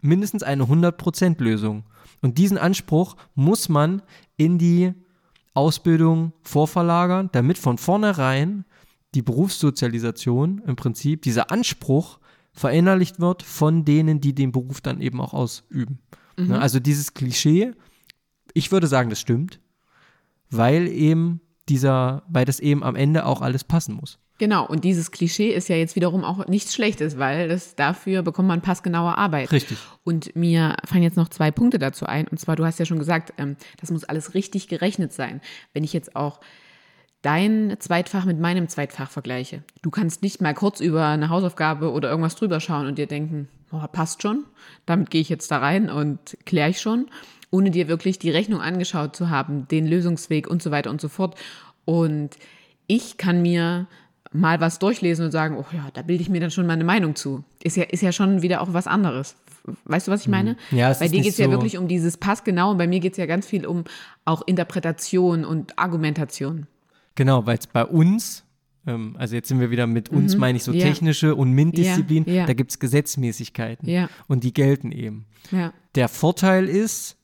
mindestens 0.00 0.42
eine 0.42 0.64
100% 0.64 1.42
Lösung. 1.42 1.84
Und 2.20 2.36
diesen 2.38 2.58
Anspruch 2.58 3.16
muss 3.34 3.68
man 3.68 4.02
in 4.36 4.58
die 4.58 4.92
Ausbildung 5.54 6.32
vorverlagern, 6.42 7.30
damit 7.32 7.58
von 7.58 7.78
vornherein 7.78 8.64
die 9.14 9.22
Berufssozialisation 9.22 10.60
im 10.66 10.76
Prinzip, 10.76 11.22
dieser 11.22 11.50
Anspruch 11.50 12.18
verinnerlicht 12.52 13.20
wird 13.20 13.42
von 13.42 13.84
denen, 13.84 14.20
die 14.20 14.34
den 14.34 14.52
Beruf 14.52 14.80
dann 14.80 15.00
eben 15.00 15.20
auch 15.20 15.32
ausüben. 15.32 16.00
Ne, 16.36 16.60
Also 16.60 16.80
dieses 16.80 17.14
Klischee, 17.14 17.72
ich 18.52 18.72
würde 18.72 18.86
sagen, 18.86 19.10
das 19.10 19.20
stimmt, 19.20 19.60
weil 20.50 20.88
eben 20.88 21.40
dieser, 21.68 22.24
weil 22.28 22.44
das 22.44 22.60
eben 22.60 22.82
am 22.82 22.96
Ende 22.96 23.24
auch 23.26 23.40
alles 23.40 23.64
passen 23.64 23.94
muss. 23.94 24.18
Genau, 24.38 24.66
und 24.66 24.82
dieses 24.82 25.12
Klischee 25.12 25.50
ist 25.50 25.68
ja 25.68 25.76
jetzt 25.76 25.94
wiederum 25.94 26.24
auch 26.24 26.46
nichts 26.48 26.74
Schlechtes, 26.74 27.18
weil 27.18 27.48
das, 27.48 27.76
dafür 27.76 28.22
bekommt 28.22 28.48
man 28.48 28.62
passgenaue 28.62 29.16
Arbeit. 29.16 29.52
Richtig. 29.52 29.78
Und 30.02 30.34
mir 30.34 30.76
fallen 30.84 31.04
jetzt 31.04 31.16
noch 31.16 31.28
zwei 31.28 31.52
Punkte 31.52 31.78
dazu 31.78 32.06
ein. 32.06 32.26
Und 32.26 32.40
zwar, 32.40 32.56
du 32.56 32.64
hast 32.64 32.80
ja 32.80 32.84
schon 32.84 32.98
gesagt, 32.98 33.32
ähm, 33.38 33.56
das 33.80 33.92
muss 33.92 34.02
alles 34.02 34.34
richtig 34.34 34.66
gerechnet 34.66 35.12
sein. 35.12 35.40
Wenn 35.72 35.84
ich 35.84 35.92
jetzt 35.92 36.16
auch 36.16 36.40
dein 37.22 37.76
Zweitfach 37.78 38.26
mit 38.26 38.38
meinem 38.38 38.68
Zweitfach 38.68 39.08
vergleiche. 39.08 39.62
Du 39.80 39.90
kannst 39.90 40.22
nicht 40.22 40.42
mal 40.42 40.52
kurz 40.52 40.80
über 40.80 41.06
eine 41.06 41.30
Hausaufgabe 41.30 41.90
oder 41.90 42.10
irgendwas 42.10 42.36
drüber 42.36 42.60
schauen 42.60 42.86
und 42.86 42.98
dir 42.98 43.06
denken, 43.06 43.48
oh, 43.72 43.80
passt 43.90 44.20
schon, 44.20 44.44
damit 44.84 45.10
gehe 45.10 45.22
ich 45.22 45.30
jetzt 45.30 45.50
da 45.50 45.58
rein 45.58 45.88
und 45.88 46.36
kläre 46.44 46.68
ich 46.68 46.82
schon, 46.82 47.06
ohne 47.50 47.70
dir 47.70 47.88
wirklich 47.88 48.18
die 48.18 48.30
Rechnung 48.30 48.60
angeschaut 48.60 49.16
zu 49.16 49.30
haben, 49.30 49.66
den 49.68 49.86
Lösungsweg 49.86 50.48
und 50.48 50.62
so 50.62 50.70
weiter 50.70 50.90
und 50.90 51.00
so 51.00 51.08
fort. 51.08 51.36
Und 51.86 52.36
ich 52.86 53.16
kann 53.16 53.40
mir 53.40 53.86
mal 54.36 54.60
was 54.60 54.78
durchlesen 54.80 55.24
und 55.26 55.30
sagen, 55.30 55.56
oh 55.56 55.64
ja, 55.72 55.88
da 55.94 56.02
bilde 56.02 56.20
ich 56.22 56.28
mir 56.28 56.40
dann 56.40 56.50
schon 56.50 56.66
meine 56.66 56.84
Meinung 56.84 57.14
zu. 57.14 57.44
Ist 57.62 57.76
ja, 57.76 57.84
ist 57.84 58.02
ja 58.02 58.10
schon 58.12 58.42
wieder 58.42 58.60
auch 58.60 58.72
was 58.74 58.86
anderes. 58.86 59.36
Weißt 59.84 60.08
du, 60.08 60.12
was 60.12 60.22
ich 60.22 60.28
meine? 60.28 60.56
Mhm. 60.70 60.76
Ja, 60.78 60.90
es 60.90 60.98
bei 60.98 61.08
dir 61.08 61.22
geht 61.22 61.30
es 61.32 61.38
ja 61.38 61.46
so- 61.46 61.52
wirklich 61.52 61.78
um 61.78 61.88
dieses 61.88 62.16
Passgenau 62.18 62.72
und 62.72 62.78
bei 62.78 62.86
mir 62.88 63.00
geht 63.00 63.12
es 63.12 63.18
ja 63.18 63.26
ganz 63.26 63.46
viel 63.46 63.64
um 63.64 63.84
auch 64.26 64.42
Interpretation 64.46 65.44
und 65.44 65.78
Argumentation. 65.78 66.66
Genau, 67.14 67.46
weil 67.46 67.58
es 67.58 67.66
bei 67.68 67.84
uns, 67.84 68.44
ähm, 68.86 69.14
also 69.18 69.36
jetzt 69.36 69.48
sind 69.48 69.60
wir 69.60 69.70
wieder 69.70 69.86
mit 69.86 70.08
uns, 70.10 70.36
meine 70.36 70.56
ich 70.58 70.64
so 70.64 70.72
Mhm. 70.72 70.78
Ja. 70.78 70.84
technische 70.86 71.34
und 71.36 71.52
MINT-Disziplin, 71.52 72.24
Ja, 72.26 72.32
ja. 72.34 72.46
da 72.46 72.52
gibt 72.54 72.72
es 72.72 72.78
Gesetzmäßigkeiten 72.80 73.88
Ja. 73.88 74.08
und 74.26 74.42
die 74.44 74.52
gelten 74.52 74.90
eben. 74.92 75.26
Ja. 75.52 75.72
Der 75.94 76.08
Vorteil 76.08 76.68
ist, 76.68 77.16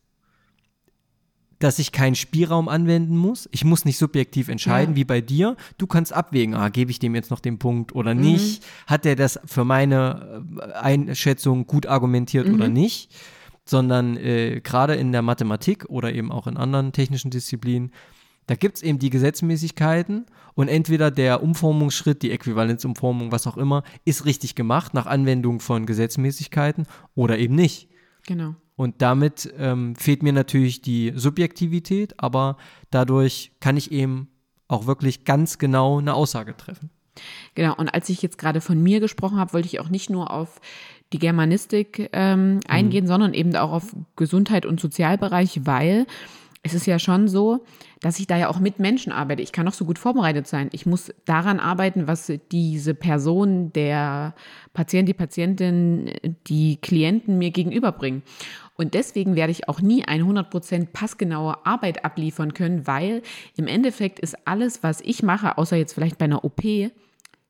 dass 1.61 1.79
ich 1.79 1.93
keinen 1.93 2.17
Spielraum 2.17 2.69
anwenden 2.69 3.17
muss. 3.17 3.49
Ich 3.53 3.65
muss 3.65 3.85
nicht 3.85 3.99
subjektiv 3.99 4.49
entscheiden, 4.49 4.95
Ja. 4.95 4.97
wie 4.97 5.05
bei 5.05 5.21
dir. 5.21 5.57
Du 5.79 5.87
kannst 5.87 6.13
abwägen, 6.13 6.55
ah, 6.55 6.69
gebe 6.71 6.91
ich 6.91 6.99
dem 6.99 7.15
jetzt 7.15 7.31
noch 7.31 7.39
den 7.41 7.59
Punkt 7.59 7.95
oder 7.95 8.15
Mhm. 8.15 8.21
nicht? 8.23 8.65
Hat 8.89 9.07
er 9.07 9.15
das 9.15 9.39
für 9.45 9.65
meine 9.65 10.43
äh, 10.59 10.73
Einschätzung 10.73 11.67
gut 11.67 11.87
argumentiert 11.87 12.49
oder 12.49 12.67
Mhm. 12.67 12.73
nicht? 12.75 13.15
Sondern 13.65 14.17
äh, 14.17 14.61
gerade 14.65 14.95
in 14.97 15.13
der 15.13 15.23
Mathematik 15.23 15.85
oder 15.89 16.13
eben 16.13 16.33
auch 16.33 16.47
in 16.49 16.57
anderen 16.57 16.93
technischen 16.93 17.31
Disziplinen, 17.31 17.93
da 18.47 18.57
gibt 18.57 18.79
es 18.79 18.83
eben 18.83 18.99
die 18.99 19.11
Gesetzmäßigkeiten 19.11 20.27
und 20.55 20.69
entweder 20.69 21.11
der 21.13 21.43
Umformungsschritt, 21.43 22.23
die 22.23 22.33
Äquivalenzumformung, 22.33 23.31
was 23.31 23.47
auch 23.47 23.57
immer, 23.57 23.85
ist 24.05 24.25
richtig 24.25 24.55
gemacht 24.55 24.93
nach 24.95 25.07
Anwendung 25.07 25.61
von 25.61 25.87
Gesetzmäßigkeiten 25.87 26.87
oder 27.15 27.39
eben 27.39 27.55
nicht. 27.55 27.89
Genau. 28.27 28.55
Und 28.81 29.03
damit 29.03 29.53
ähm, 29.59 29.95
fehlt 29.95 30.23
mir 30.23 30.33
natürlich 30.33 30.81
die 30.81 31.13
Subjektivität, 31.15 32.15
aber 32.17 32.57
dadurch 32.91 33.53
kann 33.61 33.77
ich 33.77 33.93
eben 33.93 34.31
auch 34.69 34.87
wirklich 34.87 35.27
ganz 35.27 35.59
genau 35.59 35.99
eine 35.99 36.15
Aussage 36.15 36.57
treffen. 36.57 36.89
Genau, 37.55 37.75
und 37.75 37.91
als 37.91 38.09
ich 38.09 38.23
jetzt 38.23 38.39
gerade 38.39 38.63
von 38.63 38.83
mir 38.83 39.01
gesprochen 39.01 39.37
habe, 39.37 39.53
wollte 39.53 39.69
ich 39.69 39.81
auch 39.81 39.91
nicht 39.91 40.09
nur 40.09 40.31
auf 40.31 40.63
die 41.13 41.19
Germanistik 41.19 42.09
ähm, 42.15 42.61
eingehen, 42.69 43.07
sondern 43.07 43.35
eben 43.35 43.55
auch 43.55 43.73
auf 43.73 43.95
Gesundheit 44.17 44.65
und 44.65 44.81
Sozialbereich, 44.81 45.61
weil 45.67 46.07
es 46.63 46.75
ist 46.75 46.87
ja 46.87 46.99
schon 46.99 47.27
so, 47.29 47.65
dass 48.01 48.19
ich 48.19 48.27
da 48.27 48.37
ja 48.37 48.49
auch 48.49 48.61
mit 48.61 48.79
Menschen 48.79 49.13
arbeite. 49.13 49.43
Ich 49.43 49.53
kann 49.53 49.65
noch 49.65 49.73
so 49.73 49.87
gut 49.87 49.99
vorbereitet 49.99 50.47
sein. 50.47 50.69
Ich 50.73 50.85
muss 50.85 51.13
daran 51.25 51.59
arbeiten, 51.59 52.07
was 52.07 52.33
diese 52.51 52.95
Person, 52.95 53.73
der 53.73 54.35
Patient, 54.75 55.09
die 55.09 55.15
Patientin, 55.15 56.11
die 56.47 56.77
Klienten 56.77 57.39
mir 57.39 57.51
gegenüberbringen. 57.51 58.23
Und 58.81 58.95
deswegen 58.95 59.37
werde 59.37 59.51
ich 59.51 59.69
auch 59.69 59.83
nie 59.83 60.07
eine 60.07 60.25
100% 60.25 60.87
passgenaue 60.95 61.67
Arbeit 61.67 62.03
abliefern 62.03 62.55
können, 62.55 62.87
weil 62.87 63.21
im 63.59 63.67
Endeffekt 63.67 64.19
ist 64.19 64.35
alles, 64.47 64.83
was 64.83 65.03
ich 65.03 65.23
mache, 65.23 65.59
außer 65.59 65.77
jetzt 65.77 65.93
vielleicht 65.93 66.17
bei 66.17 66.25
einer 66.25 66.47
OP, 66.47 66.63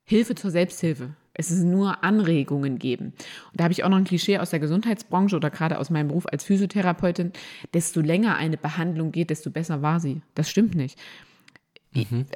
Hilfe 0.05 0.35
zur 0.35 0.51
Selbsthilfe. 0.51 1.11
Es 1.33 1.53
ist 1.53 1.63
nur 1.63 2.03
Anregungen 2.03 2.81
geben. 2.81 3.13
Und 3.53 3.61
da 3.61 3.63
habe 3.63 3.73
ich 3.73 3.85
auch 3.85 3.89
noch 3.89 3.99
ein 3.99 4.03
Klischee 4.03 4.39
aus 4.39 4.51
der 4.51 4.59
Gesundheitsbranche 4.59 5.37
oder 5.37 5.51
gerade 5.51 5.79
aus 5.79 5.89
meinem 5.89 6.09
Beruf 6.09 6.27
als 6.27 6.43
Physiotherapeutin. 6.43 7.31
Desto 7.75 8.01
länger 8.01 8.35
eine 8.35 8.57
Behandlung 8.57 9.13
geht, 9.13 9.31
desto 9.31 9.51
besser 9.51 9.83
war 9.83 10.01
sie. 10.01 10.23
Das 10.35 10.51
stimmt 10.51 10.75
nicht. 10.75 10.99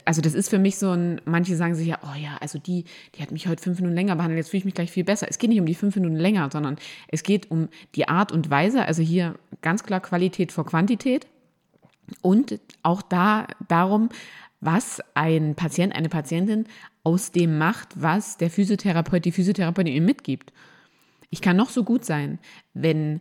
Also 0.04 0.20
das 0.20 0.34
ist 0.34 0.48
für 0.48 0.58
mich 0.58 0.78
so 0.78 0.90
ein, 0.90 1.20
manche 1.24 1.54
sagen 1.54 1.76
sich 1.76 1.86
ja, 1.86 1.98
oh 2.02 2.18
ja, 2.18 2.36
also 2.40 2.58
die, 2.58 2.84
die 3.14 3.22
hat 3.22 3.30
mich 3.30 3.46
heute 3.46 3.62
fünf 3.62 3.78
Minuten 3.78 3.94
länger 3.94 4.16
behandelt, 4.16 4.38
jetzt 4.38 4.50
fühle 4.50 4.58
ich 4.58 4.64
mich 4.64 4.74
gleich 4.74 4.90
viel 4.90 5.04
besser. 5.04 5.28
Es 5.30 5.38
geht 5.38 5.50
nicht 5.50 5.60
um 5.60 5.66
die 5.66 5.76
fünf 5.76 5.94
Minuten 5.94 6.16
länger, 6.16 6.50
sondern 6.52 6.76
es 7.08 7.22
geht 7.22 7.50
um 7.50 7.68
die 7.94 8.08
Art 8.08 8.32
und 8.32 8.50
Weise, 8.50 8.84
also 8.84 9.02
hier 9.02 9.36
ganz 9.62 9.84
klar 9.84 10.00
Qualität 10.00 10.50
vor 10.50 10.66
Quantität 10.66 11.28
und 12.20 12.58
auch 12.82 13.00
da 13.02 13.46
darum, 13.68 14.08
was 14.60 15.00
ein 15.14 15.54
Patient, 15.54 15.94
eine 15.94 16.08
Patientin 16.08 16.66
aus 17.04 17.30
dem 17.30 17.58
macht, 17.58 17.88
was 17.94 18.38
der 18.38 18.50
Physiotherapeut, 18.50 19.24
die 19.24 19.32
Physiotherapeutin 19.32 19.94
ihm 19.94 20.06
mitgibt. 20.06 20.52
Ich 21.30 21.42
kann 21.42 21.56
noch 21.56 21.68
so 21.68 21.84
gut 21.84 22.04
sein, 22.04 22.38
wenn 22.72 23.20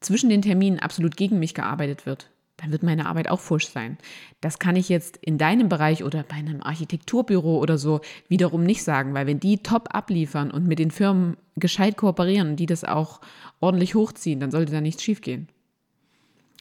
zwischen 0.00 0.30
den 0.30 0.42
Terminen 0.42 0.78
absolut 0.78 1.16
gegen 1.16 1.38
mich 1.38 1.54
gearbeitet 1.54 2.06
wird, 2.06 2.30
dann 2.60 2.72
wird 2.72 2.82
meine 2.82 3.06
Arbeit 3.06 3.28
auch 3.28 3.40
fusch 3.40 3.68
sein. 3.68 3.96
Das 4.40 4.58
kann 4.58 4.76
ich 4.76 4.88
jetzt 4.88 5.16
in 5.16 5.38
deinem 5.38 5.68
Bereich 5.68 6.04
oder 6.04 6.22
bei 6.22 6.36
einem 6.36 6.62
Architekturbüro 6.62 7.58
oder 7.58 7.78
so 7.78 8.00
wiederum 8.28 8.64
nicht 8.64 8.82
sagen, 8.82 9.14
weil 9.14 9.26
wenn 9.26 9.40
die 9.40 9.58
top 9.58 9.88
abliefern 9.94 10.50
und 10.50 10.66
mit 10.66 10.78
den 10.78 10.90
Firmen 10.90 11.36
gescheit 11.56 11.96
kooperieren 11.96 12.50
und 12.50 12.56
die 12.56 12.66
das 12.66 12.84
auch 12.84 13.20
ordentlich 13.60 13.94
hochziehen, 13.94 14.40
dann 14.40 14.50
sollte 14.50 14.72
da 14.72 14.80
nichts 14.80 15.02
schiefgehen. 15.02 15.48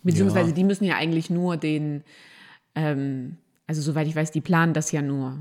Beziehungsweise 0.03 0.49
Ja. 0.49 0.55
die 0.55 0.63
müssen 0.63 0.85
ja 0.85 0.95
eigentlich 0.95 1.29
nur 1.29 1.57
den, 1.57 2.03
ähm, 2.75 3.37
also 3.67 3.81
soweit 3.81 4.07
ich 4.07 4.15
weiß, 4.15 4.31
die 4.31 4.41
planen 4.41 4.73
das 4.73 4.91
ja 4.91 5.01
nur. 5.01 5.37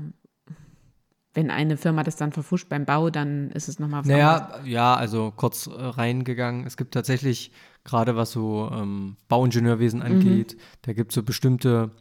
Wenn 1.33 1.51
eine 1.51 1.77
Firma 1.77 2.03
das 2.03 2.15
dann 2.15 2.31
verfuscht 2.31 2.69
beim 2.69 2.85
Bau, 2.85 3.09
dann 3.09 3.51
ist 3.51 3.67
es 3.67 3.79
nochmal 3.79 4.01
was 4.03 4.09
anderes. 4.09 4.41
Naja, 4.41 4.65
ja, 4.65 4.95
also 4.95 5.31
kurz 5.35 5.67
äh, 5.67 5.71
reingegangen. 5.73 6.65
Es 6.65 6.75
gibt 6.75 6.93
tatsächlich, 6.93 7.51
gerade 7.83 8.15
was 8.15 8.31
so 8.31 8.69
ähm, 8.73 9.15
Bauingenieurwesen 9.27 10.01
angeht, 10.01 10.57
da 10.81 10.93
gibt 10.93 11.11
es 11.11 11.15
so 11.15 11.23
bestimmte 11.23 11.91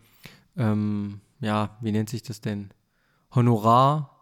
ähm, 0.57 1.21
ja, 1.41 1.77
wie 1.81 1.93
nennt 1.93 2.11
sich 2.11 2.23
das 2.23 2.41
denn? 2.41 2.71
Honorar. 3.35 4.15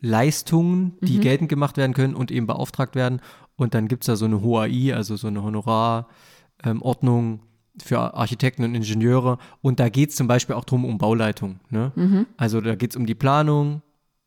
Leistungen, 0.00 0.96
die 1.02 1.18
Mhm. 1.18 1.20
geltend 1.20 1.48
gemacht 1.50 1.76
werden 1.76 1.92
können 1.92 2.14
und 2.14 2.30
eben 2.30 2.46
beauftragt 2.46 2.94
werden. 2.94 3.20
Und 3.56 3.74
dann 3.74 3.86
gibt 3.88 4.04
es 4.04 4.06
da 4.06 4.16
so 4.16 4.24
eine 4.24 4.40
HOAI, 4.40 4.94
also 4.94 5.16
so 5.16 5.26
eine 5.26 5.42
Honorarordnung 5.42 7.40
für 7.82 8.14
Architekten 8.14 8.64
und 8.64 8.74
Ingenieure. 8.74 9.38
Und 9.62 9.80
da 9.80 9.88
geht 9.88 10.10
es 10.10 10.16
zum 10.16 10.26
Beispiel 10.26 10.54
auch 10.56 10.64
drum 10.64 10.84
um 10.84 10.98
Bauleitung. 10.98 11.60
Ne? 11.70 11.92
Mhm. 11.94 12.26
Also 12.36 12.60
da 12.60 12.74
geht 12.74 12.90
es 12.90 12.96
um 12.96 13.06
die 13.06 13.14
Planung 13.14 13.82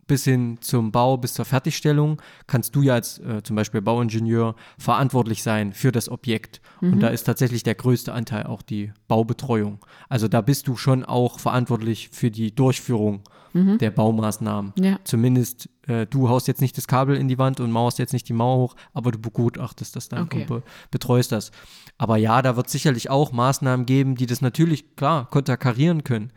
bis 0.06 0.26
hin 0.26 0.58
zum 0.60 0.92
Bau, 0.92 1.16
bis 1.18 1.34
zur 1.34 1.46
Fertigstellung. 1.46 2.22
Kannst 2.46 2.76
du 2.76 2.82
ja 2.82 2.94
als 2.96 3.20
äh, 3.20 3.42
zum 3.42 3.56
Beispiel 3.56 3.82
Bauingenieur 3.82 4.56
verantwortlich 4.78 5.42
sein 5.44 5.72
für 5.72 5.94
das 5.94 6.10
Objekt. 6.10 6.60
Und 6.82 7.00
da 7.00 7.08
ist 7.08 7.24
tatsächlich 7.24 7.64
der 7.64 7.76
größte 7.76 8.12
Anteil 8.12 8.44
auch 8.48 8.62
die 8.62 8.92
Baubetreuung. 9.08 9.80
Also 10.10 10.28
da 10.28 10.42
bist 10.42 10.68
du 10.68 10.76
schon 10.76 11.06
auch 11.06 11.40
verantwortlich 11.40 12.10
für 12.12 12.30
die 12.32 12.54
Durchführung 12.54 13.22
der 13.54 13.92
Baumaßnahmen. 13.92 14.74
Ja. 14.80 15.00
Zumindest 15.04 15.70
äh, 15.88 16.08
du 16.08 16.28
haust 16.28 16.48
jetzt 16.48 16.60
nicht 16.60 16.76
das 16.76 16.88
Kabel 16.88 17.16
in 17.16 17.28
die 17.28 17.38
Wand 17.38 17.60
und 17.60 17.72
mauerst 17.72 18.00
jetzt 18.00 18.12
nicht 18.12 18.28
die 18.28 18.34
Mauer 18.34 18.58
hoch, 18.58 18.76
aber 18.94 19.12
du 19.12 19.20
begutachtest 19.20 19.96
das 19.96 20.10
dann 20.10 20.24
Okay. 20.24 20.42
und 20.42 20.48
be 20.48 20.64
betreust 20.90 21.32
das. 21.32 21.52
Aber 21.98 22.18
ja, 22.18 22.42
da 22.42 22.56
wird 22.56 22.70
sicherlich 22.70 23.10
auch 23.10 23.32
Maßnahmen 23.32 23.86
geben, 23.86 24.16
die 24.16 24.26
das 24.26 24.42
natürlich, 24.42 24.96
klar, 24.96 25.30
konterkarieren 25.30 26.04
können. 26.04 26.32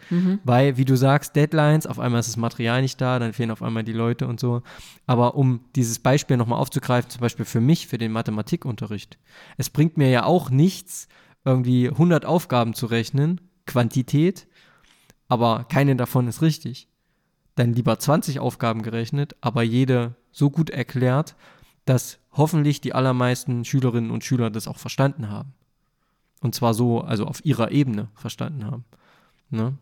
Weil, 0.45 0.77
wie 0.77 0.85
du 0.85 0.97
sagst, 0.97 1.35
Deadlines, 1.35 1.87
auf 1.87 1.99
einmal 1.99 2.21
ist 2.21 2.29
das 2.29 2.37
Material 2.37 2.83
nicht 2.83 3.01
da, 3.01 3.19
dann 3.19 3.33
fehlen 3.33 3.51
auf 3.51 3.63
einmal 3.63 3.83
die 3.83 3.93
Leute 3.93 4.27
und 4.27 4.39
so. 4.39 4.63
Aber 5.07 5.35
um 5.35 5.61
dieses 5.75 5.99
Beispiel 5.99 6.37
nochmal 6.37 6.61
aufzugreifen, 6.61 7.11
zum 7.11 7.21
Beispiel 7.21 7.47
für 7.47 7.61
mich, 7.61 7.87
für 7.87 7.99
den 7.99 8.13
Mathematikunterricht, 8.13 9.19
es 9.57 9.71
bringt 9.71 9.97
mir 9.97 10.11
ja 10.11 10.25
auch 10.25 10.51
nichts, 10.51 11.09
irgendwie 11.45 11.89
100 11.89 12.27
Aufgaben 12.27 12.75
zu 12.75 12.87
rechnen, 12.87 13.41
Quantität, 13.67 14.47
aber 15.29 15.65
keine 15.65 15.97
davon 15.97 16.29
ist 16.29 16.43
richtig. 16.43 16.89
Dann 17.55 17.73
lieber 17.73 17.99
20 17.99 18.39
Aufgaben 18.41 18.83
gerechnet, 18.83 19.35
aber 19.41 19.63
jede 19.63 20.17
so 20.31 20.51
gut 20.51 20.69
erklärt, 20.69 21.35
dass 21.87 22.18
hoffentlich 22.32 22.82
die 22.82 22.93
allermeisten 22.93 23.64
Schülerinnen 23.64 24.11
und 24.11 24.24
Schüler 24.24 24.51
das 24.51 24.68
auch 24.68 24.76
verstanden 24.76 25.30
haben. 25.30 25.55
Und 26.43 26.55
zwar 26.55 26.74
so, 26.74 27.01
also 27.01 27.24
auf 27.24 27.43
ihrer 27.45 27.70
Ebene 27.70 28.09
verstanden 28.14 28.66
haben. 28.66 28.84
Ne? 29.49 29.78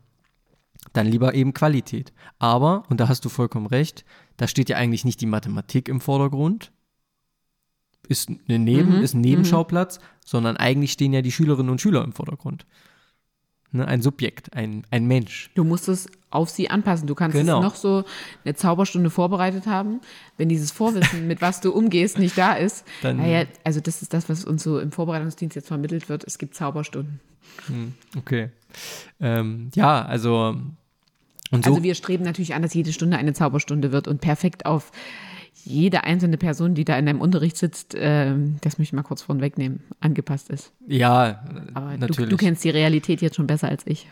Dann 0.92 1.06
lieber 1.06 1.34
eben 1.34 1.54
Qualität. 1.54 2.12
Aber, 2.38 2.84
und 2.88 3.00
da 3.00 3.08
hast 3.08 3.24
du 3.24 3.28
vollkommen 3.28 3.66
recht, 3.66 4.04
da 4.36 4.46
steht 4.46 4.68
ja 4.68 4.76
eigentlich 4.76 5.04
nicht 5.04 5.20
die 5.20 5.26
Mathematik 5.26 5.88
im 5.88 6.00
Vordergrund. 6.00 6.70
Ist, 8.06 8.28
eine 8.28 8.58
Neben, 8.58 8.98
Mhm, 8.98 9.02
ist 9.02 9.14
ein 9.14 9.22
Nebenschauplatz, 9.22 9.98
sondern 10.24 10.58
eigentlich 10.58 10.92
stehen 10.92 11.14
ja 11.14 11.22
die 11.22 11.32
Schülerinnen 11.32 11.70
und 11.70 11.80
Schüler 11.80 12.04
im 12.04 12.12
Vordergrund. 12.12 12.66
Ne? 13.74 13.86
Ein 13.88 14.02
Subjekt, 14.02 14.54
ein, 14.54 14.86
ein 14.90 15.06
Mensch. 15.06 15.50
Du 15.54 15.64
musst 15.64 15.88
es 15.88 16.06
auf 16.30 16.48
sie 16.48 16.70
anpassen. 16.70 17.06
Du 17.08 17.14
kannst 17.16 17.36
Genau. 17.36 17.58
es 17.58 17.64
noch 17.64 17.74
so 17.74 18.04
eine 18.44 18.54
Zauberstunde 18.54 19.10
vorbereitet 19.10 19.66
haben. 19.66 20.00
Wenn 20.36 20.48
dieses 20.48 20.70
Vorwissen, 20.70 21.26
mit 21.26 21.40
was 21.42 21.60
du 21.60 21.72
umgehst, 21.72 22.18
nicht 22.18 22.38
da 22.38 22.54
ist, 22.54 22.84
Dann- 23.02 23.16
naja, 23.16 23.44
also 23.64 23.80
das 23.80 24.00
ist 24.00 24.14
das, 24.14 24.28
was 24.28 24.44
uns 24.44 24.62
so 24.62 24.78
im 24.78 24.92
Vorbereitungsdienst 24.92 25.56
jetzt 25.56 25.68
vermittelt 25.68 26.08
wird. 26.08 26.22
Es 26.24 26.38
gibt 26.38 26.54
Zauberstunden. 26.54 27.20
Okay. 28.16 28.50
Ähm, 29.20 29.70
ja, 29.74 30.04
also. 30.04 30.56
Und 31.50 31.64
so, 31.64 31.70
Also 31.72 31.82
wir 31.82 31.94
streben 31.94 32.24
natürlich 32.24 32.54
an, 32.54 32.62
dass 32.62 32.74
jede 32.74 32.92
Stunde 32.92 33.16
eine 33.16 33.32
Zauberstunde 33.32 33.92
wird 33.92 34.08
und 34.08 34.20
perfekt 34.20 34.66
auf 34.66 34.90
jede 35.64 36.04
einzelne 36.04 36.36
Person, 36.36 36.74
die 36.74 36.84
da 36.84 36.96
in 36.98 37.06
deinem 37.06 37.20
Unterricht 37.20 37.56
sitzt, 37.56 37.94
ähm, 37.98 38.56
das 38.60 38.78
möchte 38.78 38.90
ich 38.90 38.96
mal 38.96 39.02
kurz 39.02 39.22
vorn 39.22 39.40
wegnehmen, 39.40 39.82
angepasst 40.00 40.50
ist. 40.50 40.72
ja, 40.86 41.42
Aber 41.74 41.92
du, 41.92 41.98
natürlich. 41.98 42.30
du 42.30 42.36
kennst 42.36 42.64
die 42.64 42.70
Realität 42.70 43.22
jetzt 43.22 43.36
schon 43.36 43.46
besser 43.46 43.68
als 43.68 43.86
ich. 43.86 44.06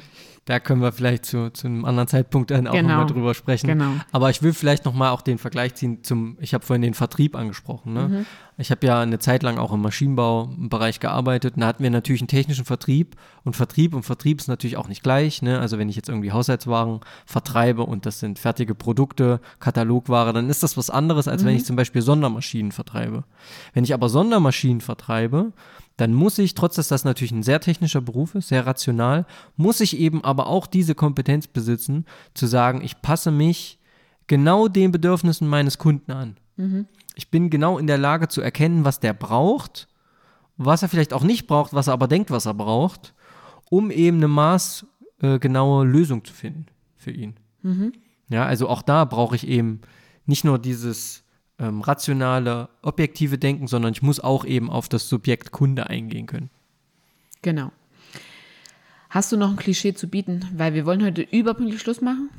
Da 0.45 0.59
können 0.59 0.82
wir 0.82 0.90
vielleicht 0.90 1.24
zu, 1.24 1.53
zu 1.53 1.68
einem 1.68 1.84
anderen 1.84 2.09
Zeitpunkt 2.09 2.51
dann 2.51 2.66
auch 2.66 2.72
Genau. 2.72 2.88
nochmal 2.88 3.07
drüber 3.07 3.32
sprechen. 3.32 3.68
Genau. 3.68 3.93
Aber 4.11 4.28
ich 4.28 4.43
will 4.43 4.53
vielleicht 4.53 4.84
nochmal 4.84 5.11
auch 5.11 5.22
den 5.22 5.38
Vergleich 5.38 5.76
ziehen 5.76 6.03
zum, 6.03 6.36
ich 6.40 6.53
habe 6.53 6.64
vorhin 6.66 6.82
den 6.82 6.95
Vertrieb 6.95 7.36
angesprochen. 7.36 7.93
Ne? 7.93 8.09
Mhm. 8.09 8.26
Ich 8.59 8.72
habe 8.72 8.84
ja 8.84 9.01
eine 9.01 9.20
Zeit 9.20 9.45
lang 9.45 9.59
auch 9.59 9.72
im 9.72 9.80
Maschinenbaubereich 9.82 10.99
gearbeitet. 10.99 11.55
Und 11.55 11.61
da 11.61 11.68
hatten 11.68 11.82
wir 11.84 11.90
natürlich 11.90 12.22
einen 12.22 12.28
technischen 12.28 12.64
Vertrieb. 12.64 13.14
Und 13.45 13.55
Vertrieb 13.55 13.95
und 13.95 14.03
Vertrieb 14.03 14.40
ist 14.40 14.49
natürlich 14.49 14.76
auch 14.76 14.88
nicht 14.88 15.05
gleich. 15.05 15.43
Ne? 15.43 15.61
Also 15.61 15.78
wenn 15.78 15.88
ich 15.88 15.95
jetzt 15.97 16.09
irgendwie 16.09 16.32
Haushaltswaren 16.32 17.01
vertreibe 17.24 17.84
und 17.84 18.05
das 18.05 18.18
sind 18.18 18.38
fertige 18.40 18.74
Produkte, 18.74 19.40
Katalogware, 19.61 20.32
dann 20.32 20.51
ist 20.51 20.62
das 20.64 20.76
was 20.76 20.90
anderes, 20.90 21.28
als 21.28 21.43
Mhm. 21.43 21.47
wenn 21.47 21.57
ich 21.57 21.64
zum 21.64 21.76
Beispiel 21.76 22.03
Sondermaschinen 22.03 22.72
vertreibe. 22.72 23.22
Wenn 23.74 23.84
ich 23.84 23.95
aber 23.95 24.09
Sondermaschinen 24.09 24.80
vertreibe, 24.80 25.53
dann 25.97 26.14
muss 26.14 26.38
ich, 26.38 26.55
trotz 26.55 26.76
dass 26.76 26.88
das 26.88 27.05
natürlich 27.05 27.32
ein 27.32 27.43
sehr 27.43 27.61
technischer 27.61 28.01
Beruf 28.01 28.34
ist, 28.34 28.49
sehr 28.49 28.66
rational, 28.66 29.26
muss 29.57 29.80
ich 29.80 29.99
eben 29.99 30.24
aber 30.24 30.47
auch 30.47 30.66
diese 30.66 30.95
Kompetenz 30.95 31.47
besitzen, 31.47 32.07
zu 32.34 32.47
sagen, 32.47 32.80
ich 32.82 33.03
passe 33.03 33.30
mich 33.30 33.78
genau 34.26 34.68
den 34.68 34.93
Bedürfnissen 34.93 35.49
meines 35.49 35.78
Kunden 35.78 36.12
an. 36.12 36.36
Ich 37.14 37.30
bin 37.30 37.51
genau 37.51 37.78
in 37.78 37.86
der 37.86 37.99
Lage 37.99 38.28
zu 38.28 38.40
erkennen, 38.40 38.84
was 38.84 39.01
der 39.01 39.12
braucht, 39.12 39.88
was 40.57 40.82
er 40.82 40.88
vielleicht 40.88 41.12
auch 41.12 41.24
nicht 41.24 41.47
braucht, 41.47 41.74
was 41.74 41.88
er 41.88 41.93
aber 41.93 42.09
denkt, 42.09 42.30
was 42.30 42.47
er 42.47 42.55
braucht, 42.55 43.14
um 43.68 43.90
eben 43.90 44.18
eine 44.18 44.28
maßgenaue 44.28 45.84
Lösung 45.84 46.24
zu 46.24 46.32
finden 46.32 46.66
für 46.97 47.11
ihn. 47.11 47.34
Ja, 48.28 48.47
also 48.47 48.68
auch 48.68 48.82
da 48.82 49.05
brauche 49.05 49.36
ich 49.36 49.47
eben 49.47 49.80
nicht 50.24 50.45
nur 50.45 50.59
dieses 50.59 51.22
ähm, 51.63 51.81
rationale, 51.81 52.69
objektive 52.83 53.39
Denken, 53.39 53.67
sondern 53.69 53.93
ich 53.93 54.03
muss 54.03 54.21
auch 54.21 54.45
eben 54.45 54.69
auf 54.69 54.89
das 54.89 55.09
Subjekt 55.09 55.53
Kunde 55.53 55.89
eingehen 55.89 56.27
können. 56.27 56.51
Genau. 57.41 57.73
Hast 59.09 59.31
du 59.31 59.37
noch 59.37 59.51
ein 59.51 59.57
Klischee 59.57 59.95
zu 59.95 60.09
bieten? 60.09 60.47
Weil 60.57 60.75
wir 60.75 60.87
wollen 60.87 61.05
heute 61.05 61.23
überpünktlich 61.23 61.81
Schluss 61.81 62.01
machen. 62.01 62.31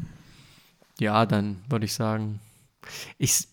Ja, 1.00 1.26
dann 1.26 1.58
würde 1.70 1.86
ich 1.86 1.94
sagen, 1.94 2.40
ich, 3.18 3.48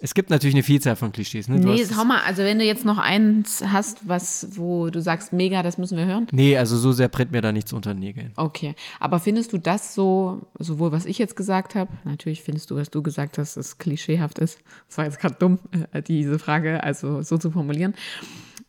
es 0.00 0.14
gibt 0.14 0.30
natürlich 0.30 0.54
eine 0.54 0.62
Vielzahl 0.62 0.96
von 0.96 1.12
Klischees. 1.12 1.48
Ne? 1.48 1.60
Du 1.60 1.68
Nee, 1.68 1.84
hau 1.96 2.04
mal, 2.04 2.20
also 2.22 2.42
wenn 2.42 2.58
du 2.58 2.64
jetzt 2.64 2.84
noch 2.84 2.98
eins 2.98 3.62
hast, 3.66 4.08
was, 4.08 4.48
wo 4.56 4.90
du 4.90 5.00
sagst, 5.00 5.32
mega, 5.32 5.62
das 5.62 5.78
müssen 5.78 5.96
wir 5.96 6.06
hören. 6.06 6.26
nee, 6.32 6.56
also 6.56 6.76
so 6.76 6.92
sehr 6.92 7.08
brennt 7.08 7.32
mir 7.32 7.40
da 7.40 7.52
nichts 7.52 7.72
unter 7.72 7.94
den 7.94 8.00
Nägeln. 8.00 8.32
Okay, 8.36 8.74
aber 9.00 9.18
findest 9.20 9.52
du 9.52 9.58
das 9.58 9.94
so, 9.94 10.46
sowohl 10.58 10.92
was 10.92 11.06
ich 11.06 11.18
jetzt 11.18 11.36
gesagt 11.36 11.74
habe, 11.74 11.90
natürlich 12.04 12.42
findest 12.42 12.70
du, 12.70 12.76
was 12.76 12.90
du 12.90 13.02
gesagt 13.02 13.38
hast, 13.38 13.56
dass 13.56 13.66
es 13.66 13.78
klischeehaft 13.78 14.38
ist. 14.38 14.58
Das 14.88 14.98
war 14.98 15.04
jetzt 15.04 15.18
gerade 15.20 15.36
dumm, 15.38 15.58
äh, 15.92 16.02
diese 16.02 16.38
Frage, 16.38 16.82
also 16.82 17.22
so 17.22 17.38
zu 17.38 17.50
formulieren. 17.50 17.94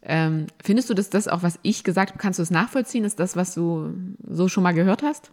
Ähm, 0.02 0.48
findest 0.64 0.90
du, 0.90 0.94
dass 0.94 1.10
das 1.10 1.28
auch, 1.28 1.44
was 1.44 1.60
ich 1.62 1.84
gesagt 1.84 2.12
habe, 2.12 2.20
kannst 2.20 2.40
du 2.40 2.44
es 2.44 2.52
nachvollziehen? 2.52 3.04
Ist 3.04 3.20
das, 3.20 3.36
was 3.36 3.54
du 3.54 3.94
so 4.28 4.48
schon 4.48 4.64
mal 4.64 4.72
gehört 4.74 5.04
hast? 5.04 5.32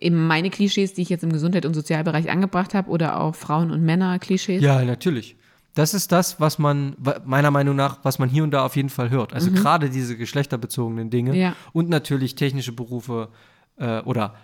Eben 0.00 0.26
meine 0.26 0.50
Klischees, 0.50 0.94
die 0.94 1.02
ich 1.02 1.08
jetzt 1.10 1.22
im 1.24 1.32
Gesundheit- 1.32 1.66
und 1.66 1.74
Sozialbereich 1.74 2.30
angebracht 2.30 2.74
habe 2.74 2.88
oder 2.90 3.20
auch 3.20 3.34
Frauen- 3.34 3.70
und 3.70 3.82
Männer-Klischees? 3.82 4.62
Ja, 4.62 4.82
natürlich. 4.84 5.36
Das 5.74 5.94
ist 5.94 6.10
das, 6.10 6.40
was 6.40 6.58
man, 6.58 6.96
meiner 7.24 7.50
Meinung 7.52 7.76
nach, 7.76 7.98
was 8.02 8.18
man 8.18 8.28
hier 8.28 8.42
und 8.42 8.50
da 8.50 8.64
auf 8.64 8.74
jeden 8.76 8.88
Fall 8.88 9.10
hört. 9.10 9.32
Also 9.34 9.52
gerade 9.52 9.88
diese 9.90 10.16
geschlechterbezogenen 10.16 11.10
Dinge 11.10 11.30
Mhm. 11.30 11.36
Ja. 11.36 11.56
und 11.72 11.88
natürlich 11.88 12.34
technische 12.34 12.72
Berufe 12.72 13.28
äh, 13.76 14.00
oder 14.00 14.34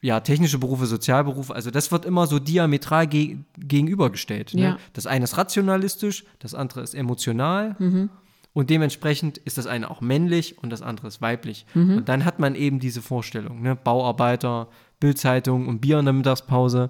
ja, 0.00 0.18
technische 0.20 0.58
Berufe, 0.58 0.86
Sozialberufe, 0.86 1.54
also 1.54 1.70
das 1.70 1.92
wird 1.92 2.04
immer 2.04 2.26
so 2.26 2.38
diametral 2.40 3.06
ge 3.06 3.36
gegenübergestellt. 3.58 4.54
Ne? 4.54 4.62
Ja. 4.62 4.76
Das 4.94 5.06
eine 5.06 5.24
ist 5.24 5.36
rationalistisch, 5.36 6.24
das 6.38 6.54
andere 6.54 6.80
ist 6.80 6.94
emotional 6.94 7.76
Mhm. 7.78 8.10
und 8.52 8.70
dementsprechend 8.70 9.38
ist 9.38 9.58
das 9.58 9.66
eine 9.66 9.90
auch 9.90 10.00
männlich 10.00 10.58
und 10.58 10.70
das 10.70 10.82
andere 10.82 11.06
ist 11.08 11.20
weiblich. 11.20 11.66
Mhm. 11.74 11.98
Und 11.98 12.08
dann 12.08 12.24
hat 12.24 12.38
man 12.38 12.54
eben 12.54 12.80
diese 12.80 13.02
Vorstellung, 13.02 13.62
ne? 13.62 13.76
Bauarbeiter, 13.76 14.68
Bildzeitung 15.02 15.66
und 15.66 15.80
Bier 15.80 15.98
in 15.98 16.04
der 16.04 16.14
Mittagspause. 16.14 16.88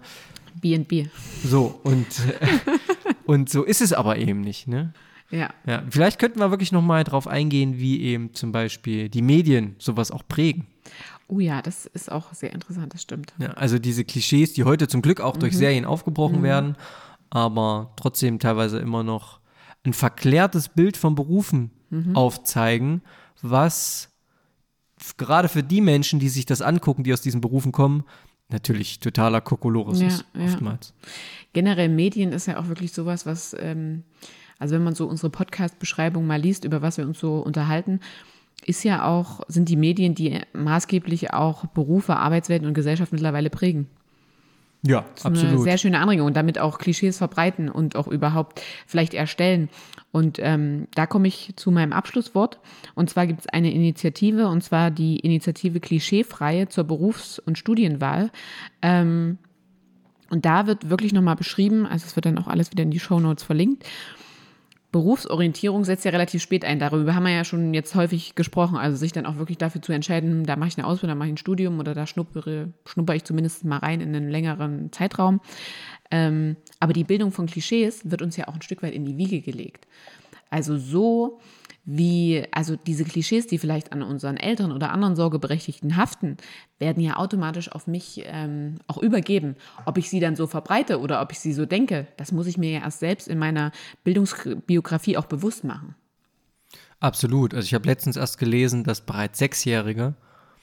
B&B. 0.61 1.07
So, 1.43 1.81
und, 1.83 2.07
und 3.25 3.49
so 3.49 3.65
ist 3.65 3.81
es 3.81 3.95
aber 3.95 4.19
eben 4.19 4.43
nicht, 4.43 4.69
ne? 4.69 4.93
Ja. 5.31 5.49
Ja, 5.67 5.83
vielleicht 5.89 6.19
könnten 6.19 6.41
wir 6.41 6.51
wirklich 6.51 6.73
nochmal 6.73 7.05
drauf 7.05 7.27
eingehen, 7.27 7.79
wie 7.79 8.03
eben 8.03 8.35
zum 8.35 8.53
Beispiel 8.53 9.09
die 9.09 9.23
Medien 9.23 9.77
sowas 9.79 10.11
auch 10.11 10.29
prägen. 10.29 10.67
Oh 11.27 11.41
ja, 11.41 11.63
das 11.63 11.87
ist 11.87 12.13
auch 12.13 12.35
sehr 12.35 12.53
interessant, 12.53 12.93
das 12.93 13.01
stimmt. 13.01 13.33
Ja, 13.39 13.53
also 13.53 13.79
diese 13.79 14.05
Klischees, 14.05 14.53
die 14.53 14.65
heute 14.65 14.89
zum 14.89 15.01
Glück 15.01 15.23
auch 15.23 15.39
durch 15.39 15.57
Serien 15.57 15.87
aufgebrochen 15.87 16.43
werden, 16.43 16.77
aber 17.31 17.95
trotzdem 17.97 18.39
teilweise 18.39 18.79
immer 18.79 19.03
noch 19.03 19.41
ein 19.85 19.95
verklärtes 19.95 20.69
Bild 20.69 20.99
von 20.99 21.15
Berufen 21.15 21.71
aufzeigen, 22.13 23.01
was 23.41 24.12
gerade 25.17 25.49
für 25.49 25.63
die 25.63 25.81
Menschen, 25.81 26.21
die 26.21 26.29
sich 26.29 26.47
das 26.47 26.63
angucken, 26.63 27.05
die 27.05 27.13
aus 27.13 27.21
diesen 27.21 27.41
Berufen 27.41 27.73
kommen, 27.73 28.05
natürlich 28.51 29.01
totaler 29.01 29.41
Kokolores 29.41 30.01
Ja, 30.01 30.09
ist, 30.09 30.25
ja. 30.35 30.45
oftmals. 30.45 30.95
Generell 31.53 31.89
Medien 31.89 32.33
ist 32.33 32.47
ja 32.47 32.59
auch 32.59 32.69
wirklich 32.69 32.93
sowas, 32.93 33.27
was, 33.27 33.57
ähm, 33.59 34.05
also 34.59 34.75
wenn 34.75 34.85
man 34.85 34.95
so 34.95 35.07
unsere 35.07 35.31
Podcast-Beschreibung 35.31 36.27
mal 36.27 36.41
liest, 36.41 36.65
über 36.65 36.83
was 36.83 36.99
wir 36.99 37.07
uns 37.07 37.19
so 37.19 37.39
unterhalten, 37.39 38.01
ist 38.65 38.85
ja 38.85 39.05
auch, 39.05 39.41
sind 39.49 39.69
die 39.69 39.77
Medien, 39.77 40.15
die 40.15 40.41
maßgeblich 40.53 41.33
auch 41.33 41.67
Berufe, 41.67 42.17
Arbeitswelten 42.17 42.69
und 42.69 42.75
Gesellschaft 42.75 43.13
mittlerweile 43.13 43.51
prägen. 43.51 43.89
Ja, 44.85 45.05
Das 45.15 45.21
ist 45.21 45.27
eine 45.27 45.39
absolut. 45.39 45.63
sehr 45.63 45.79
schöne 45.79 45.99
Anregung 46.01 46.27
und 46.27 46.37
damit 46.37 46.59
auch 46.59 46.79
Klischees 46.79 47.19
verbreiten 47.19 47.69
und 47.69 47.95
auch 47.95 48.09
überhaupt 48.09 48.61
vielleicht 48.87 49.15
erstellen. 49.15 49.69
Und 50.11 50.39
ähm, 50.41 50.89
da 50.95 51.07
komme 51.07 51.29
ich 51.29 51.55
zu 51.57 51.71
meinem 51.71 51.93
Abschlusswort. 51.93 52.59
Und 52.95 53.09
zwar 53.09 53.27
gibt 53.27 53.41
es 53.41 53.47
eine 53.47 53.73
Initiative, 53.73 54.49
und 54.49 54.63
zwar 54.63 54.91
die 54.91 55.21
Initiative 55.21 55.79
Klischeefreie 55.79 56.69
zur 56.69 56.85
Berufs- 56.85 57.39
und 57.39 57.59
Studienwahl. 57.59 58.31
Ähm, 58.83 59.39
und 60.31 60.45
da 60.45 60.67
wird 60.67 60.91
wirklich 60.91 61.13
nochmal 61.13 61.37
beschrieben, 61.37 61.87
also 61.87 62.07
es 62.07 62.17
wird 62.17 62.27
dann 62.27 62.39
auch 62.39 62.49
alles 62.49 62.73
wieder 62.73 62.83
in 62.83 62.91
die 62.91 63.01
Shownotes 63.01 63.45
verlinkt. 63.45 63.85
Berufsorientierung 64.93 65.85
setzt 65.85 66.05
ja 66.05 66.11
relativ 66.11 66.43
spät 66.43 66.67
ein. 66.67 66.79
Darüber 66.79 67.15
haben 67.15 67.25
wir 67.25 67.33
ja 67.33 67.45
schon 67.45 67.73
jetzt 67.73 67.95
häufig 67.95 68.35
gesprochen. 68.35 68.77
Also 68.77 68.97
sich 68.99 69.13
dann 69.13 69.25
auch 69.25 69.37
wirklich 69.37 69.57
dafür 69.57 69.81
zu 69.81 69.93
entscheiden, 69.93 70.45
da 70.45 70.57
mache 70.57 70.69
ich 70.69 70.79
eine 70.79 70.87
Ausbildung, 70.87 71.17
da 71.17 71.19
mache 71.19 71.29
ich 71.29 71.35
ein 71.35 71.39
Studium 71.39 71.79
oder 71.81 71.95
da 71.95 72.07
schnuppere, 72.07 72.73
schnupper 72.85 73.15
ich 73.15 73.25
zumindest 73.25 73.65
mal 73.65 73.79
rein 73.79 74.03
in 74.03 74.15
einen 74.15 74.29
längeren 74.29 74.93
Zeitraum. 74.93 75.41
Ähm, 76.11 76.57
aber 76.79 76.93
die 76.93 77.05
Bildung 77.05 77.33
von 77.33 77.47
Klischees 77.47 78.11
wird 78.11 78.21
uns 78.21 78.37
ja 78.37 78.49
auch 78.49 78.55
ein 78.55 78.63
Stück 78.63 78.83
weit 78.83 78.93
in 78.93 79.07
die 79.07 79.17
Wiege 79.17 79.41
gelegt. 79.41 79.87
Also 80.51 80.77
so 80.77 81.41
wie, 81.85 82.45
also 82.53 82.77
diese 82.77 83.05
Klischees, 83.05 83.49
die 83.49 83.59
vielleicht 83.59 83.93
an 83.93 84.03
unseren 84.03 84.37
Eltern 84.37 84.71
oder 84.71 84.93
anderen 84.93 85.17
Sorgeberechtigten 85.17 85.97
haften, 85.97 86.37
werden 86.79 87.03
ja 87.03 87.17
automatisch 87.17 87.73
auf 87.73 87.87
mich 87.87 88.23
ähm, 88.27 88.79
auch 88.87 88.99
übergeben. 88.99 89.57
Ob 89.85 89.99
ich 89.99 90.09
sie 90.09 90.21
dann 90.21 90.37
so 90.37 90.47
verbreite 90.47 91.01
oder 91.01 91.21
ob 91.21 91.33
ich 91.33 91.41
sie 91.41 91.53
so 91.53 91.67
denke, 91.67 92.07
das 92.17 92.31
muss 92.31 92.47
ich 92.47 92.57
mir 92.57 92.71
ja 92.71 92.81
erst 92.81 93.01
selbst 93.01 93.27
in 93.27 93.39
meiner 93.39 93.73
Bildungsbiografie 94.05 95.17
auch 95.17 95.27
bewusst 95.27 95.65
machen. 95.65 95.97
Absolut. 97.01 97.53
Also 97.53 97.67
ich 97.67 97.75
habe 97.75 97.87
letztens 97.87 98.17
erst 98.17 98.39
gelesen, 98.39 98.85
dass 98.85 99.01
bereits 99.01 99.39
Sechsjährige, 99.41 100.15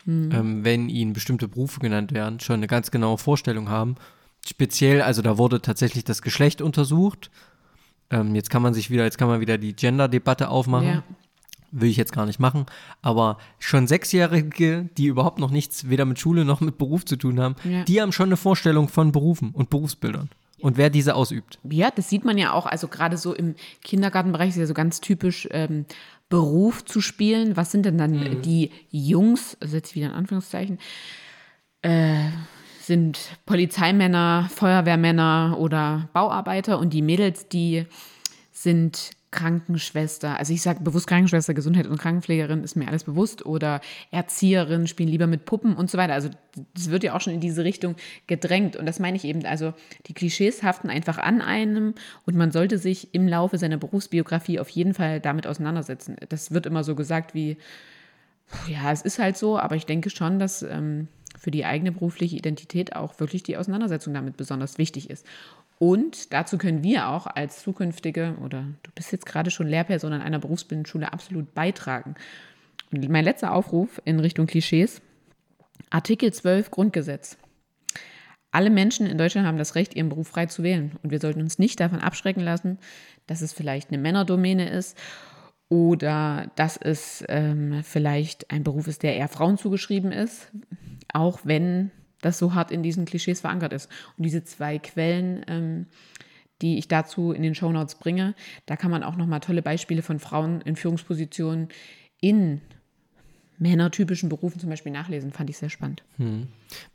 Mhm. 0.05 0.29
ähm, 0.31 0.65
wenn 0.65 0.89
ihnen 0.89 1.11
bestimmte 1.11 1.49
Berufe 1.49 1.81
genannt 1.81 2.13
werden, 2.13 2.39
schon 2.39 2.55
eine 2.55 2.67
ganz 2.67 2.91
genaue 2.91 3.17
Vorstellung 3.17 3.69
haben. 3.69 3.95
Speziell, 4.47 5.01
also 5.01 5.21
da 5.21 5.37
wurde 5.37 5.61
tatsächlich 5.61 6.05
das 6.05 6.21
Geschlecht 6.21 6.61
untersucht. 6.61 7.29
Ähm, 8.11 8.35
jetzt 8.35 8.49
kann 8.49 8.61
man 8.61 8.73
sich 8.73 8.89
wieder, 8.89 9.03
jetzt 9.03 9.17
kann 9.17 9.27
man 9.27 9.39
wieder 9.41 9.57
die 9.57 9.73
Gender-Debatte 9.75 10.49
aufmachen. 10.49 10.87
Ja. 10.87 11.03
Will 11.71 11.89
ich 11.89 11.97
jetzt 11.97 12.13
gar 12.13 12.25
nicht 12.25 12.39
machen. 12.39 12.65
Aber 13.03 13.37
schon 13.59 13.85
Sechsjährige, 13.85 14.89
die 14.97 15.05
überhaupt 15.05 15.37
noch 15.37 15.51
nichts 15.51 15.87
weder 15.89 16.05
mit 16.05 16.17
Schule 16.17 16.43
noch 16.43 16.61
mit 16.61 16.79
Beruf 16.79 17.05
zu 17.05 17.15
tun 17.15 17.39
haben, 17.39 17.55
Ja. 17.63 17.83
die 17.83 18.01
haben 18.01 18.11
schon 18.11 18.29
eine 18.29 18.37
Vorstellung 18.37 18.87
von 18.89 19.11
Berufen 19.11 19.51
und 19.51 19.69
Berufsbildern. 19.69 20.29
Und 20.61 20.77
wer 20.77 20.89
diese 20.89 21.15
ausübt. 21.15 21.59
Ja, 21.69 21.89
das 21.91 22.09
sieht 22.09 22.25
man 22.25 22.37
ja 22.37 22.51
auch, 22.53 22.65
also 22.65 22.87
gerade 22.87 23.17
so 23.17 23.33
im 23.33 23.55
Kindergartenbereich 23.83 24.49
ist 24.49 24.57
ja 24.57 24.65
so 24.65 24.73
ganz 24.73 24.99
typisch, 24.99 25.47
ähm, 25.51 25.85
Beruf 26.27 26.83
zu 26.85 27.01
spielen. 27.01 27.55
Was 27.55 27.71
sind 27.71 27.85
denn 27.85 27.97
dann 27.97 28.41
die 28.41 28.71
Jungs, 28.91 29.55
also 29.61 29.75
jetzt 29.77 29.95
wieder 29.95 30.07
in 30.07 30.13
Anführungszeichen, 30.13 30.79
äh, 31.81 32.29
sind 32.89 33.37
Polizeimänner, 33.45 34.49
Feuerwehrmänner 34.53 35.57
oder 35.59 36.09
Bauarbeiter 36.11 36.79
und 36.79 36.91
die 36.91 37.03
Mädels, 37.03 37.47
die 37.47 37.85
sind 38.51 39.11
Krankenschwester, 39.29 40.39
also 40.39 40.51
ich 40.51 40.63
sage 40.63 40.81
bewusst 40.81 41.05
Krankenschwester, 41.05 41.53
Gesundheit 41.53 41.85
und 41.85 41.99
Krankenpflegerin 41.99 42.63
ist 42.63 42.75
mir 42.75 42.87
alles 42.87 43.03
bewusst 43.03 43.45
oder 43.45 43.79
Erzieherin, 44.09 44.87
spielen 44.87 45.07
lieber 45.07 45.27
mit 45.27 45.45
Puppen 45.45 45.75
und 45.75 45.91
so 45.91 45.99
weiter. 45.99 46.13
Also 46.13 46.29
das 46.73 46.89
wird 46.89 47.03
ja 47.03 47.15
auch 47.15 47.21
schon 47.21 47.33
in 47.33 47.39
diese 47.39 47.63
Richtung 47.63 47.95
gedrängt 48.25 48.75
und 48.75 48.87
das 48.87 48.97
meine 48.97 49.17
ich 49.17 49.23
eben, 49.23 49.45
also 49.45 49.75
die 50.07 50.15
Klischees 50.15 50.63
haften 50.63 50.89
einfach 50.89 51.19
an 51.19 51.43
einem 51.43 51.93
und 52.25 52.35
man 52.35 52.51
sollte 52.51 52.79
sich 52.79 53.13
im 53.13 53.27
Laufe 53.27 53.59
seiner 53.59 53.77
Berufsbiografie 53.77 54.59
auf 54.59 54.69
jeden 54.69 54.95
Fall 54.95 55.19
damit 55.19 55.45
auseinandersetzen. 55.45 56.15
Das 56.29 56.49
wird 56.49 56.65
immer 56.65 56.83
so 56.83 56.95
gesagt 56.95 57.35
wie, 57.35 57.57
ja, 58.67 58.91
es 58.91 59.01
ist 59.01 59.19
halt 59.19 59.37
so, 59.37 59.57
aber 59.57 59.75
ich 59.75 59.85
denke 59.85 60.09
schon, 60.09 60.39
dass 60.39 60.63
ähm, 60.63 61.07
für 61.37 61.51
die 61.51 61.65
eigene 61.65 61.91
berufliche 61.91 62.35
Identität 62.35 62.95
auch 62.95 63.19
wirklich 63.19 63.43
die 63.43 63.57
Auseinandersetzung 63.57 64.13
damit 64.13 64.37
besonders 64.37 64.77
wichtig 64.77 65.09
ist. 65.09 65.25
Und 65.77 66.33
dazu 66.33 66.57
können 66.57 66.83
wir 66.83 67.07
auch 67.07 67.25
als 67.25 67.61
zukünftige, 67.61 68.35
oder 68.43 68.65
du 68.83 68.91
bist 68.95 69.11
jetzt 69.11 69.25
gerade 69.25 69.49
schon 69.49 69.67
Lehrperson 69.67 70.11
an 70.11 70.21
einer 70.21 70.39
Berufsbildungsschule, 70.39 71.13
absolut 71.13 71.53
beitragen. 71.53 72.15
Und 72.91 73.07
mein 73.09 73.23
letzter 73.23 73.53
Aufruf 73.53 74.01
in 74.03 74.19
Richtung 74.19 74.45
Klischees, 74.45 75.01
Artikel 75.89 76.33
12 76.33 76.71
Grundgesetz. 76.71 77.37
Alle 78.51 78.71
Menschen 78.71 79.05
in 79.05 79.17
Deutschland 79.17 79.47
haben 79.47 79.59
das 79.59 79.75
Recht, 79.75 79.95
ihren 79.95 80.09
Beruf 80.09 80.27
frei 80.27 80.47
zu 80.47 80.63
wählen. 80.63 80.93
Und 81.03 81.11
wir 81.11 81.19
sollten 81.19 81.41
uns 81.41 81.59
nicht 81.59 81.79
davon 81.79 81.99
abschrecken 81.99 82.41
lassen, 82.41 82.79
dass 83.27 83.41
es 83.41 83.53
vielleicht 83.53 83.89
eine 83.89 83.99
Männerdomäne 83.99 84.69
ist 84.69 84.97
oder 85.69 86.51
dass 86.55 86.77
es 86.77 87.23
ähm, 87.29 87.81
vielleicht 87.83 88.51
ein 88.51 88.63
Beruf 88.63 88.87
ist, 88.87 89.03
der 89.03 89.15
eher 89.15 89.27
Frauen 89.27 89.57
zugeschrieben 89.57 90.11
ist, 90.11 90.51
auch 91.13 91.41
wenn 91.43 91.91
das 92.21 92.39
so 92.39 92.53
hart 92.53 92.71
in 92.71 92.83
diesen 92.83 93.05
Klischees 93.05 93.41
verankert 93.41 93.71
ist. 93.71 93.89
Und 94.17 94.25
diese 94.25 94.43
zwei 94.43 94.79
Quellen, 94.79 95.45
ähm, 95.47 95.85
die 96.61 96.77
ich 96.77 96.87
dazu 96.87 97.31
in 97.31 97.43
den 97.43 97.55
Shownotes 97.55 97.95
bringe, 97.95 98.35
da 98.65 98.75
kann 98.75 98.91
man 98.91 99.03
auch 99.03 99.15
nochmal 99.15 99.39
tolle 99.39 99.61
Beispiele 99.61 100.01
von 100.01 100.19
Frauen 100.19 100.61
in 100.61 100.75
Führungspositionen 100.75 101.69
in 102.19 102.61
männertypischen 103.59 104.29
Berufen 104.29 104.59
zum 104.59 104.69
Beispiel 104.69 104.91
nachlesen. 104.91 105.31
Fand 105.31 105.49
ich 105.49 105.57
sehr 105.57 105.69
spannend. 105.69 106.03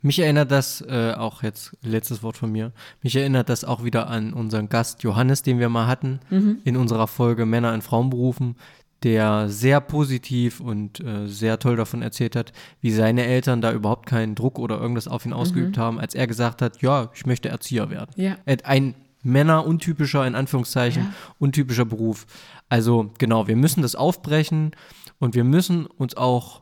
Mich 0.01 0.19
erinnert 0.19 0.51
das, 0.51 0.81
äh, 0.81 1.13
auch 1.15 1.43
jetzt 1.43 1.77
letztes 1.81 2.23
Wort 2.23 2.37
von 2.37 2.51
mir, 2.51 2.71
mich 3.01 3.15
erinnert 3.15 3.49
das 3.49 3.63
auch 3.63 3.83
wieder 3.83 4.07
an 4.07 4.33
unseren 4.33 4.67
Gast 4.69 5.03
Johannes, 5.03 5.41
den 5.43 5.59
wir 5.59 5.69
mal 5.69 5.87
hatten 5.87 6.19
in 6.63 6.75
unserer 6.77 7.07
Folge 7.07 7.45
Männer 7.45 7.73
in 7.73 7.81
Frauenberufen, 7.81 8.55
der 9.03 9.49
sehr 9.49 9.81
positiv 9.81 10.59
und 10.61 10.99
äh, 11.01 11.27
sehr 11.27 11.59
toll 11.59 11.75
davon 11.75 12.01
erzählt 12.01 12.35
hat, 12.35 12.53
wie 12.81 12.91
seine 12.91 13.25
Eltern 13.25 13.61
da 13.61 13.71
überhaupt 13.71 14.07
keinen 14.07 14.33
Druck 14.33 14.57
oder 14.57 14.79
irgendwas 14.79 15.07
auf 15.07 15.25
ihn 15.25 15.33
ausgeübt 15.33 15.77
haben, 15.77 15.99
als 15.99 16.15
er 16.15 16.25
gesagt 16.25 16.61
hat, 16.63 16.81
ja, 16.81 17.09
ich 17.13 17.25
möchte 17.27 17.49
Erzieher 17.49 17.91
werden. 17.91 18.09
Ja. 18.15 18.37
Ein 18.63 18.95
Männer-untypischer, 19.21 20.25
in 20.25 20.33
Anführungszeichen, 20.35 21.03
Ja. 21.03 21.13
untypischer 21.39 21.85
Beruf. 21.85 22.25
Also 22.69 23.11
genau, 23.19 23.47
wir 23.47 23.55
müssen 23.55 23.81
das 23.83 23.95
aufbrechen 23.95 24.71
und 25.19 25.35
wir 25.35 25.43
müssen 25.43 25.85
uns 25.85 26.15
auch 26.17 26.61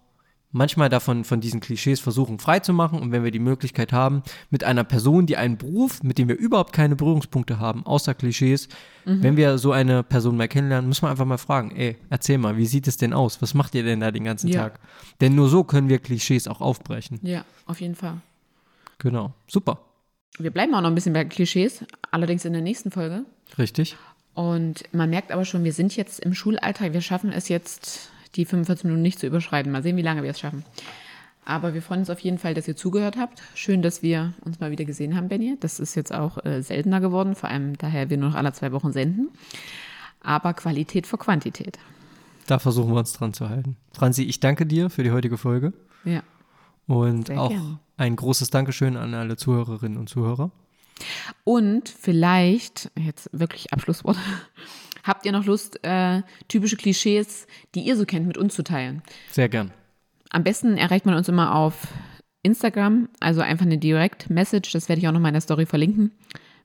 manchmal 0.55 0.87
davon 0.87 1.23
von 1.23 1.41
diesen 1.41 1.61
Klischees 1.61 1.99
versuchen 1.99 2.37
frei 2.37 2.59
zu 2.59 2.73
machen 2.73 2.99
und 2.99 3.11
wenn 3.11 3.23
wir 3.23 3.31
die 3.31 3.39
Möglichkeit 3.39 3.91
haben, 3.91 4.21
mit 4.51 4.63
einer 4.63 4.83
Person, 4.83 5.25
die 5.25 5.35
einen 5.35 5.57
Beruf, 5.57 6.03
mit 6.03 6.19
dem 6.19 6.27
wir 6.27 6.37
überhaupt 6.37 6.73
keine 6.73 6.95
Berührungspunkte 6.95 7.57
haben, 7.59 7.83
außer 7.87 8.13
Klischees, 8.13 8.67
wenn 9.05 9.35
wir 9.35 9.57
so 9.57 9.71
eine 9.71 10.03
Person 10.03 10.37
mal 10.37 10.47
kennenlernen, 10.47 10.87
müssen 10.87 11.03
wir 11.03 11.09
einfach 11.09 11.25
mal 11.25 11.39
fragen, 11.39 11.71
ey, 11.75 11.97
erzähl 12.11 12.37
mal, 12.37 12.55
wie 12.55 12.67
sieht 12.67 12.87
es 12.87 12.97
denn 12.97 13.13
aus? 13.13 13.41
Was 13.41 13.55
macht 13.55 13.73
ihr 13.73 13.83
denn 13.83 13.99
da 13.99 14.11
den 14.11 14.23
ganzen 14.25 14.47
Ja. 14.49 14.61
Tag? 14.61 14.79
Denn 15.21 15.33
nur 15.33 15.49
so 15.49 15.63
können 15.63 15.89
wir 15.89 15.97
Klischees 15.97 16.47
auch 16.47 16.61
aufbrechen. 16.61 17.19
Ja, 17.23 17.43
auf 17.65 17.81
jeden 17.81 17.95
Fall. 17.95 18.21
Genau. 18.99 19.33
Super. 19.47 19.79
Wir 20.37 20.51
bleiben 20.51 20.73
auch 20.75 20.81
noch 20.81 20.89
ein 20.89 20.95
bisschen 20.95 21.13
bei 21.13 21.25
Klischees, 21.25 21.83
allerdings 22.11 22.45
in 22.45 22.53
der 22.53 22.61
nächsten 22.61 22.91
Folge. 22.91 23.25
Richtig. 23.57 23.97
Und 24.35 24.83
man 24.93 25.09
merkt 25.09 25.31
aber 25.31 25.45
schon, 25.45 25.63
wir 25.63 25.73
sind 25.73 25.95
jetzt 25.95 26.19
im 26.19 26.33
Schulalltag. 26.33 26.93
Wir 26.93 27.01
schaffen 27.01 27.31
es 27.31 27.49
jetzt, 27.49 28.09
die 28.35 28.45
45 28.45 28.85
Minuten 28.85 29.01
nicht 29.01 29.19
zu 29.19 29.27
überschreiten. 29.27 29.71
Mal 29.71 29.83
sehen, 29.83 29.97
wie 29.97 30.01
lange 30.01 30.23
wir 30.23 30.31
es 30.31 30.39
schaffen. 30.39 30.63
Aber 31.45 31.73
wir 31.73 31.81
freuen 31.81 31.99
uns 32.01 32.09
auf 32.09 32.19
jeden 32.19 32.37
Fall, 32.37 32.53
dass 32.53 32.67
ihr 32.69 32.75
zugehört 32.75 33.17
habt. 33.17 33.41
Schön, 33.53 33.81
dass 33.81 34.01
wir 34.01 34.33
uns 34.45 34.59
mal 34.61 34.71
wieder 34.71 34.85
gesehen 34.85 35.15
haben, 35.17 35.27
Benny. 35.27 35.57
Das 35.59 35.79
ist 35.79 35.93
jetzt 35.95 36.13
auch 36.13 36.43
äh, 36.45 36.61
seltener 36.61 37.01
geworden, 37.01 37.35
vor 37.35 37.49
allem 37.49 37.77
daher 37.77 38.09
wir 38.09 38.17
nur 38.17 38.29
noch 38.29 38.35
alle 38.35 38.53
zwei 38.53 38.71
Wochen 38.71 38.93
senden. 38.93 39.29
Aber 40.21 40.53
Qualität 40.53 41.05
vor 41.05 41.19
Quantität. 41.19 41.77
Da 42.47 42.59
versuchen 42.59 42.91
wir 42.93 42.99
uns 42.99 43.11
dran 43.13 43.33
zu 43.33 43.49
halten. 43.49 43.75
Franzi, 43.93 44.23
ich 44.23 44.39
danke 44.39 44.65
dir 44.65 44.89
für 44.89 45.03
die 45.03 45.11
heutige 45.11 45.37
Folge 45.37 45.73
Ja. 46.05 46.23
und 46.87 47.27
Sehr 47.27 47.41
auch 47.41 47.49
gerne. 47.49 47.79
ein 47.97 48.15
großes 48.15 48.49
Dankeschön 48.49 48.95
an 48.95 49.13
alle 49.13 49.35
Zuhörerinnen 49.35 49.97
und 49.97 50.07
Zuhörer. 50.09 50.49
Und 51.43 51.89
vielleicht, 51.89 52.89
jetzt 52.97 53.29
wirklich 53.33 53.73
Abschlusswort, 53.73 54.17
habt 55.03 55.25
ihr 55.25 55.31
noch 55.31 55.45
Lust, 55.45 55.83
äh, 55.83 56.21
typische 56.47 56.77
Klischees, 56.77 57.47
die 57.75 57.81
ihr 57.81 57.95
so 57.95 58.05
kennt, 58.05 58.27
mit 58.27 58.37
uns 58.37 58.55
zu 58.55 58.63
teilen? 58.63 59.01
Sehr 59.31 59.49
gern. 59.49 59.71
Am 60.29 60.43
besten 60.43 60.77
erreicht 60.77 61.05
man 61.05 61.15
uns 61.15 61.29
immer 61.29 61.55
auf 61.55 61.87
Instagram, 62.41 63.09
also 63.19 63.41
einfach 63.41 63.65
eine 63.65 63.77
Direct 63.77 64.29
Message, 64.29 64.71
das 64.71 64.89
werde 64.89 64.99
ich 64.99 65.07
auch 65.07 65.11
noch 65.11 65.19
mal 65.19 65.29
in 65.29 65.35
der 65.35 65.41
Story 65.41 65.65
verlinken. 65.65 66.11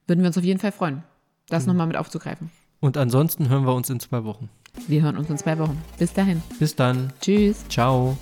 Würden 0.07 0.21
wir 0.21 0.29
uns 0.29 0.39
auf 0.39 0.45
jeden 0.45 0.59
Fall 0.59 0.73
freuen, 0.73 1.03
das 1.49 1.67
nochmal 1.67 1.87
mit 1.87 1.97
aufzugreifen. 1.97 2.51
Und 2.81 2.97
ansonsten 2.97 3.49
hören 3.49 3.65
wir 3.65 3.75
uns 3.75 3.91
in 3.91 4.01
zwei 4.01 4.25
Wochen. 4.25 4.49
Wir 4.87 5.03
hören 5.03 5.17
uns 5.17 5.29
in 5.29 5.39
zwei 5.39 5.59
Wochen. 5.59 5.77
Bis 5.99 6.13
dahin. 6.13 6.43
Bis 6.59 6.75
dann. 6.77 7.13
Tschüss. 7.21 7.67
Ciao. 7.69 8.17